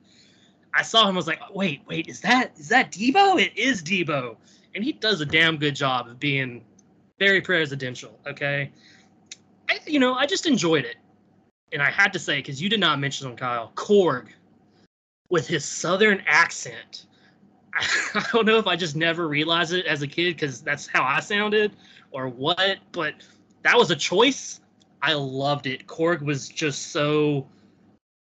I 0.74 0.82
saw 0.82 1.10
him. 1.10 1.16
I 1.16 1.18
was 1.18 1.28
like, 1.28 1.42
wait, 1.54 1.82
wait, 1.86 2.08
is 2.08 2.22
that 2.22 2.58
is 2.58 2.70
that 2.70 2.90
Deebo? 2.90 3.38
It 3.38 3.58
is 3.58 3.84
Deebo, 3.84 4.38
and 4.74 4.82
he 4.82 4.94
does 4.94 5.20
a 5.20 5.26
damn 5.26 5.58
good 5.58 5.76
job 5.76 6.08
of 6.08 6.22
being 6.22 6.64
very 7.20 7.42
presidential. 7.42 8.18
Okay, 8.26 8.72
I, 9.70 9.80
you 9.86 10.00
know, 10.00 10.14
I 10.14 10.26
just 10.26 10.46
enjoyed 10.46 10.86
it, 10.86 10.96
and 11.74 11.82
I 11.82 11.92
had 11.92 12.14
to 12.14 12.20
say 12.20 12.38
because 12.38 12.62
you 12.62 12.70
did 12.70 12.80
not 12.80 12.98
mention 12.98 13.28
him, 13.28 13.36
Kyle 13.36 13.74
Zorg, 13.76 14.28
with 15.30 15.48
his 15.48 15.66
southern 15.66 16.24
accent. 16.28 17.08
I 18.14 18.26
don't 18.32 18.46
know 18.46 18.58
if 18.58 18.68
I 18.68 18.76
just 18.76 18.96
never 18.96 19.28
realized 19.28 19.74
it 19.74 19.86
as 19.86 20.02
a 20.02 20.08
kid 20.08 20.36
because 20.36 20.62
that's 20.62 20.88
how 20.88 21.04
I 21.04 21.20
sounded 21.20 21.74
or 22.12 22.28
what, 22.28 22.78
but 22.92 23.14
that 23.64 23.78
was 23.78 23.92
a 23.92 23.96
choice. 23.96 24.62
I 25.02 25.14
loved 25.14 25.68
it. 25.68 25.88
Zorg 25.88 26.22
was 26.22 26.50
just 26.50 26.92
so 26.92 27.48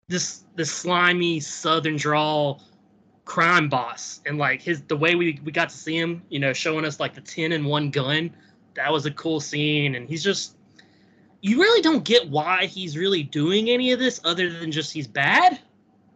this 0.08 0.44
this 0.54 0.70
slimy 0.70 1.40
southern 1.40 1.96
drawl 1.96 2.62
crime 3.24 3.68
boss 3.68 4.20
and 4.24 4.38
like 4.38 4.62
his 4.62 4.82
the 4.82 4.96
way 4.96 5.16
we, 5.16 5.40
we 5.44 5.50
got 5.50 5.68
to 5.68 5.76
see 5.76 5.98
him 5.98 6.22
you 6.28 6.38
know 6.38 6.52
showing 6.52 6.84
us 6.84 7.00
like 7.00 7.12
the 7.12 7.20
10 7.20 7.50
and 7.50 7.66
1 7.66 7.90
gun 7.90 8.30
that 8.74 8.92
was 8.92 9.04
a 9.04 9.10
cool 9.10 9.40
scene 9.40 9.96
and 9.96 10.08
he's 10.08 10.22
just 10.22 10.56
you 11.40 11.60
really 11.60 11.82
don't 11.82 12.04
get 12.04 12.28
why 12.30 12.66
he's 12.66 12.96
really 12.96 13.24
doing 13.24 13.68
any 13.68 13.90
of 13.90 13.98
this 13.98 14.20
other 14.22 14.52
than 14.52 14.70
just 14.70 14.92
he's 14.92 15.08
bad 15.08 15.58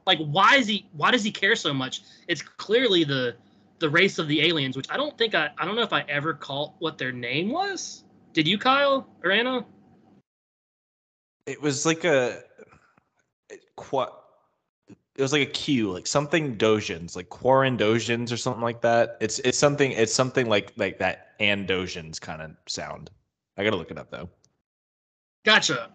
like 0.07 0.19
why 0.19 0.57
is 0.57 0.67
he 0.67 0.87
why 0.93 1.11
does 1.11 1.23
he 1.23 1.31
care 1.31 1.57
so 1.57 1.73
much 1.73 2.03
it's 2.29 2.43
clearly 2.43 3.05
the 3.05 3.37
the 3.79 3.89
race 3.89 4.19
of 4.19 4.29
the 4.29 4.43
aliens 4.43 4.77
which 4.77 4.91
i 4.91 4.97
don't 4.97 5.17
think 5.17 5.35
i 5.35 5.49
i 5.59 5.65
don't 5.65 5.75
know 5.75 5.83
if 5.83 5.93
i 5.93 6.05
ever 6.09 6.35
caught 6.35 6.75
what 6.79 6.99
their 6.99 7.13
name 7.13 7.51
was 7.51 8.05
did 8.33 8.47
you, 8.47 8.59
Kyle 8.59 9.09
or 9.25 9.33
Anna? 9.33 9.65
It 11.47 11.61
was 11.61 11.85
like 11.85 12.05
a 12.05 12.43
what? 13.91 14.17
It 15.17 15.23
was 15.23 15.33
like 15.33 15.43
a 15.43 15.51
Q, 15.51 15.91
like 15.91 16.07
something 16.07 16.57
Dojans, 16.57 17.17
like 17.17 17.29
Quarandosians 17.29 18.33
or 18.33 18.37
something 18.37 18.63
like 18.63 18.81
that. 18.83 19.17
It's 19.21 19.41
it's 19.41 19.59
something 19.59 19.93
it's 19.93 20.15
something 20.15 20.49
like 20.49 20.73
like 20.77 20.99
that 20.99 21.39
Andosians 21.41 22.21
kind 22.21 22.41
of 22.41 22.53
sound. 22.69 23.11
I 23.57 23.65
gotta 23.65 23.77
look 23.77 23.91
it 23.91 23.99
up 23.99 24.11
though. 24.11 24.29
Gotcha. 25.45 25.91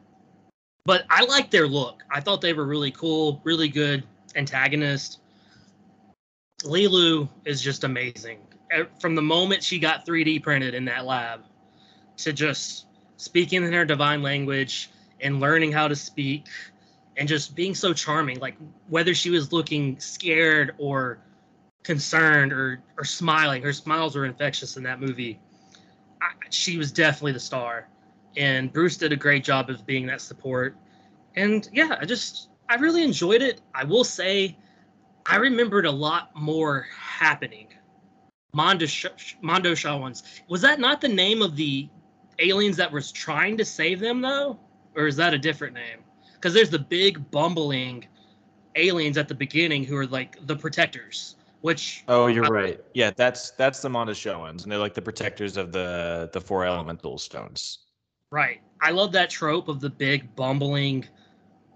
But 0.86 1.06
I 1.10 1.26
like 1.26 1.50
their 1.50 1.68
look. 1.68 2.04
I 2.12 2.20
thought 2.20 2.42
they 2.42 2.54
were 2.54 2.66
really 2.66 2.92
cool, 2.92 3.42
really 3.44 3.68
good 3.68 4.04
antagonist. 4.36 5.20
Leeloo 6.64 7.28
is 7.44 7.62
just 7.62 7.84
amazing. 7.84 8.40
From 9.00 9.16
the 9.16 9.22
moment 9.22 9.64
she 9.64 9.80
got 9.80 10.06
3D 10.06 10.44
printed 10.44 10.74
in 10.74 10.86
that 10.86 11.06
lab, 11.06 11.42
to 12.18 12.34
just 12.34 12.86
speaking 13.18 13.64
in 13.64 13.74
her 13.74 13.86
divine 13.86 14.22
language 14.22 14.90
and 15.22 15.40
learning 15.40 15.72
how 15.72 15.88
to 15.88 15.96
speak 15.96 16.46
and 17.18 17.28
just 17.28 17.56
being 17.56 17.74
so 17.74 17.94
charming 17.94 18.40
like 18.40 18.56
whether 18.90 19.14
she 19.14 19.30
was 19.30 19.54
looking 19.54 19.98
scared 20.00 20.76
or 20.78 21.20
concerned 21.84 22.52
or 22.52 22.82
or 22.98 23.06
smiling 23.06 23.62
her 23.62 23.72
smiles 23.72 24.16
were 24.16 24.26
infectious 24.26 24.76
in 24.76 24.84
that 24.84 25.00
movie 25.00 25.40
I, 26.22 26.32
she 26.50 26.78
was 26.78 26.92
definitely 26.92 27.34
the 27.34 27.40
star 27.40 27.88
and 28.38 28.72
bruce 28.74 28.98
did 28.98 29.12
a 29.12 29.16
great 29.16 29.44
job 29.44 29.70
of 29.70 29.86
being 29.86 30.06
that 30.06 30.22
support 30.22 30.76
and 31.36 31.70
yeah 31.74 31.98
i 32.00 32.06
just 32.06 32.50
i 32.70 32.76
really 32.76 33.04
enjoyed 33.04 33.42
it 33.42 33.62
i 33.74 33.84
will 33.84 34.04
say 34.04 34.58
i 35.26 35.36
remembered 35.36 35.86
a 35.86 35.92
lot 35.92 36.30
more 36.36 36.88
happening 36.92 37.68
Mondo, 38.56 38.86
Mondoshawans. 38.86 40.24
Was 40.48 40.62
that 40.62 40.80
not 40.80 41.02
the 41.02 41.10
name 41.10 41.42
of 41.42 41.58
the 41.58 41.90
aliens 42.40 42.78
that 42.78 42.90
was 42.90 43.12
trying 43.12 43.58
to 43.58 43.66
save 43.66 44.00
them 44.00 44.22
though, 44.22 44.58
or 44.96 45.08
is 45.08 45.18
that 45.18 45.34
a 45.34 45.38
different 45.38 45.74
name? 45.74 46.00
Because 46.36 46.54
there's 46.54 46.70
the 46.70 46.80
big 46.80 47.30
bumbling 47.32 48.08
aliens 48.78 49.18
at 49.18 49.28
the 49.28 49.36
beginning 49.36 49.84
who 49.84 49.98
are 49.98 50.08
like 50.08 50.38
the 50.48 50.56
protectors. 50.56 51.36
Which 51.62 52.06
oh, 52.08 52.28
you're 52.28 52.46
I, 52.46 52.50
right. 52.50 52.82
Yeah, 52.94 53.12
that's 53.16 53.52
that's 53.52 53.82
the 53.82 53.90
Mondoshawans, 53.90 54.64
and 54.64 54.72
they're 54.72 54.80
like 54.80 54.94
the 54.94 55.02
protectors 55.02 55.58
of 55.58 55.74
the 55.74 56.30
the 56.32 56.40
four 56.40 56.66
elemental 56.66 57.18
stones. 57.18 57.85
Right. 58.36 58.60
I 58.82 58.92
love 58.92 59.14
that 59.14 59.30
trope 59.30 59.70
of 59.70 59.80
the 59.80 59.90
big 59.90 60.36
bumbling, 60.36 61.06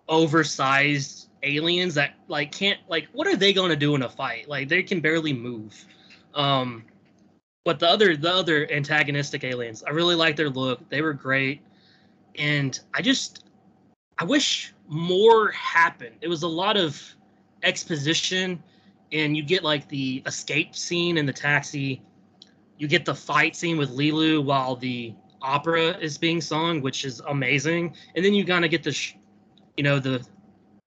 oversized 0.09 1.29
aliens 1.41 1.93
that 1.93 2.15
like 2.27 2.51
can't 2.51 2.81
like 2.89 3.07
what 3.13 3.27
are 3.27 3.37
they 3.37 3.53
going 3.53 3.69
to 3.69 3.77
do 3.77 3.95
in 3.95 4.03
a 4.03 4.09
fight? 4.09 4.49
Like 4.49 4.67
they 4.67 4.83
can 4.83 4.99
barely 4.99 5.31
move. 5.31 5.85
Um, 6.33 6.83
but 7.63 7.79
the 7.79 7.87
other 7.87 8.17
the 8.17 8.29
other 8.29 8.69
antagonistic 8.73 9.45
aliens, 9.45 9.85
I 9.87 9.91
really 9.91 10.15
like 10.15 10.35
their 10.35 10.49
look. 10.49 10.89
They 10.89 11.01
were 11.01 11.13
great, 11.13 11.61
and 12.37 12.77
I 12.93 13.03
just 13.03 13.45
I 14.17 14.25
wish 14.25 14.73
more 14.89 15.51
happened. 15.51 16.17
It 16.19 16.27
was 16.27 16.43
a 16.43 16.47
lot 16.49 16.75
of 16.75 17.01
exposition, 17.63 18.61
and 19.13 19.37
you 19.37 19.43
get 19.43 19.63
like 19.63 19.87
the 19.87 20.21
escape 20.25 20.75
scene 20.75 21.17
in 21.17 21.25
the 21.25 21.31
taxi. 21.31 22.01
You 22.77 22.89
get 22.89 23.05
the 23.05 23.15
fight 23.15 23.55
scene 23.55 23.77
with 23.77 23.91
Leeloo 23.91 24.43
while 24.43 24.75
the 24.75 25.13
opera 25.41 25.97
is 25.99 26.17
being 26.17 26.41
sung, 26.41 26.81
which 26.81 27.05
is 27.05 27.19
amazing. 27.21 27.95
And 28.15 28.23
then 28.23 28.33
you 28.33 28.45
kind 28.45 28.65
of 28.65 28.71
get 28.71 28.83
the, 28.83 28.91
sh- 28.91 29.15
you 29.77 29.83
know, 29.83 29.99
the 29.99 30.25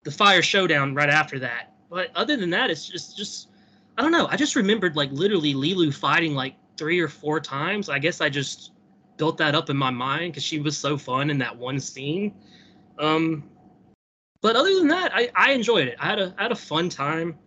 the 0.04 0.12
fire 0.12 0.42
showdown 0.42 0.96
right 0.96 1.10
after 1.10 1.40
that. 1.40 1.74
But 1.90 2.10
other 2.16 2.38
than 2.38 2.50
that, 2.52 2.70
it's 2.70 2.88
just 2.88 3.18
just 3.18 3.50
I 3.98 4.02
don't 4.02 4.12
know. 4.12 4.28
I 4.28 4.38
just 4.38 4.56
remembered 4.56 4.96
like 4.96 5.12
literally 5.12 5.54
Leeloo 5.54 5.94
fighting 5.94 6.36
like 6.36 6.56
three 6.78 7.00
or 7.00 7.08
four 7.08 7.40
times. 7.40 7.90
I 7.90 8.00
guess 8.00 8.22
I 8.22 8.30
just 8.30 8.72
built 9.18 9.38
that 9.38 9.56
up 9.56 9.70
in 9.70 9.78
my 9.78 9.90
mind 9.90 10.32
because 10.32 10.44
she 10.44 10.60
was 10.60 10.78
so 10.78 10.98
fun 10.98 11.30
in 11.30 11.38
that 11.40 11.56
one 11.56 11.80
scene. 11.80 12.34
Um, 12.98 13.50
but 14.42 14.56
other 14.56 14.74
than 14.76 14.88
that, 14.88 15.12
I, 15.14 15.30
I 15.36 15.52
enjoyed 15.52 15.88
it. 15.88 15.98
I 16.00 16.06
had 16.06 16.20
a 16.20 16.34
I 16.38 16.44
had 16.44 16.52
a 16.52 16.56
fun 16.56 16.90
time, 16.90 17.38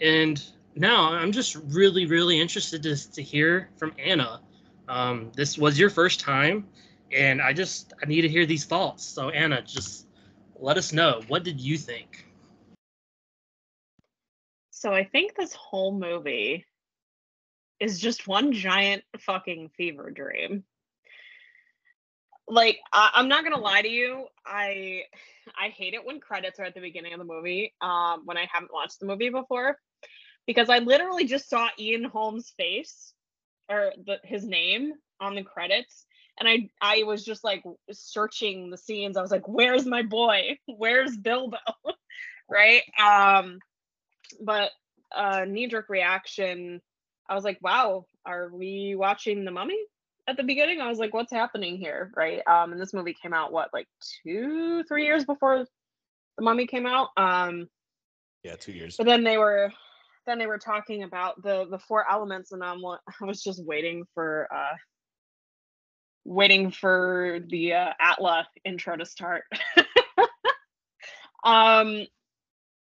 and 0.00 0.42
now 0.74 1.12
I'm 1.12 1.32
just 1.32 1.56
really 1.56 2.06
really 2.06 2.40
interested 2.40 2.82
to 2.84 3.12
to 3.12 3.22
hear 3.22 3.68
from 3.76 3.92
Anna. 3.98 4.40
Um, 4.88 5.32
this 5.34 5.56
was 5.56 5.78
your 5.78 5.90
first 5.90 6.20
time, 6.20 6.68
and 7.12 7.40
I 7.40 7.52
just 7.52 7.92
I 8.02 8.06
need 8.06 8.22
to 8.22 8.28
hear 8.28 8.46
these 8.46 8.64
thoughts. 8.64 9.04
So 9.04 9.30
Anna, 9.30 9.62
just 9.62 10.06
let 10.58 10.76
us 10.76 10.92
know 10.92 11.22
what 11.28 11.44
did 11.44 11.60
you 11.60 11.78
think. 11.78 12.26
So 14.70 14.92
I 14.92 15.04
think 15.04 15.34
this 15.34 15.54
whole 15.54 15.98
movie 15.98 16.66
is 17.80 17.98
just 17.98 18.28
one 18.28 18.52
giant 18.52 19.02
fucking 19.18 19.70
fever 19.76 20.10
dream. 20.10 20.64
Like 22.46 22.78
I, 22.92 23.10
I'm 23.14 23.28
not 23.28 23.44
gonna 23.44 23.58
lie 23.58 23.80
to 23.80 23.88
you, 23.88 24.26
I 24.44 25.04
I 25.58 25.68
hate 25.68 25.94
it 25.94 26.04
when 26.04 26.20
credits 26.20 26.60
are 26.60 26.64
at 26.64 26.74
the 26.74 26.80
beginning 26.80 27.14
of 27.14 27.18
the 27.18 27.24
movie. 27.24 27.74
Um, 27.80 28.22
when 28.26 28.36
I 28.36 28.46
haven't 28.52 28.72
watched 28.72 29.00
the 29.00 29.06
movie 29.06 29.30
before, 29.30 29.78
because 30.46 30.68
I 30.68 30.80
literally 30.80 31.24
just 31.24 31.48
saw 31.48 31.68
Ian 31.78 32.04
Holmes' 32.04 32.52
face 32.58 33.13
or 33.68 33.92
the, 34.06 34.18
his 34.24 34.44
name 34.44 34.92
on 35.20 35.34
the 35.34 35.42
credits, 35.42 36.06
and 36.38 36.48
I 36.48 36.68
I 36.80 37.04
was 37.04 37.24
just 37.24 37.44
like 37.44 37.62
searching 37.92 38.70
the 38.70 38.76
scenes. 38.78 39.16
I 39.16 39.22
was 39.22 39.30
like, 39.30 39.46
"Where's 39.48 39.86
my 39.86 40.02
boy? 40.02 40.58
Where's 40.66 41.16
Bilbo?" 41.16 41.58
right? 42.48 42.82
Um, 43.00 43.58
but 44.40 44.70
uh, 45.14 45.44
knee 45.46 45.68
jerk 45.68 45.88
reaction. 45.88 46.80
I 47.28 47.34
was 47.34 47.44
like, 47.44 47.58
"Wow, 47.62 48.06
are 48.26 48.50
we 48.52 48.94
watching 48.96 49.44
The 49.44 49.50
Mummy?" 49.50 49.78
At 50.26 50.36
the 50.36 50.42
beginning, 50.42 50.80
I 50.80 50.88
was 50.88 50.98
like, 50.98 51.14
"What's 51.14 51.32
happening 51.32 51.76
here?" 51.76 52.10
Right? 52.16 52.40
Um, 52.46 52.72
and 52.72 52.80
this 52.80 52.94
movie 52.94 53.14
came 53.20 53.32
out 53.34 53.52
what, 53.52 53.70
like 53.72 53.86
two, 54.22 54.82
three 54.84 55.04
years 55.04 55.24
before 55.24 55.64
The 56.36 56.44
Mummy 56.44 56.66
came 56.66 56.86
out. 56.86 57.08
Um, 57.16 57.68
Yeah, 58.42 58.56
two 58.56 58.72
years. 58.72 58.96
but 58.96 59.06
then 59.06 59.22
they 59.24 59.38
were 59.38 59.72
then 60.26 60.38
they 60.38 60.46
were 60.46 60.58
talking 60.58 61.02
about 61.02 61.42
the 61.42 61.66
the 61.70 61.78
four 61.78 62.04
elements 62.10 62.52
and 62.52 62.62
I'm 62.62 62.84
I 62.84 63.24
was 63.24 63.42
just 63.42 63.64
waiting 63.64 64.04
for 64.14 64.48
uh 64.52 64.76
waiting 66.26 66.70
for 66.70 67.40
the 67.48 67.74
uh, 67.74 67.92
Atla 68.00 68.48
intro 68.64 68.96
to 68.96 69.04
start. 69.04 69.44
um 71.44 72.06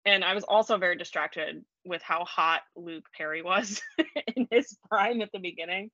and 0.05 0.25
I 0.25 0.35
was 0.35 0.45
also 0.45 0.79
very 0.79 0.97
distracted 0.97 1.65
with 1.85 2.01
how 2.03 2.25
hot 2.25 2.63
Luke 2.77 3.07
Perry 3.17 3.43
was 3.43 3.83
in 4.37 4.47
his 4.51 4.77
prime 4.89 5.21
at 5.23 5.33
the 5.33 5.41
beginning. 5.41 5.91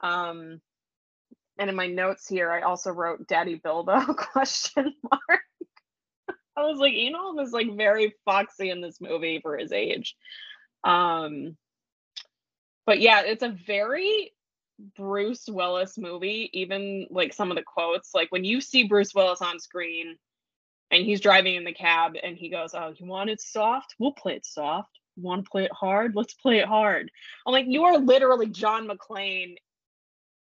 Um 0.00 0.60
and 1.58 1.70
in 1.70 1.76
my 1.76 1.86
notes 1.86 2.26
here 2.26 2.50
I 2.50 2.62
also 2.62 2.90
wrote 2.90 3.28
Daddy 3.28 3.60
Bilbo 3.62 4.14
question 4.14 4.94
mark. 5.10 5.40
I 6.56 6.62
was 6.62 6.78
like, 6.78 6.94
Holm 6.94 7.38
is 7.40 7.52
like 7.52 7.76
very 7.76 8.14
foxy 8.24 8.70
in 8.70 8.80
this 8.80 9.00
movie 9.00 9.40
for 9.42 9.56
his 9.56 9.72
age. 9.72 10.14
Um, 10.84 11.56
but 12.86 13.00
yeah, 13.00 13.22
it's 13.22 13.42
a 13.42 13.48
very 13.48 14.32
Bruce 14.96 15.46
Willis 15.48 15.96
movie. 15.98 16.50
Even 16.52 17.06
like 17.10 17.32
some 17.32 17.50
of 17.50 17.56
the 17.56 17.62
quotes, 17.62 18.14
like 18.14 18.30
when 18.30 18.44
you 18.44 18.60
see 18.60 18.84
Bruce 18.84 19.14
Willis 19.14 19.42
on 19.42 19.58
screen 19.58 20.16
and 20.90 21.04
he's 21.04 21.20
driving 21.20 21.54
in 21.54 21.64
the 21.64 21.72
cab 21.72 22.14
and 22.22 22.36
he 22.36 22.50
goes, 22.50 22.74
"Oh, 22.74 22.92
you 22.96 23.06
want 23.06 23.30
it 23.30 23.40
soft? 23.40 23.94
We'll 23.98 24.12
play 24.12 24.34
it 24.34 24.46
soft. 24.46 24.98
You 25.16 25.22
want 25.22 25.44
to 25.44 25.50
play 25.50 25.64
it 25.64 25.72
hard? 25.72 26.14
Let's 26.14 26.34
play 26.34 26.58
it 26.58 26.68
hard." 26.68 27.10
I'm 27.46 27.52
like, 27.52 27.66
you 27.68 27.84
are 27.84 27.98
literally 27.98 28.48
John 28.48 28.88
McClane 28.88 29.56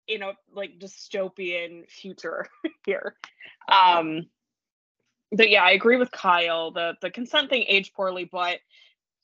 in 0.09 0.23
a 0.23 0.33
like 0.53 0.79
dystopian 0.79 1.89
future 1.89 2.47
here. 2.87 3.15
Um, 3.69 4.27
but 5.33 5.51
yeah, 5.51 5.63
I 5.63 5.73
agree 5.73 5.97
with 5.97 6.11
Kyle. 6.11 6.71
The 6.71 6.95
the 7.01 7.11
consent 7.11 7.51
thing 7.51 7.65
aged 7.69 7.95
poorly, 7.95 8.25
but 8.25 8.59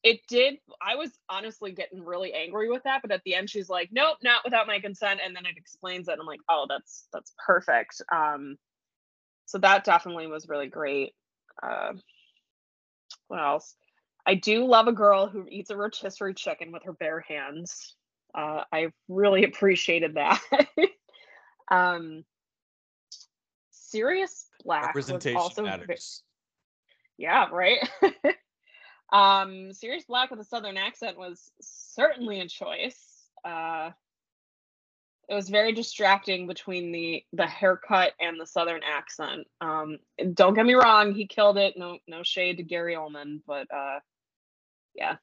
it 0.02 0.20
did. 0.26 0.58
I 0.80 0.96
was 0.96 1.10
honestly 1.28 1.72
getting 1.72 2.04
really 2.04 2.32
angry 2.32 2.68
with 2.70 2.82
that, 2.84 3.02
but 3.02 3.12
at 3.12 3.22
the 3.24 3.34
end, 3.34 3.50
she's 3.50 3.68
like, 3.68 3.90
"Nope, 3.92 4.18
not 4.22 4.44
without 4.44 4.66
my 4.66 4.80
consent," 4.80 5.20
and 5.24 5.34
then 5.34 5.46
it 5.46 5.56
explains 5.56 6.08
it. 6.08 6.18
I'm 6.20 6.26
like, 6.26 6.40
"Oh, 6.48 6.66
that's 6.68 7.06
that's 7.12 7.32
perfect." 7.44 8.02
Um, 8.10 8.58
so 9.46 9.58
that 9.58 9.84
definitely 9.84 10.26
was 10.26 10.48
really 10.48 10.66
great. 10.66 11.14
Uh, 11.62 11.92
what 13.28 13.40
else? 13.40 13.76
I 14.26 14.34
do 14.34 14.64
love 14.64 14.88
a 14.88 14.92
girl 14.92 15.28
who 15.28 15.46
eats 15.48 15.70
a 15.70 15.76
rotisserie 15.76 16.34
chicken 16.34 16.72
with 16.72 16.84
her 16.84 16.92
bare 16.92 17.20
hands. 17.20 17.94
Uh, 18.34 18.62
I 18.72 18.88
really 19.08 19.44
appreciated 19.50 20.14
that. 20.14 20.40
um, 21.70 22.24
Sirius 23.70 24.46
Black 24.64 24.86
Representation 24.86 25.64
matters. 25.64 26.22
yeah, 27.18 27.48
right. 27.52 27.78
um, 29.12 29.72
Sirius 29.72 30.04
Black 30.04 30.30
with 30.30 30.40
a 30.40 30.44
southern 30.44 30.76
accent 30.76 31.18
was 31.18 31.50
certainly 31.60 32.40
a 32.40 32.48
choice. 32.48 32.98
Uh, 33.44 33.90
it 35.28 35.34
was 35.34 35.48
very 35.48 35.72
distracting 35.72 36.46
between 36.46 36.92
the 36.92 37.24
the 37.32 37.46
haircut 37.46 38.12
and 38.20 38.40
the 38.40 38.46
southern 38.46 38.82
accent. 38.82 39.46
Um, 39.60 39.98
don't 40.34 40.54
get 40.54 40.66
me 40.66 40.74
wrong, 40.74 41.14
he 41.14 41.26
killed 41.26 41.58
it. 41.58 41.74
No, 41.76 41.98
no 42.08 42.22
shade 42.22 42.56
to 42.56 42.62
Gary 42.62 42.94
Oldman, 42.94 43.40
but 43.46 43.66
uh, 43.74 44.00
yeah, 44.94 45.16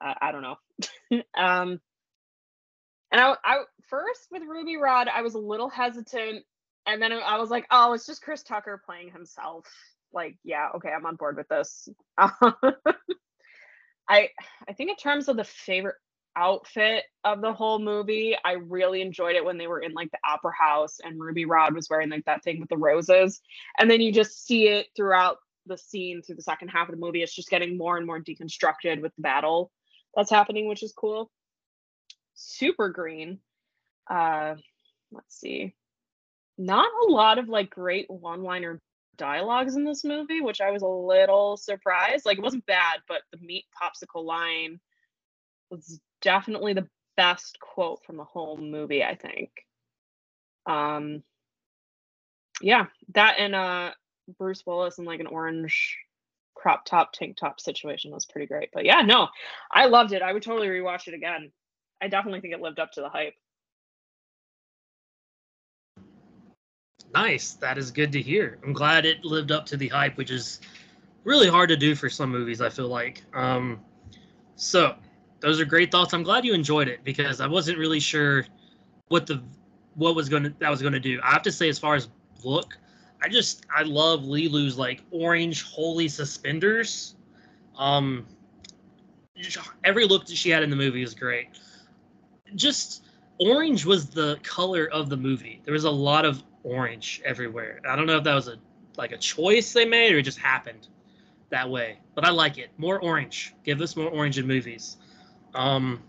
I, 0.00 0.14
I 0.20 0.32
don't 0.32 0.42
know. 0.42 0.56
um, 1.36 1.80
and 3.10 3.20
I, 3.20 3.34
I 3.44 3.56
first 3.88 4.28
with 4.30 4.42
Ruby 4.42 4.76
Rod, 4.76 5.08
I 5.08 5.22
was 5.22 5.34
a 5.34 5.40
little 5.40 5.68
hesitant, 5.68 6.44
and 6.86 7.00
then 7.00 7.12
I 7.12 7.38
was 7.38 7.50
like, 7.50 7.66
oh, 7.70 7.94
it's 7.94 8.06
just 8.06 8.22
Chris 8.22 8.42
Tucker 8.42 8.82
playing 8.84 9.10
himself. 9.10 9.66
Like, 10.12 10.36
yeah, 10.44 10.68
okay, 10.76 10.90
I'm 10.90 11.06
on 11.06 11.16
board 11.16 11.36
with 11.36 11.48
this. 11.48 11.88
I 14.08 14.30
I 14.68 14.72
think 14.72 14.90
in 14.90 14.96
terms 14.96 15.28
of 15.28 15.36
the 15.36 15.44
favorite 15.44 15.96
outfit 16.36 17.04
of 17.24 17.40
the 17.40 17.52
whole 17.52 17.78
movie, 17.78 18.36
I 18.44 18.52
really 18.52 19.02
enjoyed 19.02 19.34
it 19.36 19.44
when 19.44 19.58
they 19.58 19.66
were 19.66 19.80
in 19.80 19.92
like 19.92 20.10
the 20.10 20.18
opera 20.24 20.52
house 20.58 20.98
and 21.02 21.20
Ruby 21.20 21.44
Rod 21.44 21.74
was 21.74 21.88
wearing 21.90 22.10
like 22.10 22.24
that 22.26 22.44
thing 22.44 22.60
with 22.60 22.68
the 22.68 22.76
roses, 22.76 23.40
and 23.78 23.90
then 23.90 24.00
you 24.00 24.12
just 24.12 24.46
see 24.46 24.68
it 24.68 24.86
throughout 24.96 25.38
the 25.66 25.76
scene 25.76 26.22
through 26.22 26.36
the 26.36 26.42
second 26.42 26.68
half 26.68 26.88
of 26.88 26.94
the 26.94 27.00
movie. 27.00 27.22
It's 27.22 27.34
just 27.34 27.50
getting 27.50 27.76
more 27.76 27.96
and 27.96 28.06
more 28.06 28.20
deconstructed 28.20 29.02
with 29.02 29.14
the 29.16 29.22
battle 29.22 29.70
that's 30.14 30.30
happening, 30.30 30.68
which 30.68 30.82
is 30.82 30.94
cool. 30.96 31.30
Super 32.34 32.88
green. 32.88 33.40
Uh, 34.08 34.54
let's 35.12 35.38
see. 35.38 35.74
Not 36.56 36.88
a 37.06 37.12
lot 37.12 37.38
of 37.38 37.48
like 37.48 37.70
great 37.70 38.06
one-liner 38.08 38.80
dialogues 39.18 39.76
in 39.76 39.84
this 39.84 40.04
movie, 40.04 40.40
which 40.40 40.60
I 40.60 40.70
was 40.70 40.82
a 40.82 40.88
little 40.88 41.56
surprised. 41.56 42.24
Like 42.24 42.38
it 42.38 42.44
wasn't 42.44 42.66
bad, 42.66 43.00
but 43.06 43.22
the 43.32 43.38
meat 43.38 43.66
popsicle 43.80 44.24
line 44.24 44.80
was 45.70 46.00
definitely 46.22 46.72
the 46.72 46.88
best 47.16 47.58
quote 47.60 48.04
from 48.04 48.16
the 48.16 48.24
whole 48.24 48.56
movie, 48.56 49.04
I 49.04 49.14
think. 49.14 49.50
Um 50.66 51.22
yeah, 52.60 52.86
that 53.14 53.36
and 53.38 53.54
uh 53.54 53.90
Bruce 54.38 54.64
Willis 54.66 54.98
in 54.98 55.04
like 55.04 55.20
an 55.20 55.26
orange 55.26 55.96
crop 56.54 56.84
top 56.84 57.12
tank 57.12 57.36
top 57.36 57.60
situation 57.60 58.10
was 58.10 58.26
pretty 58.26 58.46
great. 58.46 58.70
But 58.72 58.84
yeah, 58.84 59.02
no, 59.02 59.28
I 59.72 59.86
loved 59.86 60.12
it. 60.12 60.22
I 60.22 60.32
would 60.32 60.42
totally 60.42 60.68
rewatch 60.68 61.08
it 61.08 61.14
again. 61.14 61.52
I 62.02 62.08
definitely 62.08 62.40
think 62.40 62.54
it 62.54 62.60
lived 62.60 62.78
up 62.78 62.92
to 62.92 63.00
the 63.00 63.08
hype. 63.08 63.34
Nice. 67.14 67.54
That 67.54 67.78
is 67.78 67.90
good 67.90 68.12
to 68.12 68.22
hear. 68.22 68.58
I'm 68.64 68.72
glad 68.72 69.06
it 69.06 69.24
lived 69.24 69.50
up 69.50 69.66
to 69.66 69.76
the 69.76 69.88
hype, 69.88 70.16
which 70.16 70.30
is 70.30 70.60
really 71.24 71.48
hard 71.48 71.68
to 71.70 71.76
do 71.76 71.94
for 71.94 72.08
some 72.08 72.30
movies, 72.30 72.60
I 72.60 72.68
feel 72.68 72.88
like. 72.88 73.24
Um, 73.34 73.80
so, 74.56 74.94
those 75.40 75.60
are 75.60 75.64
great 75.64 75.90
thoughts. 75.90 76.12
I'm 76.12 76.22
glad 76.22 76.44
you 76.44 76.52
enjoyed 76.52 76.88
it 76.88 77.04
because 77.04 77.40
I 77.40 77.46
wasn't 77.46 77.78
really 77.78 78.00
sure 78.00 78.44
what 79.08 79.26
the 79.26 79.42
what 79.94 80.14
was 80.14 80.28
going 80.28 80.54
that 80.58 80.70
was 80.70 80.80
going 80.80 80.92
to 80.92 81.00
do. 81.00 81.20
I 81.22 81.30
have 81.30 81.42
to 81.42 81.52
say 81.52 81.68
as 81.68 81.78
far 81.78 81.94
as 81.94 82.08
look, 82.44 82.76
I 83.22 83.28
just 83.28 83.64
I 83.74 83.82
love 83.82 84.24
Leeloo's 84.24 84.78
like 84.78 85.02
orange 85.10 85.62
holy 85.62 86.08
suspenders. 86.08 87.14
Um, 87.76 88.26
every 89.84 90.06
look 90.06 90.26
that 90.26 90.36
she 90.36 90.50
had 90.50 90.62
in 90.62 90.70
the 90.70 90.76
movie 90.76 91.00
was 91.00 91.14
great. 91.14 91.48
Just 92.54 93.04
orange 93.38 93.84
was 93.84 94.08
the 94.08 94.38
color 94.42 94.88
of 94.92 95.08
the 95.08 95.16
movie. 95.16 95.60
There 95.64 95.74
was 95.74 95.84
a 95.84 95.90
lot 95.90 96.24
of 96.24 96.42
orange 96.64 97.20
everywhere. 97.24 97.80
I 97.88 97.96
don't 97.96 98.06
know 98.06 98.16
if 98.18 98.24
that 98.24 98.34
was 98.34 98.48
a 98.48 98.56
like 98.96 99.12
a 99.12 99.18
choice 99.18 99.72
they 99.72 99.84
made 99.84 100.12
or 100.12 100.18
it 100.18 100.22
just 100.22 100.38
happened 100.38 100.88
that 101.50 101.68
way. 101.68 101.98
But 102.14 102.24
I 102.24 102.30
like 102.30 102.58
it. 102.58 102.70
More 102.78 103.00
orange. 103.00 103.54
Give 103.64 103.80
us 103.80 103.96
more 103.96 104.08
orange 104.08 104.38
in 104.38 104.46
movies. 104.46 104.96
Um 105.54 106.02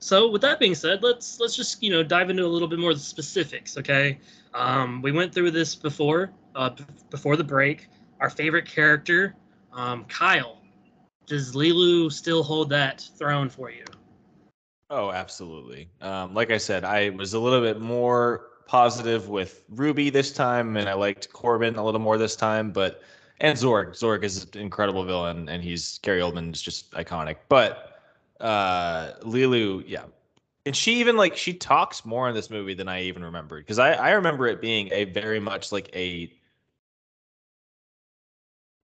so 0.00 0.30
with 0.30 0.42
that 0.42 0.60
being 0.60 0.74
said, 0.74 1.02
let's 1.02 1.40
let's 1.40 1.56
just, 1.56 1.82
you 1.82 1.90
know, 1.90 2.02
dive 2.02 2.30
into 2.30 2.44
a 2.44 2.48
little 2.48 2.68
bit 2.68 2.78
more 2.78 2.94
specifics, 2.94 3.76
okay? 3.78 4.18
Um 4.54 5.02
we 5.02 5.12
went 5.12 5.32
through 5.32 5.50
this 5.52 5.74
before 5.74 6.32
uh 6.54 6.70
b- 6.70 6.84
before 7.10 7.36
the 7.36 7.44
break. 7.44 7.88
Our 8.20 8.30
favorite 8.30 8.66
character, 8.66 9.34
um 9.72 10.04
Kyle. 10.06 10.58
Does 11.26 11.54
Leeloo 11.54 12.10
still 12.10 12.42
hold 12.42 12.70
that 12.70 13.06
throne 13.18 13.50
for 13.50 13.70
you? 13.70 13.84
Oh, 14.90 15.10
absolutely. 15.10 15.90
Um, 16.00 16.32
like 16.32 16.50
I 16.50 16.56
said, 16.56 16.84
I 16.84 17.10
was 17.10 17.34
a 17.34 17.38
little 17.38 17.60
bit 17.60 17.78
more 17.78 18.47
positive 18.68 19.28
with 19.28 19.64
Ruby 19.70 20.10
this 20.10 20.30
time, 20.30 20.76
and 20.76 20.88
I 20.88 20.92
liked 20.92 21.32
Corbin 21.32 21.74
a 21.74 21.84
little 21.84 22.00
more 22.00 22.16
this 22.16 22.36
time. 22.36 22.70
But 22.70 23.02
and 23.40 23.58
Zorg, 23.58 23.90
Zorg 23.90 24.22
is 24.22 24.44
an 24.44 24.60
incredible 24.60 25.04
villain, 25.04 25.48
and 25.48 25.64
he's 25.64 25.98
Gary 25.98 26.20
Oldman 26.20 26.52
is 26.54 26.62
just 26.62 26.92
iconic. 26.92 27.36
But 27.48 28.00
uh, 28.40 29.14
Leeloo, 29.22 29.82
yeah, 29.86 30.04
and 30.66 30.76
she 30.76 31.00
even 31.00 31.16
like 31.16 31.36
she 31.36 31.54
talks 31.54 32.04
more 32.04 32.28
in 32.28 32.34
this 32.34 32.50
movie 32.50 32.74
than 32.74 32.88
I 32.88 33.02
even 33.02 33.24
remembered 33.24 33.64
because 33.64 33.78
I 33.80 33.94
I 33.94 34.10
remember 34.10 34.46
it 34.46 34.60
being 34.60 34.90
a 34.92 35.04
very 35.04 35.40
much 35.40 35.72
like 35.72 35.90
a 35.96 36.32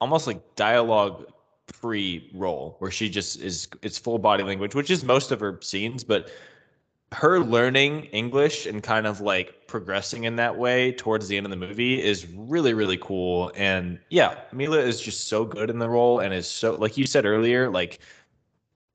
almost 0.01 0.27
like 0.27 0.57
dialogue 0.57 1.27
free 1.69 2.31
role 2.35 2.77
where 2.79 2.91
she 2.91 3.09
just 3.09 3.41
is 3.41 3.69
it's 3.83 3.97
full 3.97 4.19
body 4.19 4.43
language 4.43 4.75
which 4.75 4.91
is 4.91 5.03
most 5.03 5.31
of 5.31 5.41
her 5.41 5.59
scenes 5.63 6.05
but 6.05 6.31
her 7.15 7.41
learning 7.41 8.05
english 8.07 8.67
and 8.67 8.83
kind 8.83 9.07
of 9.07 9.21
like 9.21 9.67
progressing 9.67 10.25
in 10.25 10.37
that 10.37 10.57
way 10.57 10.93
towards 10.93 11.29
the 11.29 11.37
end 11.37 11.47
of 11.47 11.51
the 11.51 11.57
movie 11.57 12.03
is 12.03 12.27
really 12.35 12.75
really 12.75 12.99
cool 12.99 13.53
and 13.57 13.99
yeah 14.11 14.41
milla 14.53 14.79
is 14.79 15.01
just 15.01 15.29
so 15.29 15.45
good 15.45 15.71
in 15.71 15.79
the 15.79 15.89
role 15.89 16.21
and 16.21 16.35
is 16.35 16.47
so 16.47 16.75
like 16.75 16.97
you 16.97 17.07
said 17.07 17.25
earlier 17.25 17.71
like 17.71 18.01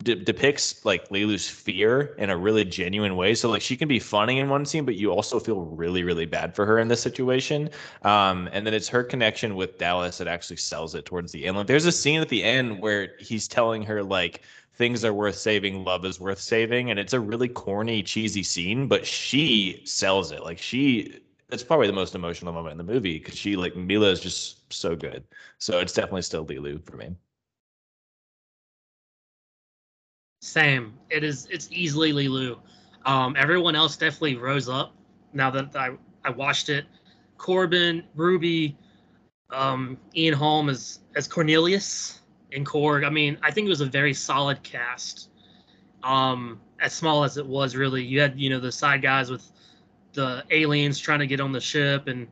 de- 0.04 0.16
depicts 0.16 0.86
like 0.86 1.10
Leeloo's 1.10 1.48
fear 1.48 2.16
in 2.18 2.30
a 2.30 2.38
really 2.38 2.64
genuine 2.64 3.16
way. 3.16 3.36
So 3.36 3.50
like 3.50 3.62
she 3.62 3.76
can 3.76 3.88
be 3.88 4.00
funny 4.00 4.40
in 4.40 4.50
one 4.50 4.66
scene, 4.66 4.86
but 4.86 4.96
you 4.96 5.12
also 5.12 5.40
feel 5.40 5.62
really 5.62 6.04
really 6.04 6.26
bad 6.26 6.56
for 6.56 6.66
her 6.66 6.80
in 6.80 6.88
this 6.88 7.02
situation. 7.02 7.70
Um, 8.04 8.50
and 8.52 8.66
then 8.66 8.74
it's 8.74 8.88
her 8.88 9.04
connection 9.04 9.56
with 9.56 9.78
Dallas 9.78 10.18
that 10.20 10.28
actually 10.28 10.58
sells 10.58 10.96
it 10.96 11.06
towards 11.06 11.32
the 11.32 11.46
end. 11.46 11.58
Like 11.58 11.68
there's 11.68 11.86
a 11.86 11.92
scene 11.92 12.22
at 12.22 12.30
the 12.30 12.44
end 12.44 12.80
where 12.80 13.14
he's 13.20 13.48
telling 13.48 13.84
her 13.84 14.04
like 14.04 14.42
things 14.80 15.04
are 15.04 15.14
worth 15.14 15.36
saving, 15.36 15.84
love 15.84 16.06
is 16.06 16.22
worth 16.22 16.40
saving, 16.40 16.90
and 16.90 16.98
it's 16.98 17.14
a 17.14 17.20
really 17.20 17.50
corny, 17.50 18.02
cheesy 18.02 18.42
scene, 18.42 18.88
but 18.88 19.06
she 19.06 19.82
sells 19.86 20.32
it. 20.32 20.42
Like 20.42 20.58
she 20.58 21.20
it's 21.50 21.64
probably 21.64 21.88
the 21.88 21.94
most 21.94 22.16
emotional 22.16 22.54
moment 22.54 22.72
in 22.72 22.78
the 22.78 22.92
movie 22.92 23.20
because 23.20 23.36
she 23.36 23.56
like 23.56 23.76
Milla 23.76 24.10
is 24.10 24.22
just 24.22 24.72
so 24.72 24.96
good. 24.96 25.24
So 25.58 25.80
it's 25.80 25.94
definitely 25.94 26.22
still 26.22 26.46
Leeloo 26.46 26.84
for 26.84 26.96
me. 26.96 27.12
Same. 30.42 30.94
It 31.10 31.24
is. 31.24 31.48
It's 31.52 31.68
easily 31.72 32.14
Leeloo. 32.14 32.58
Um, 33.06 33.36
everyone 33.38 33.76
else 33.76 33.98
definitely 33.98 34.38
rose 34.38 34.70
up 34.70 34.96
now 35.34 35.52
that 35.52 35.76
I 35.76 35.92
I 36.24 36.30
watched 36.30 36.70
it. 36.70 36.86
Corbin, 37.38 38.04
Ruby, 38.16 38.78
um, 39.50 39.98
Ian 40.16 40.36
Holm 40.36 40.70
as 40.70 41.00
as 41.16 41.28
Cornelius 41.28 42.19
and 42.54 42.68
Zorg. 42.68 43.06
I 43.06 43.10
mean, 43.10 43.38
I 43.42 43.52
think 43.52 43.66
it 43.66 43.70
was 43.70 43.82
a 43.82 43.86
very 43.86 44.14
solid 44.14 44.62
cast. 44.64 45.30
Um, 46.04 46.60
as 46.80 46.94
small 46.94 47.24
as 47.24 47.38
it 47.38 47.46
was, 47.46 47.76
really, 47.76 48.04
you 48.04 48.20
had 48.22 48.40
you 48.40 48.50
know 48.50 48.60
the 48.60 48.72
side 48.72 49.02
guys 49.02 49.30
with 49.30 49.52
the 50.14 50.44
aliens 50.50 51.00
trying 51.00 51.20
to 51.20 51.28
get 51.28 51.40
on 51.40 51.52
the 51.52 51.62
ship 51.62 52.08
and 52.08 52.28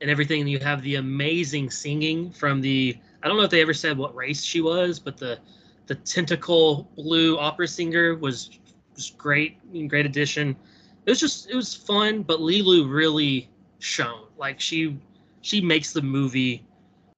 and 0.00 0.10
everything. 0.10 0.40
And 0.40 0.50
you 0.50 0.58
have 0.60 0.82
the 0.82 0.96
amazing 0.96 1.70
singing 1.70 2.30
from 2.30 2.60
the. 2.60 2.96
I 3.22 3.28
don't 3.28 3.36
know 3.36 3.42
if 3.42 3.50
they 3.50 3.60
ever 3.60 3.74
said 3.74 3.98
what 3.98 4.14
race 4.14 4.42
she 4.42 4.60
was, 4.60 4.98
but 4.98 5.16
the 5.16 5.38
the 5.86 5.96
tentacle 5.96 6.88
blue 6.96 7.38
opera 7.38 7.66
singer 7.66 8.14
was 8.14 8.50
was 8.94 9.10
great, 9.10 9.58
great 9.88 10.06
addition. 10.06 10.56
It 11.06 11.10
was 11.10 11.20
just 11.20 11.50
it 11.50 11.56
was 11.56 11.74
fun, 11.74 12.22
but 12.22 12.40
Leeloo 12.40 12.90
really 12.90 13.48
shone. 13.78 14.26
Like 14.36 14.60
she 14.60 14.98
she 15.40 15.60
makes 15.60 15.92
the 15.92 16.02
movie. 16.02 16.64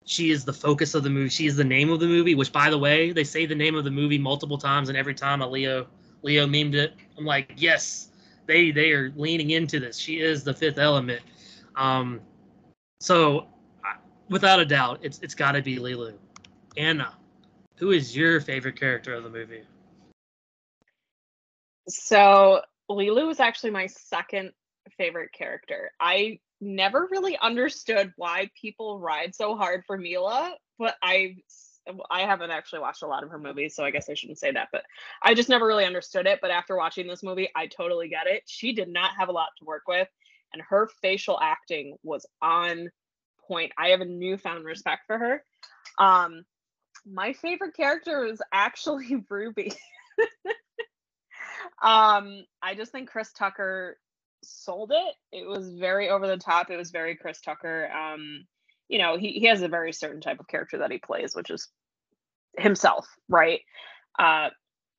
She 0.10 0.32
is 0.32 0.44
the 0.44 0.54
focus 0.54 0.96
of 0.96 1.04
the 1.04 1.10
movie. 1.12 1.30
She 1.30 1.46
is 1.46 1.56
the 1.56 1.64
name 1.64 1.92
of 1.92 2.00
the 2.00 2.08
movie. 2.08 2.34
Which, 2.34 2.52
by 2.52 2.72
the 2.72 2.78
way, 2.80 3.12
they 3.12 3.24
say 3.24 3.46
the 3.46 3.54
name 3.54 3.76
of 3.76 3.84
the 3.84 3.92
movie 3.92 4.18
multiple 4.18 4.58
times, 4.58 4.90
and 4.90 4.98
every 4.98 5.14
time 5.14 5.44
a 5.44 5.48
Leo 5.48 5.86
Leo 6.24 6.48
memed 6.48 6.74
it. 6.74 6.96
I'm 7.16 7.26
like, 7.26 7.54
yes, 7.58 8.10
they 8.48 8.72
they 8.72 8.92
are 8.92 9.14
leaning 9.16 9.52
into 9.52 9.80
this. 9.80 10.00
She 10.00 10.20
is 10.20 10.44
the 10.44 10.52
fifth 10.52 10.80
element. 10.80 11.22
Um, 11.76 12.22
so 13.00 13.50
without 14.30 14.60
a 14.60 14.66
doubt, 14.66 14.98
it's 15.04 15.20
it's 15.20 15.36
got 15.36 15.52
to 15.52 15.62
be 15.62 15.78
Leeloo. 15.78 16.16
Anna, 16.76 17.14
who 17.76 17.92
is 17.92 18.18
your 18.18 18.42
favorite 18.42 18.80
character 18.80 19.14
of 19.14 19.24
the 19.24 19.30
movie? 19.30 19.62
So 21.88 22.62
Leeloo 22.90 23.28
was 23.28 23.40
actually 23.40 23.70
my 23.70 23.86
second 23.86 24.54
favorite 24.98 25.34
character. 25.34 25.92
I 26.00 26.40
never 26.62 27.08
really 27.12 27.38
understood 27.38 28.14
why 28.18 28.50
people 28.60 29.00
ride 29.00 29.36
so 29.36 29.56
hard 29.56 29.84
for 29.86 29.98
Milla, 29.98 30.56
but 30.78 30.96
I 31.02 31.38
I 32.12 32.22
haven't 32.22 32.52
actually 32.52 32.80
watched 32.80 33.02
a 33.02 33.08
lot 33.08 33.24
of 33.24 33.30
her 33.32 33.40
movies, 33.40 33.76
so 33.76 33.84
I 33.84 33.92
guess 33.92 34.10
I 34.10 34.14
shouldn't 34.14 34.38
say 34.38 34.52
that, 34.52 34.68
but 34.72 34.84
I 35.24 35.34
just 35.34 35.50
never 35.50 35.66
really 35.66 35.86
understood 35.86 36.28
it. 36.28 36.40
But 36.42 36.52
after 36.52 36.76
watching 36.76 37.08
this 37.08 37.24
movie, 37.24 37.50
I 37.56 37.68
totally 37.68 38.10
get 38.10 38.28
it. 38.28 38.44
She 38.46 38.74
did 38.74 38.90
not 38.90 39.12
have 39.18 39.30
a 39.30 39.34
lot 39.34 39.50
to 39.58 39.66
work 39.66 39.84
with, 39.88 40.08
and 40.54 40.62
her 40.70 40.90
facial 41.02 41.40
acting 41.42 41.98
was 42.04 42.26
on 42.42 42.90
point. 43.48 43.72
I 43.78 43.90
have 43.90 44.02
a 44.02 44.06
newfound 44.06 44.66
respect 44.66 45.04
for 45.08 45.18
her. 45.18 45.44
Um, 45.98 46.46
my 47.06 47.34
favorite 47.34 47.76
character 47.76 48.26
is 48.26 48.42
actually 48.54 49.24
Ruby. 49.30 49.74
um, 51.82 52.46
I 52.62 52.76
just 52.76 52.92
think 52.92 53.10
Chris 53.10 53.32
Tucker 53.34 53.98
sold 54.44 54.92
it. 54.94 55.16
It 55.32 55.48
was 55.48 55.74
very 55.74 56.10
over 56.10 56.28
the 56.28 56.38
top. 56.38 56.70
It 56.70 56.78
was 56.78 56.92
very 56.92 57.16
Chris 57.16 57.42
Tucker. 57.42 57.90
Um, 57.92 58.46
you 58.88 59.00
know, 59.00 59.18
he, 59.18 59.34
he 59.34 59.46
has 59.48 59.62
a 59.62 59.68
very 59.68 59.94
certain 59.94 60.22
type 60.22 60.40
of 60.40 60.48
character 60.48 60.80
that 60.80 60.92
he 60.92 60.98
plays, 60.98 61.36
which 61.36 61.50
is 61.50 61.70
himself, 62.58 63.08
right? 63.28 63.62
Uh, 64.18 64.50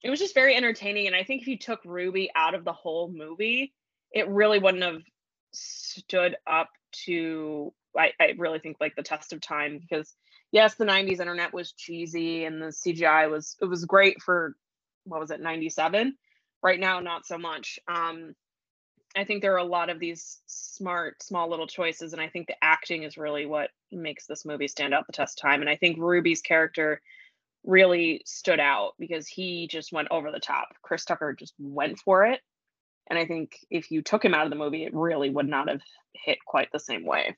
it 0.03 0.11
was 0.11 0.21
just 0.21 0.35
very 0.35 0.55
entertaining. 0.55 1.07
And 1.07 1.17
I 1.17 1.25
think 1.25 1.43
if 1.43 1.49
you 1.49 1.59
took 1.59 1.81
Ruby 1.85 2.31
out 2.35 2.55
of 2.55 2.65
the 2.65 2.73
whole 2.73 3.13
movie, 3.13 3.73
it 4.13 4.29
really 4.29 4.59
wouldn't 4.59 4.83
have 4.83 5.03
stood 5.53 6.37
up 6.47 6.69
to 7.07 7.73
I, 7.97 8.13
I 8.21 8.35
really 8.39 8.61
think 8.61 8.77
like 8.81 8.95
the 8.95 9.03
test 9.03 9.33
of 9.33 9.41
time 9.41 9.79
because 9.79 10.15
yes, 10.53 10.75
the 10.75 10.85
90s 10.85 11.21
internet 11.21 11.53
was 11.53 11.73
cheesy 11.73 12.45
and 12.45 12.61
the 12.63 12.67
CGI 12.67 13.31
was 13.31 13.57
it 13.61 13.67
was 13.67 13.85
great 13.85 14.23
for 14.23 14.55
what 15.05 15.21
was 15.21 15.31
it, 15.31 15.41
97? 15.41 16.17
Right 16.63 16.79
now, 16.79 17.01
not 17.01 17.27
so 17.27 17.39
much. 17.39 17.79
Um, 17.89 18.35
I 19.17 19.25
think 19.25 19.43
there 19.43 19.55
are 19.55 19.59
a 19.59 19.65
lot 19.65 19.91
of 19.91 19.99
these 19.99 20.41
smart, 20.47 21.23
small 21.23 21.51
little 21.51 21.67
choices, 21.67 22.13
and 22.13 22.23
I 22.23 22.29
think 22.29 22.47
the 22.47 22.63
acting 22.63 23.03
is 23.03 23.17
really 23.17 23.45
what 23.45 23.71
makes 23.91 24.27
this 24.27 24.45
movie 24.45 24.69
stand 24.69 24.95
out 24.95 25.07
the 25.07 25.13
test 25.13 25.39
of 25.39 25.43
time. 25.43 25.61
And 25.61 25.71
I 25.71 25.77
think 25.77 25.99
Ruby's 25.99 26.43
character 26.43 27.01
really 27.65 28.23
stood 28.25 28.61
out 28.61 28.93
because 28.99 29.27
he 29.27 29.67
just 29.67 29.93
went 29.93 30.09
over 30.11 30.31
the 30.31 30.39
top. 30.39 30.69
Chris 30.83 31.05
Tucker 31.05 31.35
just 31.35 31.55
went 31.59 31.99
for 31.99 32.25
it. 32.25 32.41
And 33.09 33.19
I 33.19 33.27
think 33.27 33.59
if 33.71 33.91
you 33.91 34.03
took 34.03 34.25
him 34.25 34.35
out 34.35 34.45
of 34.45 34.51
the 34.51 34.57
movie, 34.57 34.85
it 34.85 34.95
really 34.95 35.31
would 35.31 35.49
not 35.49 35.69
have 35.69 35.81
hit 36.13 36.39
quite 36.47 36.69
the 36.73 36.79
same 36.79 37.05
way. 37.05 37.37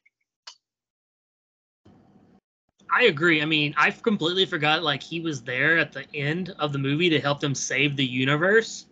I 2.94 3.04
agree. 3.04 3.40
I 3.40 3.46
mean, 3.46 3.74
I 3.78 3.90
completely 3.90 4.44
forgot 4.44 4.82
like 4.82 5.02
he 5.02 5.20
was 5.20 5.42
there 5.42 5.78
at 5.78 5.92
the 5.92 6.04
end 6.14 6.54
of 6.58 6.72
the 6.72 6.78
movie 6.78 7.08
to 7.08 7.18
help 7.18 7.40
them 7.40 7.54
save 7.54 7.96
the 7.96 8.04
universe. 8.04 8.84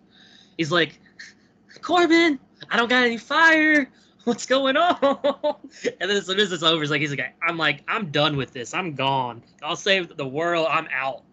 He's 0.57 0.73
like, 0.73 0.99
Corbin, 1.83 2.39
I 2.69 2.77
don't 2.77 2.89
got 2.89 3.05
any 3.05 3.19
fire. 3.19 3.91
What's 4.25 4.45
going 4.45 4.77
on? 4.77 4.99
and 6.01 6.11
then 6.11 6.11
as 6.11 6.27
soon 6.27 6.39
as 6.39 6.53
it's 6.53 6.63
over, 6.63 6.83
it's 6.83 6.91
like 6.91 7.01
he's 7.01 7.11
like, 7.11 7.35
I'm 7.43 7.57
like, 7.57 7.83
I'm 7.89 8.11
done 8.11 8.37
with 8.37 8.53
this. 8.53 8.75
I'm 8.75 8.95
gone. 8.95 9.43
I'll 9.63 9.77
save 9.77 10.15
the 10.15 10.27
world. 10.27 10.69
I'm 10.71 10.89
out. 10.93 11.25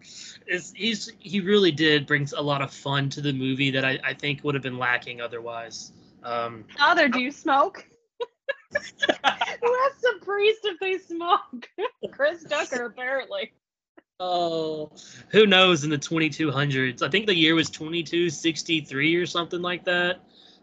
It's, 0.46 0.72
he's 0.72 1.12
he 1.18 1.40
really 1.40 1.70
did 1.70 2.06
brings 2.06 2.32
a 2.32 2.40
lot 2.40 2.62
of 2.62 2.72
fun 2.72 3.10
to 3.10 3.20
the 3.20 3.34
movie 3.34 3.70
that 3.72 3.84
I, 3.84 3.98
I 4.02 4.14
think 4.14 4.42
would 4.42 4.54
have 4.54 4.62
been 4.62 4.78
lacking 4.78 5.20
otherwise. 5.20 5.92
Um, 6.22 6.64
Father, 6.78 7.08
do 7.08 7.20
you 7.20 7.30
smoke? 7.30 7.86
Who 8.72 8.78
asks 8.80 10.04
a 10.04 10.24
priest 10.24 10.60
if 10.64 10.80
they 10.80 10.98
smoke? 10.98 11.68
Chris 12.10 12.44
Tucker, 12.44 12.86
apparently. 12.86 13.52
Oh, 14.20 14.90
who 15.28 15.46
knows 15.46 15.84
in 15.84 15.90
the 15.90 15.98
2200s? 15.98 17.02
I 17.02 17.08
think 17.08 17.26
the 17.26 17.36
year 17.36 17.54
was 17.54 17.70
2263 17.70 19.14
or 19.14 19.26
something 19.26 19.62
like 19.62 19.84
that. 19.84 20.16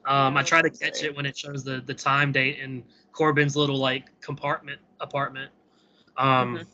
Um, 0.06 0.36
I 0.36 0.44
try 0.44 0.62
to 0.62 0.70
catch 0.70 1.04
it 1.04 1.16
when 1.16 1.26
it 1.26 1.38
shows 1.38 1.64
the 1.64 1.82
the 1.86 1.94
time 1.94 2.34
date 2.34 2.60
in 2.60 2.84
Corbin's 3.14 3.56
little 3.56 3.78
like 3.78 4.10
compartment 4.20 4.82
apartment. 5.00 5.52
Um, 6.18 6.58
Mhm. 6.58 6.68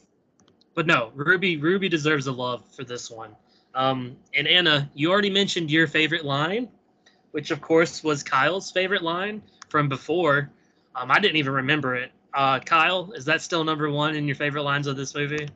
but 0.73 0.87
no, 0.87 1.11
Ruby 1.13 1.57
Ruby 1.57 1.87
deserves 1.87 2.25
a 2.25 2.31
love 2.31 2.65
for 2.75 2.83
this 2.83 3.11
one. 3.11 3.35
Um, 3.75 4.17
and 4.33 4.47
Anna, 4.47 4.89
you 4.95 5.11
already 5.11 5.29
mentioned 5.29 5.69
your 5.69 5.85
favorite 5.85 6.25
line, 6.25 6.67
which 7.29 7.51
of 7.51 7.61
course 7.61 8.03
was 8.03 8.23
Kyle's 8.23 8.71
favorite 8.71 9.03
line 9.03 9.43
from 9.69 9.87
before. 9.87 10.51
Um, 10.95 11.11
I 11.11 11.19
didn't 11.19 11.37
even 11.37 11.53
remember 11.53 11.95
it. 11.95 12.11
Uh, 12.33 12.59
Kyle, 12.59 13.11
is 13.13 13.23
that 13.25 13.43
still 13.43 13.63
number 13.63 13.89
one 13.91 14.15
in 14.15 14.25
your 14.25 14.35
favorite 14.35 14.63
lines 14.63 14.87
of 14.87 14.97
this 14.97 15.13
movie? 15.13 15.47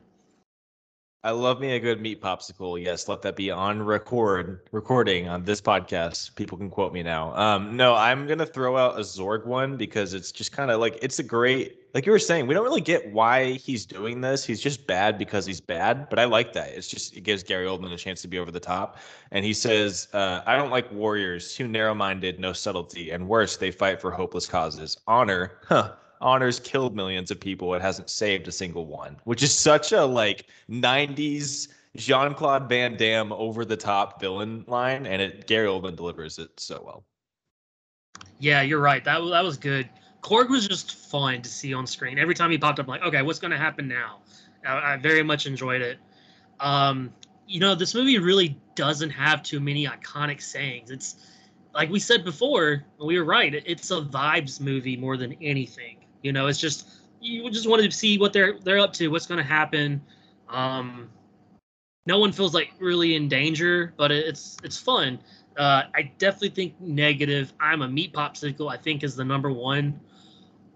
I 1.24 1.30
love 1.30 1.60
me 1.60 1.72
a 1.72 1.80
good 1.80 2.00
meat 2.00 2.22
popsicle. 2.22 2.80
Yes, 2.80 3.08
let 3.08 3.20
that 3.22 3.34
be 3.34 3.50
on 3.50 3.82
record, 3.82 4.60
recording 4.70 5.28
on 5.28 5.44
this 5.44 5.60
podcast. 5.60 6.34
People 6.36 6.56
can 6.56 6.70
quote 6.70 6.92
me 6.92 7.02
now. 7.02 7.34
Um, 7.34 7.76
no, 7.76 7.96
I'm 7.96 8.28
gonna 8.28 8.46
throw 8.46 8.76
out 8.76 8.96
a 8.96 9.00
Zorg 9.00 9.44
one 9.44 9.76
because 9.76 10.14
it's 10.14 10.30
just 10.30 10.52
kind 10.52 10.70
of 10.70 10.78
like 10.78 10.98
it's 11.02 11.18
a 11.18 11.24
great, 11.24 11.78
like 11.94 12.06
you 12.06 12.12
were 12.12 12.20
saying, 12.20 12.46
we 12.46 12.54
don't 12.54 12.62
really 12.62 12.80
get 12.80 13.10
why 13.12 13.52
he's 13.54 13.84
doing 13.84 14.20
this. 14.20 14.44
He's 14.44 14.60
just 14.60 14.86
bad 14.86 15.18
because 15.18 15.44
he's 15.44 15.60
bad. 15.60 16.08
But 16.08 16.20
I 16.20 16.26
like 16.26 16.52
that. 16.52 16.68
It's 16.68 16.86
just 16.86 17.16
it 17.16 17.22
gives 17.22 17.42
Gary 17.42 17.66
Oldman 17.66 17.92
a 17.92 17.96
chance 17.96 18.22
to 18.22 18.28
be 18.28 18.38
over 18.38 18.52
the 18.52 18.60
top. 18.60 18.98
And 19.32 19.44
he 19.44 19.52
says, 19.52 20.06
uh, 20.12 20.42
"I 20.46 20.54
don't 20.54 20.70
like 20.70 20.92
warriors, 20.92 21.56
too 21.56 21.66
narrow-minded, 21.66 22.38
no 22.38 22.52
subtlety, 22.52 23.10
and 23.10 23.26
worse, 23.26 23.56
they 23.56 23.72
fight 23.72 24.00
for 24.00 24.12
hopeless 24.12 24.46
causes. 24.46 24.96
Honor, 25.08 25.58
huh." 25.64 25.94
Honors 26.20 26.60
killed 26.60 26.94
millions 26.96 27.30
of 27.30 27.40
people 27.40 27.74
it 27.74 27.82
hasn't 27.82 28.10
saved 28.10 28.48
a 28.48 28.52
single 28.52 28.86
one 28.86 29.16
which 29.24 29.42
is 29.42 29.52
such 29.52 29.92
a 29.92 30.04
like 30.04 30.46
90s 30.70 31.68
jean-claude 31.96 32.68
van 32.68 32.96
damme 32.96 33.32
over 33.32 33.64
the 33.64 33.76
top 33.76 34.20
villain 34.20 34.64
line 34.66 35.06
and 35.06 35.22
it 35.22 35.46
gary 35.46 35.66
oldman 35.66 35.96
delivers 35.96 36.38
it 36.38 36.50
so 36.58 36.82
well 36.84 37.04
Yeah, 38.38 38.62
you're 38.62 38.80
right. 38.80 39.02
That 39.04 39.20
that 39.30 39.44
was 39.44 39.56
good. 39.56 39.88
Zorg 40.22 40.48
was 40.48 40.66
just 40.66 40.94
fun 40.94 41.40
to 41.42 41.48
see 41.48 41.72
on 41.72 41.86
screen. 41.86 42.18
Every 42.18 42.34
time 42.34 42.50
he 42.50 42.58
popped 42.58 42.80
up, 42.80 42.86
I'm 42.86 42.90
like, 42.90 43.02
okay, 43.02 43.22
what's 43.22 43.38
going 43.38 43.52
to 43.52 43.56
happen 43.56 43.86
now? 43.86 44.18
I, 44.66 44.94
I 44.94 44.96
very 44.96 45.22
much 45.22 45.46
enjoyed 45.46 45.82
it. 45.82 45.98
Um, 46.58 47.12
you 47.46 47.60
know, 47.60 47.76
this 47.76 47.94
movie 47.94 48.18
really 48.18 48.58
doesn't 48.74 49.10
have 49.10 49.42
too 49.44 49.60
many 49.60 49.86
iconic 49.86 50.42
sayings. 50.42 50.90
It's 50.90 51.32
like 51.74 51.90
we 51.90 52.00
said 52.00 52.24
before, 52.24 52.84
we 52.98 53.18
were 53.18 53.24
right. 53.24 53.54
It's 53.54 53.90
a 53.92 54.00
vibes 54.00 54.60
movie 54.60 54.96
more 54.96 55.16
than 55.16 55.34
anything. 55.40 56.05
You 56.22 56.32
know, 56.32 56.46
it's 56.46 56.58
just 56.58 56.88
you 57.20 57.48
just 57.50 57.68
wanted 57.68 57.90
to 57.90 57.96
see 57.96 58.18
what 58.18 58.32
they're 58.32 58.58
they're 58.60 58.78
up 58.78 58.92
to, 58.94 59.08
what's 59.08 59.26
going 59.26 59.38
to 59.38 59.44
happen. 59.44 60.00
Um, 60.48 61.10
no 62.06 62.18
one 62.18 62.32
feels 62.32 62.54
like 62.54 62.72
really 62.78 63.16
in 63.16 63.28
danger, 63.28 63.92
but 63.96 64.12
it's 64.12 64.56
it's 64.62 64.78
fun. 64.78 65.18
Uh, 65.56 65.84
I 65.94 66.12
definitely 66.18 66.50
think 66.50 66.80
negative. 66.80 67.52
I'm 67.60 67.82
a 67.82 67.88
meat 67.88 68.12
popsicle. 68.12 68.70
I 68.70 68.76
think 68.76 69.02
is 69.02 69.16
the 69.16 69.24
number 69.24 69.50
one. 69.50 69.98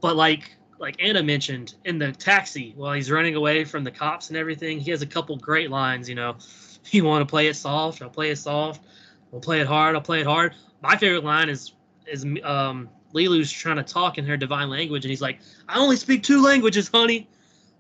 But 0.00 0.16
like 0.16 0.56
like 0.78 0.96
Anna 0.98 1.22
mentioned 1.22 1.74
in 1.84 1.98
the 1.98 2.10
taxi 2.12 2.72
while 2.76 2.94
he's 2.94 3.10
running 3.10 3.36
away 3.36 3.64
from 3.64 3.84
the 3.84 3.90
cops 3.90 4.28
and 4.28 4.36
everything, 4.36 4.80
he 4.80 4.90
has 4.90 5.02
a 5.02 5.06
couple 5.06 5.36
great 5.36 5.70
lines. 5.70 6.08
You 6.08 6.14
know, 6.14 6.36
you 6.90 7.04
want 7.04 7.26
to 7.26 7.30
play 7.30 7.48
it 7.48 7.54
soft, 7.54 8.02
I'll 8.02 8.10
play 8.10 8.30
it 8.30 8.36
soft. 8.36 8.84
We'll 9.30 9.40
play 9.40 9.60
it 9.60 9.66
hard, 9.66 9.94
I'll 9.94 10.02
play 10.02 10.20
it 10.20 10.26
hard. 10.26 10.54
My 10.82 10.96
favorite 10.96 11.24
line 11.24 11.48
is 11.48 11.74
is 12.06 12.26
um, 12.42 12.88
Leeloo's 13.12 13.50
trying 13.50 13.76
to 13.76 13.82
talk 13.82 14.18
in 14.18 14.24
her 14.26 14.36
divine 14.36 14.70
language, 14.70 15.04
and 15.04 15.10
he's 15.10 15.22
like, 15.22 15.40
"I 15.68 15.78
only 15.78 15.96
speak 15.96 16.22
two 16.22 16.42
languages, 16.42 16.88
honey. 16.92 17.28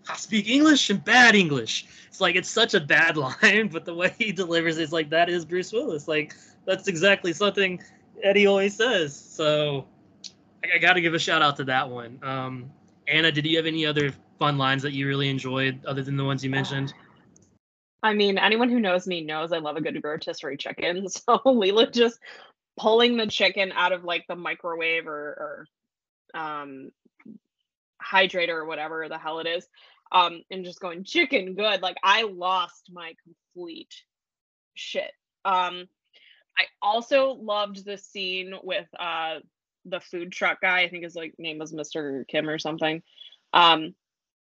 I 0.08 0.16
speak 0.16 0.48
English 0.48 0.90
and 0.90 1.04
bad 1.04 1.34
English." 1.34 1.86
It's 2.08 2.20
like 2.20 2.36
it's 2.36 2.50
such 2.50 2.74
a 2.74 2.80
bad 2.80 3.16
line, 3.42 3.68
but 3.68 3.84
the 3.84 3.94
way 3.94 4.14
he 4.18 4.32
delivers 4.32 4.78
it 4.78 4.82
is 4.82 4.92
like 4.92 5.10
that 5.10 5.28
is 5.28 5.44
Bruce 5.44 5.72
Willis. 5.72 6.08
Like 6.08 6.34
that's 6.64 6.88
exactly 6.88 7.32
something 7.32 7.80
Eddie 8.22 8.46
always 8.46 8.74
says. 8.74 9.14
So 9.14 9.86
I, 10.64 10.76
I 10.76 10.78
got 10.78 10.94
to 10.94 11.00
give 11.00 11.14
a 11.14 11.18
shout 11.18 11.42
out 11.42 11.56
to 11.56 11.64
that 11.64 11.88
one. 11.88 12.18
Um, 12.22 12.70
Anna, 13.06 13.32
did 13.32 13.46
you 13.46 13.56
have 13.56 13.66
any 13.66 13.86
other 13.86 14.12
fun 14.38 14.58
lines 14.58 14.82
that 14.82 14.92
you 14.92 15.06
really 15.06 15.28
enjoyed 15.28 15.84
other 15.84 16.02
than 16.02 16.16
the 16.16 16.24
ones 16.24 16.44
you 16.44 16.50
mentioned? 16.50 16.94
I 18.02 18.14
mean, 18.14 18.38
anyone 18.38 18.70
who 18.70 18.80
knows 18.80 19.06
me 19.06 19.20
knows 19.20 19.52
I 19.52 19.58
love 19.58 19.76
a 19.76 19.80
good 19.80 20.02
rotisserie 20.02 20.56
chicken. 20.56 21.06
So 21.08 21.38
Leela 21.44 21.92
just 21.92 22.18
pulling 22.80 23.16
the 23.16 23.26
chicken 23.26 23.72
out 23.74 23.92
of 23.92 24.04
like 24.04 24.24
the 24.28 24.36
microwave 24.36 25.06
or, 25.06 25.66
or 26.34 26.40
um 26.40 26.90
hydrator 28.02 28.50
or 28.54 28.64
whatever 28.64 29.08
the 29.08 29.18
hell 29.18 29.40
it 29.40 29.46
is, 29.46 29.66
um, 30.12 30.42
and 30.50 30.64
just 30.64 30.80
going 30.80 31.04
chicken 31.04 31.54
good. 31.54 31.82
Like 31.82 31.96
I 32.02 32.22
lost 32.22 32.90
my 32.90 33.14
complete 33.22 33.94
shit. 34.74 35.12
Um, 35.44 35.88
I 36.58 36.64
also 36.82 37.32
loved 37.32 37.84
the 37.84 37.98
scene 37.98 38.54
with 38.62 38.86
uh 38.98 39.40
the 39.84 40.00
food 40.00 40.32
truck 40.32 40.60
guy. 40.60 40.80
I 40.80 40.88
think 40.88 41.04
his 41.04 41.14
like 41.14 41.34
name 41.38 41.58
was 41.58 41.72
Mr. 41.72 42.26
Kim 42.28 42.48
or 42.48 42.58
something. 42.58 43.02
Um, 43.52 43.94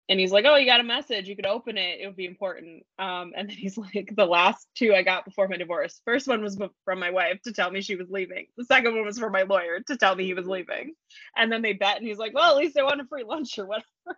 and 0.08 0.18
he's 0.18 0.32
like, 0.32 0.44
"Oh, 0.46 0.56
you 0.56 0.66
got 0.66 0.80
a 0.80 0.84
message. 0.84 1.28
You 1.28 1.36
could 1.36 1.46
open 1.46 1.78
it. 1.78 2.00
It 2.00 2.06
would 2.06 2.16
be 2.16 2.26
important." 2.26 2.84
Um, 2.98 3.32
and 3.36 3.48
then 3.48 3.56
he's 3.56 3.78
like, 3.94 4.12
"The 4.14 4.26
last 4.26 4.66
two 4.74 4.94
I 4.94 5.02
got 5.02 5.24
before 5.24 5.48
my 5.48 5.56
divorce. 5.56 6.00
First 6.04 6.28
one 6.28 6.42
was 6.42 6.58
from 6.84 6.98
my 6.98 7.10
wife 7.10 7.40
to 7.42 7.52
tell 7.52 7.70
me 7.70 7.80
she 7.80 7.96
was 7.96 8.10
leaving. 8.10 8.46
The 8.56 8.64
second 8.64 8.94
one 8.94 9.04
was 9.04 9.18
from 9.18 9.32
my 9.32 9.42
lawyer 9.42 9.80
to 9.86 9.96
tell 9.96 10.14
me 10.14 10.24
he 10.24 10.34
was 10.34 10.46
leaving." 10.46 10.94
And 11.36 11.50
then 11.50 11.62
they 11.62 11.72
bet, 11.72 11.98
and 11.98 12.06
he's 12.06 12.18
like, 12.18 12.34
"Well, 12.34 12.50
at 12.50 12.58
least 12.58 12.76
I 12.78 12.82
won 12.82 13.00
a 13.00 13.06
free 13.06 13.24
lunch 13.24 13.58
or 13.58 13.66
whatever." 13.66 13.86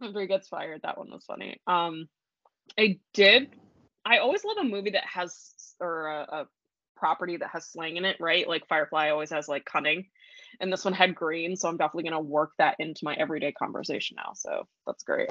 After 0.00 0.20
he 0.20 0.26
gets 0.28 0.48
fired, 0.48 0.82
that 0.82 0.96
one 0.96 1.10
was 1.10 1.24
funny. 1.24 1.60
Um, 1.66 2.08
I 2.78 3.00
did. 3.14 3.50
I 4.04 4.18
always 4.18 4.44
love 4.44 4.58
a 4.58 4.64
movie 4.64 4.90
that 4.90 5.04
has 5.04 5.52
or 5.80 6.06
a, 6.06 6.20
a 6.20 6.48
property 6.96 7.36
that 7.36 7.50
has 7.50 7.66
slang 7.66 7.96
in 7.96 8.04
it, 8.04 8.16
right? 8.20 8.48
Like 8.48 8.68
Firefly 8.68 9.10
always 9.10 9.30
has 9.30 9.48
like 9.48 9.64
cunning 9.64 10.06
and 10.60 10.72
this 10.72 10.84
one 10.84 10.94
had 10.94 11.14
green 11.14 11.56
so 11.56 11.68
i'm 11.68 11.76
definitely 11.76 12.08
going 12.08 12.22
to 12.24 12.28
work 12.28 12.52
that 12.58 12.76
into 12.78 13.04
my 13.04 13.14
everyday 13.14 13.52
conversation 13.52 14.16
now 14.16 14.32
so 14.34 14.66
that's 14.86 15.02
great 15.04 15.30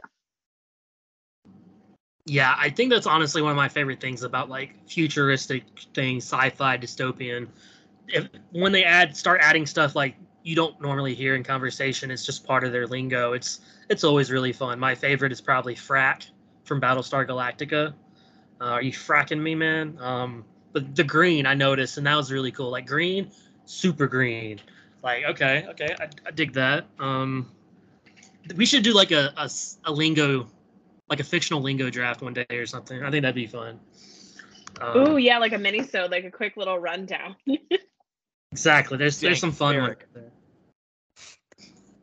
Yeah, 2.28 2.56
I 2.58 2.70
think 2.70 2.92
that's 2.92 3.08
honestly 3.08 3.42
one 3.42 3.52
of 3.52 3.58
my 3.58 3.70
favorite 3.70 4.02
things 4.02 4.22
about 4.24 4.50
like 4.50 4.76
futuristic 4.86 5.64
things, 5.94 6.26
sci-fi, 6.26 6.78
dystopian. 6.78 7.48
If 8.10 8.28
when 8.52 8.74
they 8.74 8.84
add 8.84 9.16
start 9.16 9.40
adding 9.42 9.66
stuff 9.66 9.96
like 9.96 10.16
you 10.44 10.54
don't 10.54 10.80
normally 10.82 11.16
hear 11.16 11.36
in 11.36 11.44
conversation, 11.44 12.12
it's 12.12 12.26
just 12.26 12.46
part 12.46 12.66
of 12.66 12.74
their 12.74 12.86
lingo. 12.86 13.32
It's 13.32 13.62
it's 13.90 14.04
always 14.04 14.30
really 14.30 14.52
fun. 14.52 14.78
My 14.78 14.94
favorite 14.94 15.32
is 15.32 15.40
probably 15.40 15.74
frak 15.74 16.30
from 16.66 16.82
Battlestar 16.82 17.26
Galactica. 17.26 17.94
Uh, 18.60 18.66
are 18.66 18.82
you 18.82 18.92
frakking 18.92 19.40
me, 19.40 19.56
man? 19.56 19.98
Um, 20.02 20.44
but 20.74 20.98
the 20.98 21.06
green 21.06 21.46
I 21.46 21.54
noticed, 21.54 21.98
and 21.98 22.06
that 22.08 22.16
was 22.18 22.30
really 22.30 22.52
cool. 22.52 22.72
Like 22.72 22.86
green, 22.86 23.32
super 23.64 24.06
green. 24.06 24.60
Like 25.08 25.24
okay, 25.24 25.66
okay, 25.70 25.96
I, 26.02 26.10
I 26.26 26.32
dig 26.32 26.52
that. 26.52 26.86
Um, 27.00 27.50
we 28.58 28.66
should 28.66 28.84
do 28.84 28.94
like 28.94 29.12
a 29.12 29.32
a 29.86 29.90
lingo 29.90 30.50
like 31.10 31.22
a 31.22 31.24
fictional 31.24 31.62
lingo 31.62 31.90
draft 31.90 32.22
one 32.22 32.34
day 32.34 32.46
or 32.52 32.66
something. 32.66 33.02
I 33.02 33.10
think 33.10 33.22
that'd 33.22 33.34
be 33.34 33.48
fun. 33.48 33.80
Um, 34.82 34.92
oh 34.96 35.16
yeah 35.16 35.38
like 35.38 35.54
a 35.54 35.58
mini 35.58 35.88
so 35.88 36.08
like 36.12 36.26
a 36.26 36.30
quick 36.30 36.58
little 36.58 36.78
rundown 36.78 37.38
exactly. 38.52 38.98
There's 38.98 39.22
there's 39.22 39.40
some 39.40 39.54
fun 39.54 39.78
ones 39.78 39.96
Eric. 39.96 40.08
there. 40.14 40.32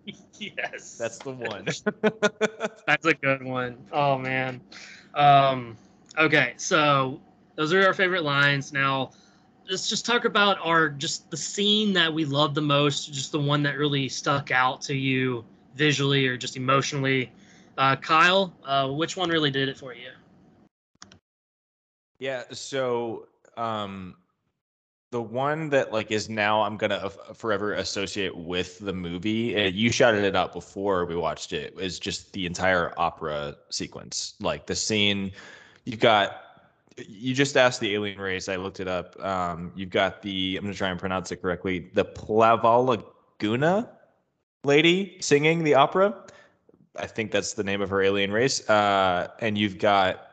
yes, 0.38 0.96
that's 0.96 1.18
the 1.18 1.32
one 1.32 1.66
that's 2.86 3.04
a 3.04 3.12
good 3.12 3.42
one. 3.42 3.76
Oh 3.92 4.16
man. 4.16 4.62
Um, 5.12 5.76
okay, 6.16 6.54
so 6.56 7.20
those 7.54 7.74
are 7.74 7.86
our 7.86 7.92
favorite 7.92 8.24
lines. 8.24 8.72
Now, 8.72 9.10
let's 9.68 9.88
just 9.88 10.04
talk 10.04 10.24
about 10.24 10.58
our 10.62 10.88
just 10.88 11.30
the 11.30 11.36
scene 11.36 11.92
that 11.94 12.12
we 12.12 12.24
love 12.24 12.54
the 12.54 12.62
most, 12.62 13.12
just 13.12 13.32
the 13.32 13.40
one 13.40 13.62
that 13.62 13.78
really 13.78 14.08
stuck 14.08 14.50
out 14.50 14.82
to 14.82 14.94
you 14.94 15.44
visually 15.74 16.26
or 16.26 16.36
just 16.36 16.56
emotionally. 16.56 17.32
Uh, 17.76 17.96
Kyle, 17.96 18.54
uh, 18.64 18.88
which 18.88 19.16
one 19.16 19.28
really 19.28 19.50
did 19.50 19.68
it 19.68 19.76
for 19.76 19.94
you? 19.94 20.10
Yeah, 22.18 22.44
so 22.52 23.28
um 23.56 24.16
the 25.10 25.22
one 25.22 25.70
that 25.70 25.92
like 25.92 26.10
is 26.10 26.28
now 26.28 26.62
I'm 26.62 26.76
gonna 26.76 27.08
forever 27.34 27.74
associate 27.74 28.36
with 28.36 28.80
the 28.80 28.92
movie. 28.92 29.54
And 29.54 29.74
you 29.74 29.92
shouted 29.92 30.24
it 30.24 30.34
out 30.34 30.52
before 30.52 31.04
we 31.04 31.14
watched 31.14 31.52
it. 31.52 31.74
Is 31.78 31.98
just 31.98 32.32
the 32.32 32.46
entire 32.46 32.92
opera 32.96 33.56
sequence, 33.70 34.34
like 34.40 34.66
the 34.66 34.74
scene. 34.74 35.30
You've 35.84 36.00
got. 36.00 36.43
You 36.96 37.34
just 37.34 37.56
asked 37.56 37.80
the 37.80 37.94
alien 37.94 38.20
race. 38.20 38.48
I 38.48 38.56
looked 38.56 38.80
it 38.80 38.88
up. 38.88 39.22
Um, 39.24 39.72
you've 39.74 39.90
got 39.90 40.22
the. 40.22 40.56
I'm 40.56 40.64
gonna 40.64 40.74
try 40.74 40.90
and 40.90 40.98
pronounce 40.98 41.32
it 41.32 41.42
correctly. 41.42 41.90
The 41.94 42.04
Plavalaguna 42.04 43.88
lady 44.64 45.16
singing 45.20 45.64
the 45.64 45.74
opera. 45.74 46.14
I 46.96 47.06
think 47.06 47.32
that's 47.32 47.54
the 47.54 47.64
name 47.64 47.82
of 47.82 47.90
her 47.90 48.02
alien 48.02 48.30
race. 48.32 48.68
Uh, 48.70 49.28
and 49.40 49.58
you've 49.58 49.78
got 49.78 50.28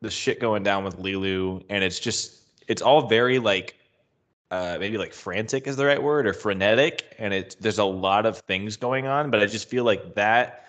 the 0.00 0.10
shit 0.10 0.40
going 0.40 0.62
down 0.62 0.82
with 0.84 0.98
Leeloo, 0.98 1.64
and 1.68 1.84
it's 1.84 2.00
just 2.00 2.40
it's 2.66 2.82
all 2.82 3.08
very 3.08 3.38
like 3.38 3.76
uh 4.50 4.76
maybe 4.80 4.98
like 4.98 5.12
frantic 5.12 5.66
is 5.66 5.76
the 5.76 5.84
right 5.84 6.02
word 6.02 6.26
or 6.26 6.32
frenetic 6.32 7.14
and 7.18 7.32
it 7.32 7.56
there's 7.60 7.78
a 7.78 7.84
lot 7.84 8.26
of 8.26 8.38
things 8.38 8.76
going 8.76 9.06
on 9.06 9.30
but 9.30 9.40
i 9.40 9.46
just 9.46 9.68
feel 9.68 9.84
like 9.84 10.14
that 10.14 10.64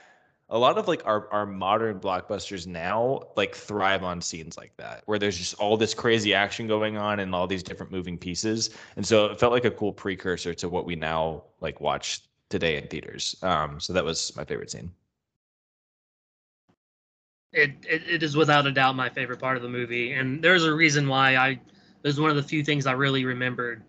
a 0.51 0.57
lot 0.57 0.77
of 0.77 0.87
like 0.87 1.01
our, 1.05 1.31
our 1.31 1.45
modern 1.45 1.99
blockbusters 1.99 2.67
now 2.67 3.21
like 3.35 3.55
thrive 3.55 4.03
on 4.03 4.21
scenes 4.21 4.57
like 4.57 4.75
that 4.77 5.01
where 5.05 5.17
there's 5.17 5.37
just 5.37 5.55
all 5.55 5.77
this 5.77 5.93
crazy 5.93 6.33
action 6.33 6.67
going 6.67 6.97
on 6.97 7.19
and 7.19 7.33
all 7.33 7.47
these 7.47 7.63
different 7.63 7.91
moving 7.91 8.17
pieces 8.17 8.69
and 8.95 9.05
so 9.05 9.25
it 9.25 9.39
felt 9.39 9.51
like 9.53 9.65
a 9.65 9.71
cool 9.71 9.93
precursor 9.93 10.53
to 10.53 10.69
what 10.69 10.85
we 10.85 10.95
now 10.95 11.43
like 11.61 11.81
watch 11.81 12.21
today 12.51 12.77
in 12.77 12.87
theaters. 12.87 13.35
Um, 13.41 13.79
so 13.79 13.93
that 13.93 14.05
was 14.05 14.35
my 14.35 14.43
favorite 14.43 14.69
scene. 14.69 14.91
It, 17.53 17.71
it 17.89 18.03
it 18.07 18.23
is 18.23 18.37
without 18.37 18.67
a 18.67 18.71
doubt 18.71 18.95
my 18.95 19.09
favorite 19.09 19.39
part 19.39 19.57
of 19.57 19.63
the 19.63 19.69
movie, 19.69 20.13
and 20.13 20.41
there's 20.41 20.63
a 20.63 20.73
reason 20.73 21.07
why 21.07 21.35
I. 21.35 21.49
It 21.49 22.07
was 22.07 22.19
one 22.19 22.29
of 22.29 22.35
the 22.35 22.43
few 22.43 22.63
things 22.63 22.85
I 22.87 22.93
really 22.93 23.25
remembered, 23.25 23.83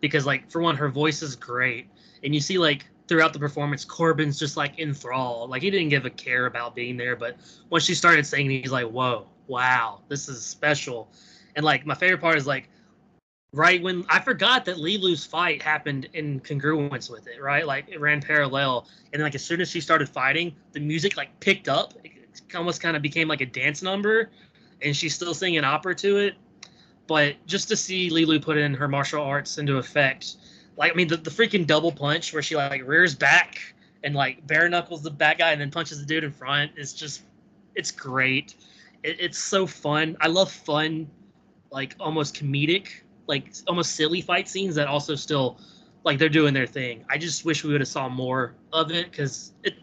because 0.00 0.26
like 0.26 0.50
for 0.50 0.60
one, 0.60 0.76
her 0.76 0.90
voice 0.90 1.22
is 1.22 1.34
great, 1.34 1.88
and 2.22 2.34
you 2.34 2.40
see 2.40 2.58
like 2.58 2.86
throughout 3.08 3.32
the 3.32 3.38
performance, 3.38 3.84
Corbin's 3.84 4.38
just 4.38 4.56
like 4.56 4.78
enthralled. 4.78 5.50
Like 5.50 5.62
he 5.62 5.70
didn't 5.70 5.88
give 5.88 6.04
a 6.04 6.10
care 6.10 6.46
about 6.46 6.74
being 6.74 6.96
there, 6.96 7.16
but 7.16 7.36
once 7.70 7.84
she 7.84 7.94
started 7.94 8.26
singing, 8.26 8.62
he's 8.62 8.72
like, 8.72 8.86
"Whoa, 8.86 9.26
wow, 9.46 10.00
this 10.08 10.28
is 10.28 10.44
special." 10.44 11.10
And 11.54 11.64
like 11.64 11.86
my 11.86 11.94
favorite 11.94 12.20
part 12.20 12.36
is 12.36 12.46
like 12.46 12.68
right 13.52 13.82
when 13.82 14.04
I 14.08 14.20
forgot 14.20 14.64
that 14.66 14.76
Leeloo's 14.76 15.24
fight 15.24 15.62
happened 15.62 16.08
in 16.12 16.40
congruence 16.40 17.10
with 17.10 17.26
it, 17.26 17.40
right? 17.40 17.66
Like 17.66 17.88
it 17.88 18.00
ran 18.00 18.20
parallel, 18.20 18.88
and 19.12 19.22
like 19.22 19.34
as 19.34 19.44
soon 19.44 19.60
as 19.60 19.70
she 19.70 19.80
started 19.80 20.08
fighting, 20.08 20.54
the 20.72 20.80
music 20.80 21.16
like 21.16 21.38
picked 21.40 21.68
up. 21.68 21.94
It 22.04 22.12
almost 22.54 22.82
kind 22.82 22.96
of 22.96 23.02
became 23.02 23.28
like 23.28 23.40
a 23.40 23.46
dance 23.46 23.82
number, 23.82 24.30
and 24.82 24.94
she's 24.94 25.14
still 25.14 25.34
singing 25.34 25.64
opera 25.64 25.94
to 25.96 26.18
it. 26.18 26.34
But 27.06 27.36
just 27.46 27.68
to 27.68 27.76
see 27.76 28.10
Leeloo 28.10 28.42
put 28.42 28.56
in 28.58 28.74
her 28.74 28.88
martial 28.88 29.22
arts 29.22 29.58
into 29.58 29.78
effect 29.78 30.36
like 30.76 30.92
I 30.92 30.94
mean 30.94 31.08
the, 31.08 31.16
the 31.16 31.30
freaking 31.30 31.66
double 31.66 31.92
punch 31.92 32.32
where 32.32 32.42
she 32.42 32.56
like 32.56 32.86
rears 32.86 33.14
back 33.14 33.74
and 34.04 34.14
like 34.14 34.46
bare 34.46 34.68
knuckles 34.68 35.02
the 35.02 35.10
bad 35.10 35.38
guy 35.38 35.52
and 35.52 35.60
then 35.60 35.70
punches 35.70 35.98
the 35.98 36.06
dude 36.06 36.24
in 36.24 36.32
front 36.32 36.72
is 36.76 36.92
just 36.92 37.22
it's 37.74 37.90
great. 37.90 38.56
It, 39.02 39.16
it's 39.20 39.38
so 39.38 39.66
fun. 39.66 40.16
I 40.20 40.28
love 40.28 40.50
fun, 40.50 41.08
like 41.70 41.94
almost 42.00 42.34
comedic, 42.34 42.88
like 43.26 43.52
almost 43.68 43.94
silly 43.94 44.20
fight 44.20 44.48
scenes 44.48 44.74
that 44.74 44.88
also 44.88 45.14
still 45.14 45.58
like 46.04 46.18
they're 46.18 46.28
doing 46.28 46.54
their 46.54 46.66
thing. 46.66 47.04
I 47.10 47.18
just 47.18 47.44
wish 47.44 47.64
we 47.64 47.72
would 47.72 47.80
have 47.80 47.88
saw 47.88 48.08
more 48.08 48.54
of 48.72 48.90
it 48.90 49.10
because 49.10 49.52
it, 49.64 49.74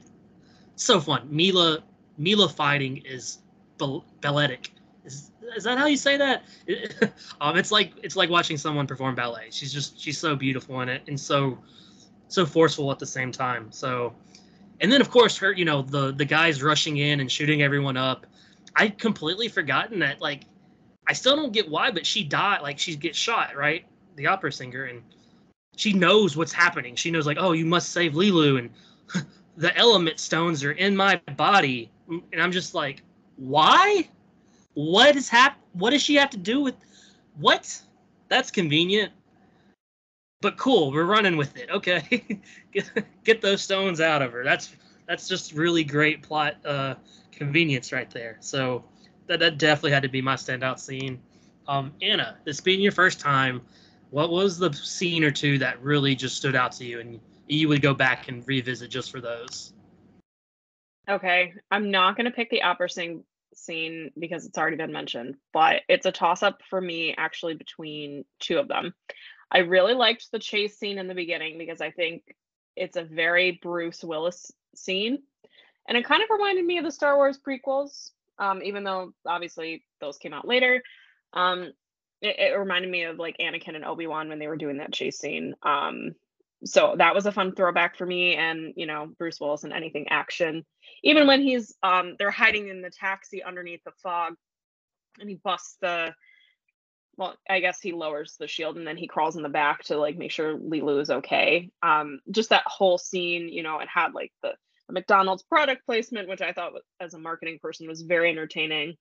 it's 0.74 0.84
so 0.84 1.00
fun. 1.00 1.28
Milla 1.30 1.84
Milla 2.18 2.50
fighting 2.50 2.98
is 3.06 3.40
balletic. 3.78 4.72
Is 5.06 5.32
is 5.56 5.64
that 5.66 5.78
how 5.78 5.86
you 5.86 5.98
say 5.98 6.18
that? 6.18 6.44
um, 7.42 7.58
it's 7.58 7.72
like 7.72 7.94
it's 8.04 8.16
like 8.16 8.30
watching 8.30 8.58
someone 8.58 8.88
perform 8.88 9.16
ballet. 9.16 9.48
She's 9.50 9.74
just 9.74 10.00
she's 10.00 10.18
so 10.18 10.36
beautiful 10.36 10.82
in 10.82 10.90
it 10.90 11.04
and 11.08 11.20
so 11.20 11.58
so 12.28 12.46
forceful 12.46 12.92
at 12.92 13.00
the 13.00 13.06
same 13.06 13.32
time. 13.32 13.72
So, 13.72 14.14
and 14.82 14.92
then 14.92 15.02
of 15.02 15.10
course 15.10 15.38
her, 15.38 15.52
you 15.52 15.66
know, 15.66 15.82
the 15.82 16.12
the 16.14 16.26
guys 16.26 16.64
rushing 16.64 16.98
in 16.98 17.20
and 17.20 17.32
shooting 17.32 17.62
everyone 17.62 17.98
up. 17.98 18.26
I 18.76 18.88
completely 18.88 19.50
forgotten 19.50 20.00
that. 20.00 20.20
Like, 20.20 20.46
I 21.08 21.14
still 21.14 21.36
don't 21.36 21.52
get 21.52 21.70
why, 21.70 21.92
but 21.92 22.06
she 22.06 22.24
died. 22.24 22.62
Like 22.62 22.80
she 22.80 22.96
gets 22.96 23.18
shot, 23.18 23.56
right? 23.56 23.86
The 24.16 24.28
opera 24.28 24.52
singer, 24.52 24.86
and 24.86 25.02
she 25.76 25.94
knows 25.94 26.38
what's 26.38 26.54
happening. 26.54 26.96
She 26.96 27.12
knows 27.12 27.26
like, 27.26 27.38
oh, 27.40 27.52
you 27.52 27.66
must 27.66 27.92
save 27.92 28.14
Leeloo, 28.14 28.58
and 28.58 29.26
the 29.58 29.76
element 29.78 30.20
stones 30.20 30.64
are 30.64 30.72
in 30.72 30.96
my 30.96 31.20
body, 31.36 31.92
and 32.08 32.42
I'm 32.42 32.52
just 32.52 32.74
like, 32.74 33.02
why? 33.36 34.08
What 34.74 35.16
is 35.16 35.30
hap- 35.30 35.60
What 35.74 35.92
does 35.92 36.02
she 36.02 36.16
have 36.16 36.30
to 36.32 36.38
do 36.38 36.62
with 36.62 36.76
what? 37.38 37.82
That's 38.30 38.52
convenient. 38.52 39.12
But 40.42 40.58
cool, 40.58 40.92
we're 40.92 41.06
running 41.06 41.38
with 41.38 41.56
it. 41.58 41.70
Okay, 41.70 42.42
get, 43.24 43.42
those 43.42 43.62
stones 43.62 44.02
out 44.02 44.22
of 44.22 44.32
her. 44.34 44.44
That's 44.44 44.76
that's 45.08 45.28
just 45.28 45.54
really 45.54 45.84
great 45.84 46.22
plot 46.22 46.56
uh, 46.66 46.96
convenience 47.32 47.92
right 47.94 48.10
there. 48.10 48.38
So 48.40 48.84
that 49.28 49.40
that 49.40 49.58
definitely 49.58 49.92
had 49.92 50.04
to 50.04 50.10
be 50.10 50.22
my 50.22 50.36
standout 50.36 50.80
scene. 50.80 51.20
Um, 51.68 51.94
Anna, 52.02 52.38
this 52.44 52.60
being 52.60 52.82
your 52.82 52.92
first 52.92 53.20
time, 53.20 53.62
what 54.10 54.32
was 54.32 54.58
the 54.58 54.74
scene 54.74 55.24
or 55.24 55.32
two 55.32 55.58
that 55.60 55.82
really 55.82 56.14
just 56.14 56.36
stood 56.36 56.56
out 56.56 56.74
to 56.74 56.86
you 56.86 57.00
and 57.00 57.20
you 57.48 57.68
would 57.70 57.82
go 57.82 57.94
back 57.94 58.28
and 58.28 58.46
revisit 58.48 58.90
just 58.90 59.12
for 59.12 59.22
those? 59.22 59.74
Okay, 61.10 61.54
I'm 61.72 61.90
not 61.90 62.18
gonna 62.18 62.32
pick 62.32 62.50
the 62.50 62.64
opera 62.64 62.90
sing 62.90 63.24
scene 63.66 64.12
because 64.18 64.46
it's 64.46 64.58
already 64.58 64.78
been 64.78 64.92
mentioned, 64.92 65.36
but 65.52 65.82
it's 65.88 66.06
a 66.06 66.12
toss 66.12 66.44
up 66.44 66.62
for 66.70 66.80
me 66.80 67.16
actually 67.18 67.56
between 67.56 68.26
two 68.40 68.58
of 68.58 68.68
them. 68.68 68.94
I 69.52 69.60
really 69.60 69.94
liked 69.94 70.32
the 70.32 70.40
chase 70.40 70.78
scene 70.78 70.98
in 70.98 71.08
the 71.08 71.14
beginning 71.14 71.58
because 71.58 71.82
I 71.82 71.92
think 71.92 72.24
it's 72.76 72.98
a 72.98 73.04
very 73.04 73.60
Bruce 73.62 74.04
Willis 74.04 74.52
scene. 74.76 75.20
And 75.88 75.98
it 75.98 76.06
kind 76.06 76.24
of 76.24 76.30
reminded 76.30 76.66
me 76.66 76.78
of 76.78 76.86
the 76.86 76.92
Star 76.92 77.16
Wars 77.16 77.38
prequels, 77.38 78.12
um, 78.40 78.64
even 78.64 78.84
though 78.84 79.14
obviously 79.28 79.86
those 80.00 80.18
came 80.18 80.34
out 80.34 80.48
later. 80.48 80.82
Um, 81.34 81.74
it, 82.22 82.40
it, 82.40 82.58
reminded 82.58 82.90
me 82.90 83.04
of 83.04 83.20
like 83.20 83.38
Anakin 83.38 83.76
and 83.76 83.84
Obi 83.84 84.08
Wan 84.08 84.30
when 84.30 84.40
they 84.40 84.48
were 84.48 84.56
doing 84.56 84.78
that 84.78 84.94
chase 84.94 85.20
scene. 85.20 85.56
Um, 85.62 86.16
so 86.66 86.96
that 86.98 87.16
was 87.16 87.26
a 87.26 87.32
fun 87.32 87.54
throwback 87.54 87.98
for 87.98 88.06
me 88.06 88.36
and 88.36 88.74
you 88.76 88.86
know 88.86 89.12
bruce 89.18 89.40
willis 89.40 89.64
and 89.64 89.74
anything 89.74 90.08
action. 90.10 90.66
Even 91.04 91.28
when 91.28 91.42
he's 91.42 91.76
um 91.84 92.16
they're 92.18 92.32
hiding 92.32 92.70
in 92.70 92.82
the 92.82 92.90
taxi 92.90 93.44
underneath 93.44 93.82
the 93.86 93.92
fog 94.02 94.34
and 95.20 95.30
he 95.30 95.36
busts 95.36 95.78
the 95.82 96.14
well 97.18 97.36
i 97.50 97.60
guess 97.60 97.80
he 97.80 97.92
lowers 97.92 98.36
the 98.40 98.48
shield 98.48 98.78
and 98.78 98.88
then 98.88 98.98
he 98.98 99.08
crawls 99.08 99.36
in 99.36 99.44
the 99.44 99.50
back 99.50 99.84
to 99.84 99.98
like 99.98 100.18
make 100.18 100.32
sure 100.32 100.58
leeloo 100.58 101.02
is 101.02 101.10
okay. 101.10 101.70
Um 101.82 102.20
just 102.32 102.50
that 102.50 102.64
whole 102.66 102.98
scene 102.98 103.50
you 103.50 103.64
know 103.64 103.80
it 103.80 103.90
had 103.94 104.14
like 104.14 104.32
the, 104.42 104.54
the 104.88 104.94
mcdonald's 104.94 105.44
product 105.44 105.86
placement 105.86 106.30
which 106.30 106.42
i 106.42 106.54
thought 106.54 106.74
as 107.00 107.14
a 107.14 107.20
marketing 107.20 107.60
person 107.62 107.88
was 107.88 108.02
very 108.02 108.30
entertaining. 108.32 108.96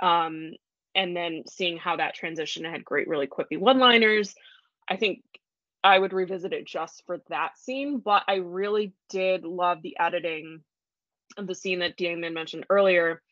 Um 0.00 0.52
and 0.94 1.16
then 1.16 1.44
seeing 1.46 1.76
how 1.76 1.96
that 1.96 2.14
transition 2.14 2.64
had 2.64 2.84
great 2.84 3.08
really 3.08 3.26
quippy 3.26 3.58
one 3.58 3.78
liners 3.78 4.34
i 4.88 4.96
think 4.96 5.22
I 5.88 5.98
would 5.98 6.12
revisit 6.12 6.52
it 6.52 6.66
just 6.66 7.02
for 7.06 7.22
that 7.30 7.56
scene, 7.56 7.98
but 7.98 8.22
I 8.28 8.34
really 8.34 8.92
did 9.08 9.44
love 9.44 9.80
the 9.80 9.96
editing 9.98 10.60
of 11.38 11.46
the 11.46 11.54
scene 11.54 11.78
that 11.78 11.96
Damon 11.96 12.34
mentioned 12.34 12.66
earlier 12.68 13.22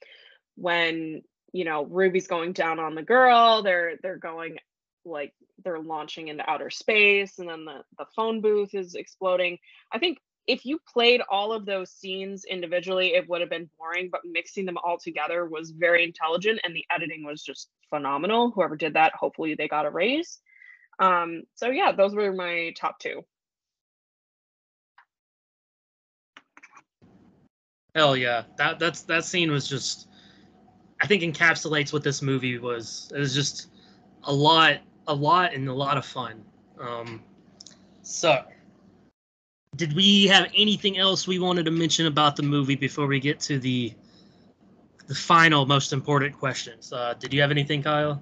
when, 0.54 1.20
you 1.52 1.66
know, 1.66 1.84
Ruby's 1.84 2.28
going 2.28 2.54
down 2.54 2.78
on 2.78 2.94
the 2.94 3.02
girl, 3.02 3.62
they're 3.62 3.98
they're 4.02 4.16
going 4.16 4.56
like 5.04 5.34
they're 5.64 5.80
launching 5.80 6.28
into 6.28 6.48
outer 6.50 6.70
space 6.70 7.38
and 7.38 7.46
then 7.46 7.66
the, 7.66 7.82
the 7.98 8.06
phone 8.16 8.40
booth 8.40 8.74
is 8.74 8.94
exploding. 8.94 9.58
I 9.92 9.98
think 9.98 10.16
if 10.46 10.64
you 10.64 10.78
played 10.90 11.20
all 11.30 11.52
of 11.52 11.66
those 11.66 11.90
scenes 11.90 12.46
individually, 12.46 13.08
it 13.08 13.28
would 13.28 13.42
have 13.42 13.50
been 13.50 13.68
boring, 13.78 14.08
but 14.10 14.22
mixing 14.24 14.64
them 14.64 14.78
all 14.82 14.96
together 14.96 15.44
was 15.44 15.72
very 15.72 16.04
intelligent 16.04 16.60
and 16.64 16.74
the 16.74 16.86
editing 16.90 17.22
was 17.22 17.42
just 17.42 17.68
phenomenal. 17.90 18.50
Whoever 18.52 18.76
did 18.76 18.94
that, 18.94 19.12
hopefully 19.14 19.54
they 19.54 19.68
got 19.68 19.84
a 19.84 19.90
raise. 19.90 20.40
Um, 20.98 21.42
so 21.54 21.68
yeah, 21.68 21.92
those 21.92 22.14
were 22.14 22.32
my 22.32 22.72
top 22.76 22.98
two. 22.98 23.24
Hell 27.94 28.16
yeah, 28.16 28.42
that 28.58 28.78
that's 28.78 29.02
that 29.02 29.24
scene 29.24 29.50
was 29.50 29.66
just, 29.66 30.08
I 31.00 31.06
think 31.06 31.22
encapsulates 31.22 31.92
what 31.92 32.02
this 32.02 32.20
movie 32.20 32.58
was. 32.58 33.10
It 33.14 33.18
was 33.18 33.34
just 33.34 33.68
a 34.24 34.32
lot, 34.32 34.78
a 35.06 35.14
lot, 35.14 35.54
and 35.54 35.68
a 35.68 35.72
lot 35.72 35.96
of 35.96 36.04
fun. 36.04 36.44
Um, 36.78 37.22
so, 38.02 38.44
did 39.76 39.94
we 39.94 40.26
have 40.26 40.50
anything 40.54 40.98
else 40.98 41.26
we 41.26 41.38
wanted 41.38 41.64
to 41.64 41.70
mention 41.70 42.06
about 42.06 42.36
the 42.36 42.42
movie 42.42 42.76
before 42.76 43.06
we 43.06 43.18
get 43.18 43.40
to 43.40 43.58
the 43.58 43.94
the 45.06 45.14
final, 45.14 45.64
most 45.64 45.92
important 45.92 46.38
questions? 46.38 46.92
Uh, 46.92 47.14
did 47.18 47.32
you 47.32 47.40
have 47.40 47.50
anything, 47.50 47.82
Kyle? 47.82 48.20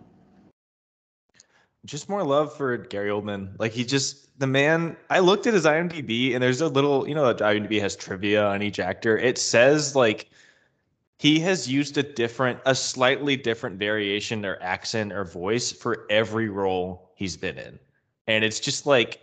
Just 1.84 2.08
more 2.08 2.22
love 2.24 2.56
for 2.56 2.76
Gary 2.76 3.10
Oldman. 3.10 3.58
Like 3.58 3.72
he 3.72 3.84
just 3.84 4.38
the 4.38 4.46
man. 4.46 4.96
I 5.10 5.20
looked 5.20 5.46
at 5.46 5.54
his 5.54 5.64
IMDb 5.64 6.34
and 6.34 6.42
there's 6.42 6.60
a 6.60 6.68
little, 6.68 7.08
you 7.08 7.14
know, 7.14 7.32
IMDb 7.34 7.80
has 7.80 7.96
trivia 7.96 8.46
on 8.46 8.62
each 8.62 8.78
actor. 8.78 9.18
It 9.18 9.38
says 9.38 9.94
like 9.94 10.30
he 11.18 11.40
has 11.40 11.70
used 11.70 11.96
a 11.98 12.02
different, 12.02 12.58
a 12.66 12.74
slightly 12.74 13.36
different 13.36 13.78
variation 13.78 14.44
or 14.44 14.58
accent 14.60 15.12
or 15.12 15.24
voice 15.24 15.70
for 15.72 16.06
every 16.10 16.48
role 16.48 17.12
he's 17.14 17.36
been 17.36 17.58
in, 17.58 17.78
and 18.26 18.44
it's 18.44 18.60
just 18.60 18.86
like. 18.86 19.20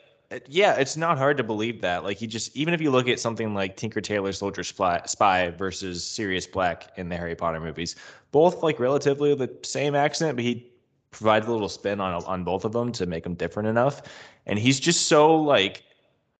Yeah, 0.48 0.76
it's 0.76 0.96
not 0.96 1.18
hard 1.18 1.36
to 1.36 1.44
believe 1.44 1.82
that. 1.82 2.06
Like 2.06 2.16
he 2.16 2.26
just, 2.26 2.56
even 2.56 2.74
if 2.74 2.80
you 2.80 2.90
look 2.90 3.10
at 3.10 3.20
something 3.20 3.54
like 3.54 3.76
Tinker 3.76 4.00
Tailor 4.00 4.32
Soldier 4.32 4.64
Spy 4.64 5.50
versus 5.58 6.06
Sirius 6.06 6.48
Black 6.48 6.90
in 6.96 7.10
the 7.10 7.18
Harry 7.18 7.36
Potter 7.36 7.60
movies, 7.60 7.98
both 8.32 8.64
like 8.64 8.80
relatively 8.80 9.36
the 9.36 9.54
same 9.62 9.94
accent, 9.94 10.38
but 10.38 10.46
he 10.46 10.71
provides 11.12 11.48
a 11.48 11.52
little 11.52 11.70
spin 11.70 12.00
on 12.00 12.24
on 12.26 12.44
both 12.44 12.66
of 12.66 12.72
them 12.72 12.92
to 12.94 13.06
make 13.06 13.24
them 13.24 13.36
different 13.36 13.70
enough. 13.70 14.02
And 14.46 14.58
he's 14.58 14.80
just 14.80 15.08
so 15.08 15.36
like 15.36 15.84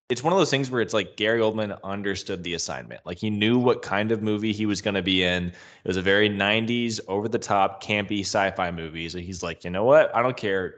it's 0.10 0.24
one 0.24 0.34
of 0.34 0.40
those 0.40 0.50
things 0.50 0.70
where 0.70 0.82
it's 0.82 0.94
like 0.94 1.16
Gary 1.16 1.40
Oldman 1.40 1.78
understood 1.86 2.44
the 2.44 2.54
assignment. 2.54 3.00
Like 3.06 3.18
he 3.18 3.30
knew 3.30 3.58
what 3.58 3.82
kind 3.82 4.12
of 4.12 4.22
movie 4.22 4.52
he 4.52 4.66
was 4.66 4.82
going 4.82 4.96
to 4.96 5.02
be 5.02 5.24
in. 5.24 5.48
It 5.48 5.88
was 5.88 5.96
a 5.96 6.02
very 6.02 6.30
90s 6.30 7.00
over 7.08 7.30
the 7.30 7.40
top 7.40 7.82
campy 7.82 8.20
sci-fi 8.20 8.72
movie. 8.72 9.08
So 9.08 9.20
he's 9.20 9.42
like, 9.42 9.64
"You 9.64 9.70
know 9.70 9.86
what? 9.86 10.14
I 10.14 10.22
don't 10.22 10.36
care 10.36 10.76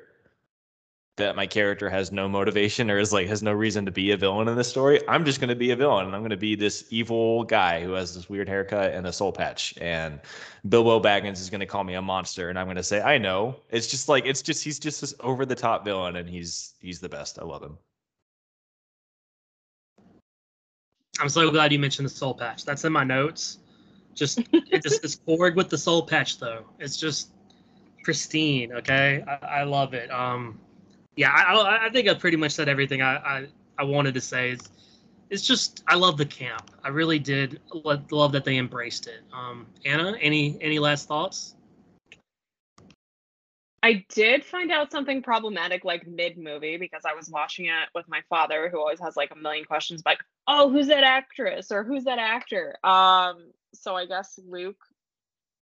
that 1.18 1.36
my 1.36 1.46
character 1.46 1.90
has 1.90 2.12
no 2.12 2.28
motivation 2.28 2.90
or 2.90 2.98
is 2.98 3.14
like 3.14 3.28
has 3.28 3.44
no 3.44 3.52
reason 3.52 3.86
to 3.86 3.92
be 3.92 4.12
a 4.12 4.18
villain 4.18 4.48
in 4.48 4.56
this 4.56 4.68
story. 4.68 5.00
I'm 5.08 5.26
just 5.26 5.40
going 5.40 5.50
to 5.50 5.56
be 5.56 5.70
a 5.70 5.76
villain 5.76 6.08
and 6.08 6.16
I'm 6.16 6.22
going 6.22 6.32
to 6.32 6.38
be 6.38 6.56
this 6.56 6.86
evil 6.90 7.44
guy 7.44 7.84
who 7.84 7.92
has 7.92 8.16
this 8.16 8.30
weird 8.30 8.50
haircut 8.50 8.94
and 8.94 9.06
a 9.06 9.14
soul 9.14 9.32
patch 9.32 9.76
and 9.80 10.20
Bilbo 10.68 11.00
Baggins 11.00 11.34
is 11.34 11.52
going 11.52 11.60
to 11.60 11.68
call 11.68 11.84
me 11.84 11.94
a 11.94 12.02
monster 12.02 12.50
and 12.50 12.58
I'm 12.58 12.66
going 12.66 12.78
to 12.78 12.84
say 12.84 13.02
I 13.02 13.20
know. 13.20 13.56
It's 13.70 13.88
just 13.88 14.10
like 14.10 14.26
it's 14.26 14.42
just 14.42 14.64
he's 14.64 14.80
just 14.80 15.02
this 15.02 15.14
over 15.20 15.46
the 15.46 15.56
top 15.56 15.86
villain 15.86 16.16
and 16.16 16.28
he's 16.28 16.74
he's 16.80 17.00
the 17.00 17.10
best. 17.10 17.38
I 17.38 17.44
love 17.44 17.62
him. 17.62 17.78
I'm 21.20 21.30
so 21.30 21.52
glad 21.52 21.72
you 21.72 21.78
mentioned 21.78 22.08
the 22.08 22.14
soul 22.14 22.34
patch. 22.34 22.66
That's 22.66 22.86
in 22.86 22.92
my 22.92 23.04
notes. 23.04 23.60
Just 24.16 24.40
it's 24.52 24.90
just 24.90 25.04
this 25.04 25.16
cord 25.16 25.56
with 25.56 25.70
the 25.70 25.78
soul 25.78 26.08
patch 26.08 26.40
though. 26.40 26.66
It's 26.80 26.98
just 26.98 27.30
pristine. 28.04 28.74
Okay, 28.74 29.24
I, 29.28 29.60
I 29.60 29.64
love 29.64 29.94
it. 29.94 30.10
Um, 30.12 30.60
yeah, 31.16 31.32
I, 31.32 31.88
I 31.88 31.90
think 31.90 32.08
I 32.08 32.14
pretty 32.14 32.38
much 32.38 32.52
said 32.52 32.70
everything 32.70 33.02
I, 33.02 33.16
I, 33.16 33.48
I 33.78 33.84
wanted 33.84 34.14
to 34.16 34.22
say. 34.22 34.52
It's, 34.52 34.70
it's 35.30 35.46
just 35.46 35.84
I 35.88 35.96
love 35.96 36.18
the 36.18 36.26
camp. 36.26 36.72
I 36.84 36.90
really 36.90 37.20
did 37.20 37.60
love 37.72 38.32
that 38.32 38.46
they 38.46 38.58
embraced 38.58 39.08
it. 39.08 39.22
Um, 39.34 39.66
Anna, 39.86 40.16
any 40.22 40.58
any 40.62 40.80
last 40.80 41.08
thoughts? 41.08 41.56
I 43.82 44.06
did 44.14 44.46
find 44.46 44.72
out 44.72 44.92
something 44.92 45.22
problematic 45.22 45.84
like 45.84 46.08
mid 46.08 46.38
movie 46.38 46.78
because 46.78 47.02
I 47.06 47.14
was 47.16 47.30
watching 47.30 47.66
it 47.66 47.90
with 47.94 48.08
my 48.08 48.22
father, 48.30 48.70
who 48.70 48.80
always 48.80 49.00
has 49.02 49.18
like 49.18 49.32
a 49.32 49.36
million 49.36 49.66
questions, 49.66 50.04
like, 50.06 50.24
"Oh, 50.48 50.70
who's 50.70 50.88
that 50.88 51.04
actress?" 51.04 51.72
or 51.72 51.84
"Who's 51.84 52.06
that 52.06 52.20
actor?" 52.20 52.78
Um, 52.84 53.52
so 53.74 53.96
I 53.96 54.06
guess 54.06 54.40
Luc 54.48 54.78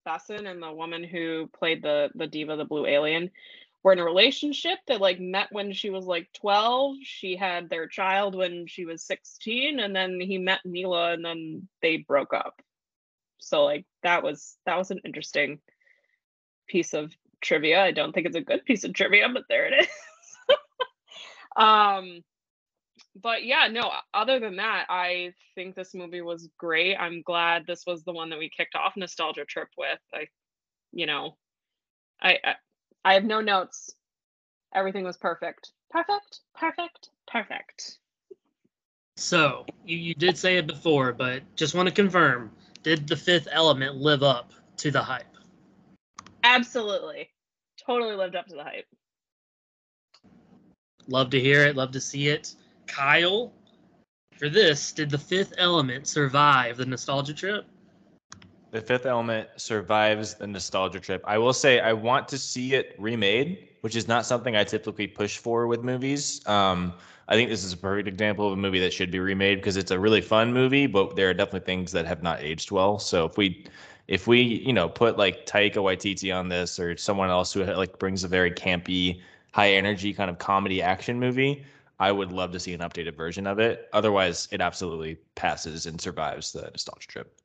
Besson 0.08 0.50
and 0.50 0.62
the 0.62 0.72
woman 0.72 1.04
who 1.04 1.48
played 1.48 1.84
the 1.84 2.10
the 2.16 2.28
diva, 2.28 2.56
the 2.56 2.66
blue 2.66 2.86
alien, 2.88 3.30
were 3.84 3.94
in 3.94 4.00
a 4.00 4.04
relationship. 4.04 4.80
They 4.88 4.98
like 4.98 5.20
met 5.20 5.48
when 5.52 5.74
she 5.74 5.90
was 5.90 6.06
like 6.06 6.30
twelve. 6.34 6.98
She 7.04 7.36
had 7.36 7.70
their 7.70 7.88
child 7.88 8.36
when 8.36 8.68
she 8.68 8.86
was 8.86 9.04
sixteen, 9.04 9.80
and 9.80 9.96
then 9.96 10.20
he 10.20 10.38
met 10.38 10.60
Milla, 10.66 11.14
and 11.14 11.24
then 11.24 11.68
they 11.82 11.98
broke 11.98 12.34
up. 12.34 12.62
So 13.40 13.64
like 13.64 13.86
that 14.04 14.24
was 14.24 14.58
that 14.66 14.78
was 14.78 14.92
an 14.92 15.02
interesting 15.06 15.60
piece 16.68 16.94
of 16.94 17.14
trivia. 17.42 17.82
I 17.82 17.92
don't 17.92 18.14
think 18.14 18.28
it's 18.28 18.36
a 18.36 18.42
good 18.42 18.66
piece 18.66 18.84
of 18.84 18.94
trivia, 18.94 19.28
but 19.34 19.44
there 19.50 19.66
it 19.66 19.84
is. 19.84 20.56
um, 21.56 22.22
but 23.16 23.44
yeah, 23.46 23.68
no, 23.72 23.92
other 24.14 24.40
than 24.40 24.58
that, 24.58 24.86
I 24.90 25.34
think 25.56 25.76
this 25.76 25.94
movie 25.94 26.22
was 26.22 26.50
great. 26.58 26.96
I'm 26.96 27.22
glad 27.22 27.66
this 27.66 27.86
was 27.86 28.04
the 28.04 28.14
one 28.14 28.30
that 28.30 28.40
we 28.40 28.50
kicked 28.50 28.76
off 28.76 28.96
nostalgia 28.96 29.46
trip 29.46 29.70
with. 29.78 30.00
I, 30.14 30.28
you 30.92 31.06
know, 31.06 31.38
I, 32.22 32.38
I, 32.44 32.56
I 33.06 33.14
have 33.14 33.24
no 33.24 33.42
notes. 33.42 33.96
Everything 34.74 35.04
was 35.04 35.18
perfect. 35.18 35.72
Perfect, 35.90 36.42
perfect, 36.56 37.10
perfect. 37.28 37.98
So, 39.18 39.66
you, 39.86 39.98
you 39.98 40.14
did 40.14 40.38
say 40.38 40.58
it 40.58 40.68
before, 40.68 41.14
but 41.14 41.44
just 41.56 41.76
want 41.76 41.90
to 41.90 41.94
confirm 41.94 42.52
did 42.84 43.08
the 43.08 43.18
fifth 43.18 43.48
element 43.52 43.96
live 43.98 44.24
up 44.24 44.54
to 44.78 44.92
the 44.92 45.02
hype? 45.02 45.26
Absolutely. 46.44 47.30
Totally 47.86 48.16
lived 48.16 48.36
up 48.36 48.48
to 48.48 48.56
the 48.56 48.64
hype. 48.64 48.88
Love 51.08 51.30
to 51.32 51.40
hear 51.40 51.66
it. 51.66 51.76
Love 51.76 51.92
to 51.92 52.00
see 52.00 52.30
it. 52.30 52.56
Kyle, 52.88 53.52
for 54.38 54.48
this, 54.48 54.92
did 54.92 55.10
the 55.10 55.18
fifth 55.18 55.54
element 55.58 56.08
survive 56.08 56.78
the 56.78 56.86
nostalgia 56.86 57.34
trip? 57.34 57.66
The 58.72 58.82
fifth 58.82 59.08
element 59.08 59.50
survives 59.58 60.36
the 60.36 60.46
nostalgia 60.46 61.00
trip. 61.00 61.24
I 61.26 61.40
will 61.40 61.54
say 61.54 61.80
I 61.80 61.94
want 61.94 62.28
to 62.28 62.38
see 62.38 62.76
it 62.76 62.96
remade, 63.00 63.68
which 63.82 63.96
is 63.96 64.08
not 64.08 64.28
something 64.28 64.56
I 64.56 64.64
typically 64.64 65.08
push 65.08 65.40
for 65.40 65.66
with 65.66 65.84
movies. 65.84 66.46
Um, 66.48 66.94
I 67.28 67.34
think 67.34 67.50
this 67.50 67.64
is 67.64 67.74
a 67.74 67.78
perfect 67.78 68.08
example 68.08 68.46
of 68.46 68.54
a 68.54 68.58
movie 68.58 68.80
that 68.80 68.94
should 68.94 69.10
be 69.10 69.20
remade 69.20 69.58
because 69.58 69.76
it's 69.76 69.90
a 69.90 70.00
really 70.00 70.22
fun 70.22 70.54
movie, 70.54 70.86
but 70.86 71.16
there 71.16 71.30
are 71.30 71.34
definitely 71.34 71.66
things 71.66 71.92
that 71.94 72.06
have 72.06 72.22
not 72.22 72.42
aged 72.42 72.70
well. 72.70 73.00
So 73.00 73.26
if 73.26 73.38
we 73.38 73.66
if 74.08 74.28
we 74.28 74.40
you 74.42 74.74
know 74.74 74.88
put 74.88 75.18
like 75.18 75.48
Taika 75.48 75.78
Waititi 75.78 76.36
on 76.36 76.50
this 76.50 76.80
or 76.80 76.96
someone 76.96 77.30
else 77.30 77.52
who 77.54 77.64
like 77.64 77.98
brings 77.98 78.24
a 78.24 78.28
very 78.28 78.52
campy, 78.52 79.22
high 79.52 79.74
energy 79.74 80.14
kind 80.14 80.30
of 80.30 80.38
comedy 80.38 80.80
action 80.82 81.20
movie, 81.20 81.66
I 82.00 82.12
would 82.12 82.32
love 82.32 82.52
to 82.52 82.60
see 82.60 82.74
an 82.74 82.82
updated 82.82 83.16
version 83.16 83.48
of 83.48 83.58
it. 83.58 83.90
Otherwise, 83.94 84.48
it 84.52 84.62
absolutely 84.62 85.16
passes 85.34 85.88
and 85.88 86.00
survives 86.00 86.52
the 86.52 86.62
nostalgia 86.62 87.08
trip. 87.08 87.39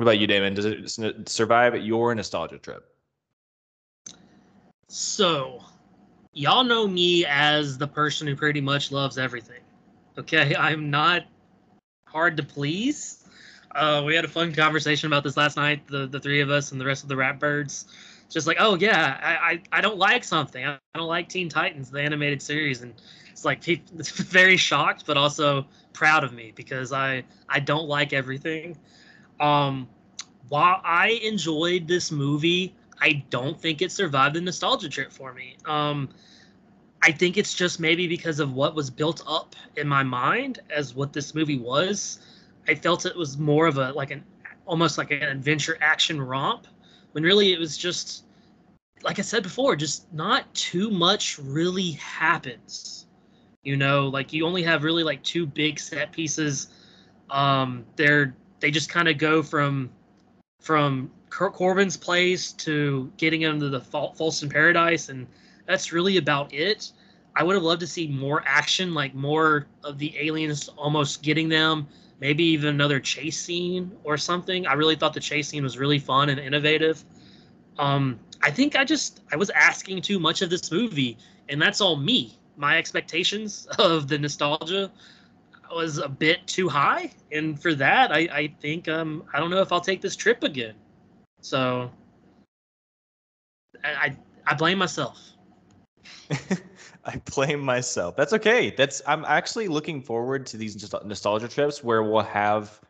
What 0.00 0.04
about 0.04 0.18
you, 0.18 0.26
Damon? 0.26 0.54
Does 0.54 0.64
it 0.64 1.28
survive 1.28 1.76
your 1.76 2.14
nostalgia 2.14 2.56
trip? 2.56 2.90
So, 4.88 5.62
y'all 6.32 6.64
know 6.64 6.88
me 6.88 7.26
as 7.26 7.76
the 7.76 7.86
person 7.86 8.26
who 8.26 8.34
pretty 8.34 8.62
much 8.62 8.92
loves 8.92 9.18
everything. 9.18 9.60
Okay, 10.16 10.56
I'm 10.58 10.88
not 10.88 11.26
hard 12.06 12.38
to 12.38 12.42
please. 12.42 13.28
Uh, 13.74 14.02
we 14.06 14.14
had 14.14 14.24
a 14.24 14.28
fun 14.28 14.54
conversation 14.54 15.06
about 15.06 15.22
this 15.22 15.36
last 15.36 15.58
night, 15.58 15.86
the, 15.86 16.06
the 16.06 16.18
three 16.18 16.40
of 16.40 16.48
us 16.48 16.72
and 16.72 16.80
the 16.80 16.86
rest 16.86 17.02
of 17.02 17.10
the 17.10 17.16
rap 17.16 17.38
birds. 17.38 17.84
Just 18.30 18.46
like, 18.46 18.56
oh 18.58 18.76
yeah, 18.76 19.18
I, 19.22 19.50
I, 19.52 19.62
I 19.70 19.80
don't 19.82 19.98
like 19.98 20.24
something. 20.24 20.64
I 20.64 20.78
don't 20.94 21.08
like 21.08 21.28
Teen 21.28 21.50
Titans, 21.50 21.90
the 21.90 22.00
animated 22.00 22.40
series, 22.40 22.80
and 22.80 22.94
it's 23.30 23.44
like 23.44 23.62
people 23.62 23.98
very 24.02 24.56
shocked, 24.56 25.04
but 25.06 25.18
also 25.18 25.66
proud 25.92 26.24
of 26.24 26.32
me 26.32 26.54
because 26.56 26.90
I 26.90 27.22
I 27.50 27.60
don't 27.60 27.86
like 27.86 28.14
everything. 28.14 28.78
Um, 29.40 29.88
while 30.48 30.80
I 30.84 31.20
enjoyed 31.22 31.88
this 31.88 32.12
movie, 32.12 32.74
I 33.00 33.24
don't 33.30 33.60
think 33.60 33.82
it 33.82 33.90
survived 33.90 34.36
the 34.36 34.40
nostalgia 34.40 34.88
trip 34.88 35.10
for 35.10 35.32
me. 35.32 35.56
Um, 35.64 36.10
I 37.02 37.10
think 37.12 37.38
it's 37.38 37.54
just 37.54 37.80
maybe 37.80 38.06
because 38.06 38.40
of 38.40 38.52
what 38.52 38.74
was 38.74 38.90
built 38.90 39.22
up 39.26 39.56
in 39.76 39.88
my 39.88 40.02
mind 40.02 40.60
as 40.68 40.94
what 40.94 41.12
this 41.12 41.34
movie 41.34 41.58
was. 41.58 42.20
I 42.68 42.74
felt 42.74 43.06
it 43.06 43.16
was 43.16 43.38
more 43.38 43.66
of 43.66 43.78
a 43.78 43.92
like 43.92 44.10
an 44.10 44.22
almost 44.66 44.98
like 44.98 45.10
an 45.10 45.22
adventure 45.22 45.78
action 45.80 46.20
romp 46.20 46.66
when 47.12 47.24
really 47.24 47.52
it 47.52 47.58
was 47.58 47.78
just 47.78 48.24
like 49.02 49.18
I 49.18 49.22
said 49.22 49.42
before, 49.42 49.76
just 49.76 50.12
not 50.12 50.52
too 50.54 50.90
much 50.90 51.38
really 51.38 51.92
happens. 51.92 53.06
You 53.62 53.76
know, 53.76 54.08
like 54.08 54.32
you 54.32 54.46
only 54.46 54.62
have 54.62 54.84
really 54.84 55.02
like 55.02 55.22
two 55.22 55.46
big 55.46 55.78
set 55.78 56.12
pieces. 56.12 56.68
Um, 57.30 57.86
they're 57.96 58.34
they 58.60 58.70
just 58.70 58.88
kind 58.88 59.08
of 59.08 59.18
go 59.18 59.42
from 59.42 59.90
from 60.60 61.10
Kurt 61.30 61.54
Korben's 61.54 61.96
place 61.96 62.52
to 62.52 63.10
getting 63.16 63.42
into 63.42 63.68
the 63.68 63.80
Fhloston 63.80 64.50
Paradise, 64.50 65.08
and 65.08 65.26
that's 65.66 65.92
really 65.92 66.18
about 66.18 66.52
it. 66.52 66.92
I 67.36 67.42
would 67.42 67.54
have 67.54 67.62
loved 67.62 67.80
to 67.80 67.86
see 67.86 68.08
more 68.08 68.42
action, 68.44 68.92
like 68.92 69.14
more 69.14 69.66
of 69.84 69.98
the 69.98 70.14
aliens 70.18 70.68
almost 70.76 71.22
getting 71.22 71.48
them, 71.48 71.86
maybe 72.20 72.44
even 72.44 72.68
another 72.68 73.00
chase 73.00 73.40
scene 73.40 73.90
or 74.04 74.18
something. 74.18 74.66
I 74.66 74.74
really 74.74 74.96
thought 74.96 75.14
the 75.14 75.20
chase 75.20 75.48
scene 75.48 75.62
was 75.62 75.78
really 75.78 75.98
fun 75.98 76.28
and 76.28 76.38
innovative. 76.38 77.04
Um, 77.78 78.18
I 78.42 78.50
think 78.50 78.76
I 78.76 78.84
just 78.84 79.20
I 79.32 79.36
was 79.36 79.50
asking 79.50 80.02
too 80.02 80.18
much 80.18 80.42
of 80.42 80.50
this 80.50 80.70
movie, 80.70 81.16
and 81.48 81.62
that's 81.62 81.80
all 81.80 81.96
me. 81.96 82.38
My 82.56 82.76
expectations 82.76 83.66
of 83.78 84.08
the 84.08 84.18
nostalgia 84.18 84.90
was 85.72 85.98
a 85.98 86.08
bit 86.08 86.46
too 86.46 86.68
high, 86.68 87.12
and 87.32 87.60
for 87.60 87.74
that, 87.74 88.12
I 88.12 88.28
I 88.32 88.54
think 88.60 88.88
um 88.88 89.24
I 89.32 89.38
don't 89.38 89.50
know 89.50 89.60
if 89.60 89.72
I'll 89.72 89.80
take 89.80 90.00
this 90.00 90.16
trip 90.16 90.42
again. 90.42 90.74
So 91.40 91.90
I 93.84 93.88
I, 93.88 94.16
I 94.46 94.54
blame 94.54 94.78
myself. 94.78 95.32
I 97.04 97.20
blame 97.34 97.60
myself. 97.60 98.16
That's 98.16 98.32
okay. 98.32 98.70
That's 98.70 99.02
I'm 99.06 99.24
actually 99.24 99.68
looking 99.68 100.02
forward 100.02 100.46
to 100.46 100.56
these 100.56 100.92
nostalgia 101.04 101.48
trips 101.48 101.82
where 101.84 102.02
we'll 102.02 102.22
have 102.22 102.80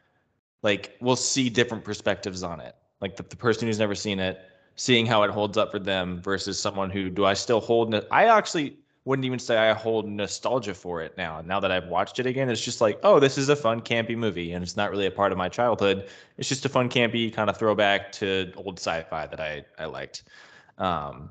like 0.63 0.97
we'll 1.01 1.17
see 1.17 1.49
different 1.49 1.85
perspectives 1.85 2.43
on 2.43 2.61
it. 2.61 2.77
Like 3.01 3.17
the, 3.17 3.23
the 3.23 3.37
person 3.37 3.67
who's 3.67 3.79
never 3.79 3.95
seen 3.95 4.19
it, 4.19 4.41
seeing 4.77 5.07
how 5.07 5.23
it 5.23 5.31
holds 5.31 5.57
up 5.57 5.71
for 5.71 5.79
them 5.79 6.21
versus 6.21 6.61
someone 6.61 6.91
who 6.91 7.09
do 7.11 7.25
I 7.25 7.35
still 7.35 7.61
hold 7.61 7.95
I 8.11 8.25
actually 8.25 8.79
wouldn't 9.11 9.27
even 9.27 9.41
say 9.41 9.59
I 9.59 9.73
hold 9.73 10.09
nostalgia 10.09 10.73
for 10.73 11.03
it 11.03 11.17
now. 11.19 11.41
Now 11.45 11.59
that 11.59 11.73
I've 11.73 11.89
watched 11.89 12.21
it 12.21 12.27
again, 12.27 12.49
it's 12.49 12.65
just 12.65 12.81
like, 12.81 13.01
oh, 13.03 13.19
this 13.19 13.37
is 13.39 13.49
a 13.49 13.57
fun 13.57 13.81
campy 13.81 14.17
movie 14.17 14.53
and 14.53 14.63
it's 14.63 14.77
not 14.77 14.93
really 14.93 15.07
a 15.07 15.11
part 15.11 15.33
of 15.33 15.39
my 15.39 15.49
childhood. 15.49 16.09
It's 16.39 16.49
just 16.49 16.65
a 16.65 16.69
fun 16.69 16.89
campy 16.89 17.35
kind 17.35 17.51
of 17.51 17.57
throwback 17.57 18.13
to 18.13 18.53
old 18.55 18.79
sci-fi 18.79 19.27
that 19.27 19.41
I 19.41 19.65
I 19.81 19.87
liked. 19.87 20.23
Um, 20.79 21.31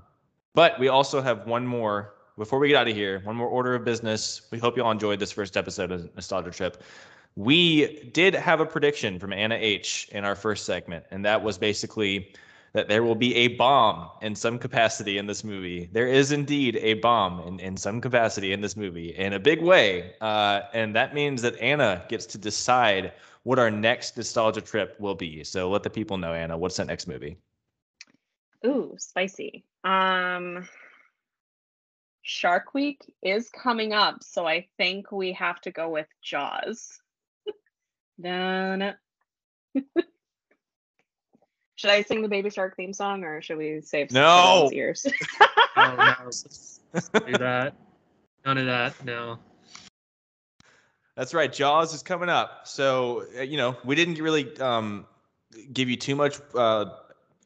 but 0.53 0.77
we 0.77 0.89
also 0.89 1.21
have 1.21 1.47
one 1.47 1.65
more 1.65 2.15
before 2.37 2.59
we 2.59 2.67
get 2.67 2.75
out 2.75 2.89
of 2.89 2.95
here, 2.97 3.21
one 3.23 3.37
more 3.37 3.47
order 3.47 3.75
of 3.75 3.85
business. 3.85 4.41
We 4.51 4.59
hope 4.59 4.75
you 4.75 4.83
all 4.83 4.91
enjoyed 4.91 5.21
this 5.21 5.31
first 5.31 5.55
episode 5.55 5.89
of 5.93 6.13
Nostalgia 6.15 6.51
Trip. 6.51 6.83
We 7.37 8.09
did 8.09 8.33
have 8.33 8.59
a 8.59 8.65
prediction 8.65 9.19
from 9.19 9.31
Anna 9.31 9.55
H 9.55 10.09
in 10.11 10.25
our 10.25 10.35
first 10.35 10.65
segment, 10.65 11.05
and 11.11 11.23
that 11.23 11.41
was 11.41 11.57
basically 11.57 12.33
that 12.73 12.87
there 12.87 13.03
will 13.03 13.15
be 13.15 13.35
a 13.35 13.49
bomb 13.49 14.09
in 14.21 14.35
some 14.35 14.59
capacity 14.59 15.17
in 15.17 15.25
this 15.25 15.43
movie. 15.43 15.89
There 15.91 16.07
is 16.07 16.31
indeed 16.31 16.77
a 16.77 16.95
bomb 16.95 17.41
in, 17.47 17.59
in 17.59 17.77
some 17.77 18.01
capacity 18.01 18.53
in 18.53 18.61
this 18.61 18.75
movie 18.75 19.15
in 19.15 19.33
a 19.33 19.39
big 19.39 19.61
way. 19.61 20.13
Uh, 20.21 20.61
and 20.73 20.95
that 20.95 21.13
means 21.13 21.41
that 21.41 21.59
Anna 21.59 22.05
gets 22.09 22.25
to 22.27 22.37
decide 22.37 23.13
what 23.43 23.59
our 23.59 23.71
next 23.71 24.17
nostalgia 24.17 24.61
trip 24.61 24.99
will 24.99 25.15
be. 25.15 25.43
So 25.43 25.69
let 25.69 25.83
the 25.83 25.89
people 25.89 26.17
know, 26.17 26.33
Anna, 26.33 26.57
what's 26.57 26.77
that 26.77 26.87
next 26.87 27.07
movie? 27.07 27.37
Ooh, 28.65 28.95
spicy. 28.97 29.63
Um, 29.83 30.67
Shark 32.21 32.73
Week 32.73 33.01
is 33.23 33.49
coming 33.49 33.93
up, 33.93 34.21
so 34.21 34.45
I 34.45 34.67
think 34.77 35.11
we 35.11 35.31
have 35.33 35.61
to 35.61 35.71
go 35.71 35.89
with 35.89 36.07
Jaws. 36.21 36.99
Dun. 38.21 38.95
should 41.79 41.91
I 41.91 42.01
sing 42.01 42.21
the 42.21 42.27
Baby 42.27 42.49
Shark 42.49 42.75
theme 42.75 42.91
song, 42.91 43.23
or 43.23 43.41
should 43.41 43.57
we 43.57 43.79
save 43.79 44.11
no 44.11 44.69
ears? 44.73 45.07
oh, 45.77 45.95
no, 45.95 47.19
do 47.21 47.37
that. 47.37 47.73
None 48.45 48.57
of 48.57 48.65
that. 48.65 49.05
No. 49.05 49.39
That's 51.15 51.33
right. 51.33 51.51
Jaws 51.51 51.93
is 51.93 52.03
coming 52.03 52.27
up. 52.27 52.67
So, 52.67 53.23
uh, 53.37 53.43
you 53.43 53.55
know, 53.55 53.77
we 53.85 53.95
didn't 53.95 54.15
really 54.15 54.57
um, 54.59 55.05
give 55.71 55.89
you 55.89 55.95
too 55.95 56.17
much 56.17 56.41
uh, 56.53 56.87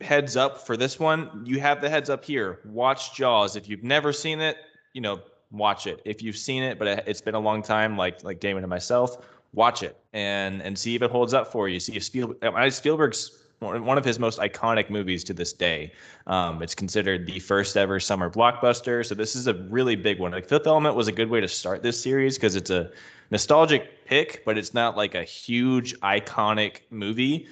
heads 0.02 0.36
up 0.36 0.66
for 0.66 0.78
this 0.78 1.00
one. 1.00 1.44
You 1.46 1.60
have 1.60 1.80
the 1.80 1.90
heads 1.90 2.10
up 2.10 2.26
here. 2.26 2.60
Watch 2.66 3.14
Jaws. 3.14 3.56
If 3.56 3.70
you've 3.70 3.84
never 3.84 4.12
seen 4.12 4.42
it, 4.42 4.58
you 4.94 5.02
know, 5.02 5.20
watch 5.52 5.86
it. 5.86 6.02
If 6.06 6.24
you've 6.24 6.38
seen 6.38 6.64
it, 6.64 6.80
but 6.80 7.08
it's 7.08 7.22
been 7.22 7.36
a 7.36 7.40
long 7.40 7.62
time, 7.62 7.98
like 7.98 8.24
like 8.24 8.40
Damon 8.40 8.64
and 8.64 8.70
myself, 8.72 9.24
watch 9.54 9.84
it 9.84 9.96
and 10.12 10.60
and 10.64 10.76
see 10.76 10.96
if 10.96 11.04
it 11.04 11.12
holds 11.12 11.36
up 11.36 11.52
for 11.52 11.70
you. 11.70 11.80
See 11.80 11.96
if 11.98 12.04
Spiel, 12.04 12.34
uh, 12.42 12.70
Spielberg's 12.72 13.43
one 13.64 13.98
of 13.98 14.06
his 14.06 14.20
most 14.20 14.40
iconic 14.40 14.90
movies 14.90 15.24
to 15.26 15.34
this 15.34 15.54
day. 15.54 15.92
Um, 16.28 16.62
it's 16.62 16.76
considered 16.76 17.26
the 17.26 17.40
first 17.40 17.76
ever 17.78 18.00
summer 18.00 18.30
blockbuster, 18.30 19.06
so 19.06 19.16
this 19.16 19.36
is 19.36 19.48
a 19.48 19.54
really 19.54 19.96
big 19.96 20.20
one. 20.20 20.32
Like 20.32 20.48
Fifth 20.48 20.68
Element 20.68 20.96
was 20.96 21.08
a 21.08 21.12
good 21.12 21.30
way 21.30 21.42
to 21.42 21.48
start 21.48 21.84
this 21.84 22.02
series 22.02 22.36
because 22.38 22.56
it's 22.56 22.70
a 22.70 22.92
nostalgic 23.32 24.06
pick, 24.06 24.44
but 24.46 24.58
it's 24.58 24.74
not 24.74 24.96
like 24.96 25.16
a 25.16 25.24
huge 25.24 26.00
iconic 26.02 26.82
movie. 26.90 27.48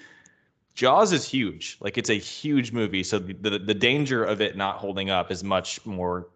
Jaws 0.74 1.12
is 1.12 1.28
huge. 1.28 1.78
Like 1.82 1.98
it's 1.98 2.10
a 2.10 2.20
huge 2.20 2.72
movie, 2.72 3.04
so 3.04 3.20
the 3.20 3.34
the, 3.34 3.60
the 3.60 3.74
danger 3.74 4.24
of 4.24 4.42
it 4.42 4.56
not 4.56 4.78
holding 4.78 5.10
up 5.10 5.32
is 5.32 5.44
much 5.44 5.86
more 5.86 6.28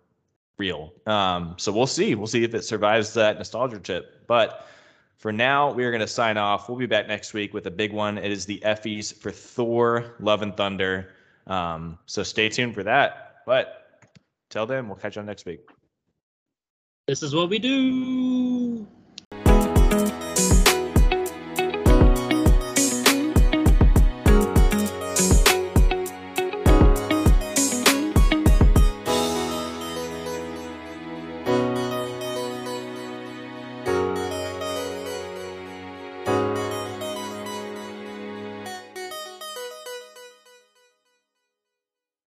real. 0.57 0.93
Um, 1.05 1.55
so 1.57 1.71
we'll 1.71 1.87
see. 1.87 2.15
We'll 2.15 2.27
see 2.27 2.43
if 2.43 2.53
it 2.53 2.63
survives 2.63 3.13
that 3.13 3.37
nostalgia 3.37 3.79
trip. 3.79 4.25
But 4.27 4.67
for 5.17 5.31
now, 5.31 5.71
we 5.71 5.83
are 5.85 5.91
going 5.91 6.01
to 6.01 6.07
sign 6.07 6.37
off. 6.37 6.69
We'll 6.69 6.77
be 6.77 6.85
back 6.85 7.07
next 7.07 7.33
week 7.33 7.53
with 7.53 7.67
a 7.67 7.71
big 7.71 7.93
one. 7.93 8.17
It 8.17 8.31
is 8.31 8.45
the 8.45 8.59
Effies 8.65 9.13
for 9.13 9.31
Thor: 9.31 10.15
Love 10.19 10.41
and 10.41 10.55
Thunder. 10.55 11.13
Um, 11.47 11.97
so 12.05 12.23
stay 12.23 12.49
tuned 12.49 12.73
for 12.73 12.83
that. 12.83 13.43
But 13.45 14.09
till 14.49 14.65
then, 14.65 14.87
we'll 14.87 14.97
catch 14.97 15.15
you 15.15 15.21
on 15.21 15.25
next 15.25 15.45
week. 15.45 15.61
This 17.07 17.21
is 17.21 17.35
what 17.35 17.49
we 17.49 17.59
do. 17.59 18.87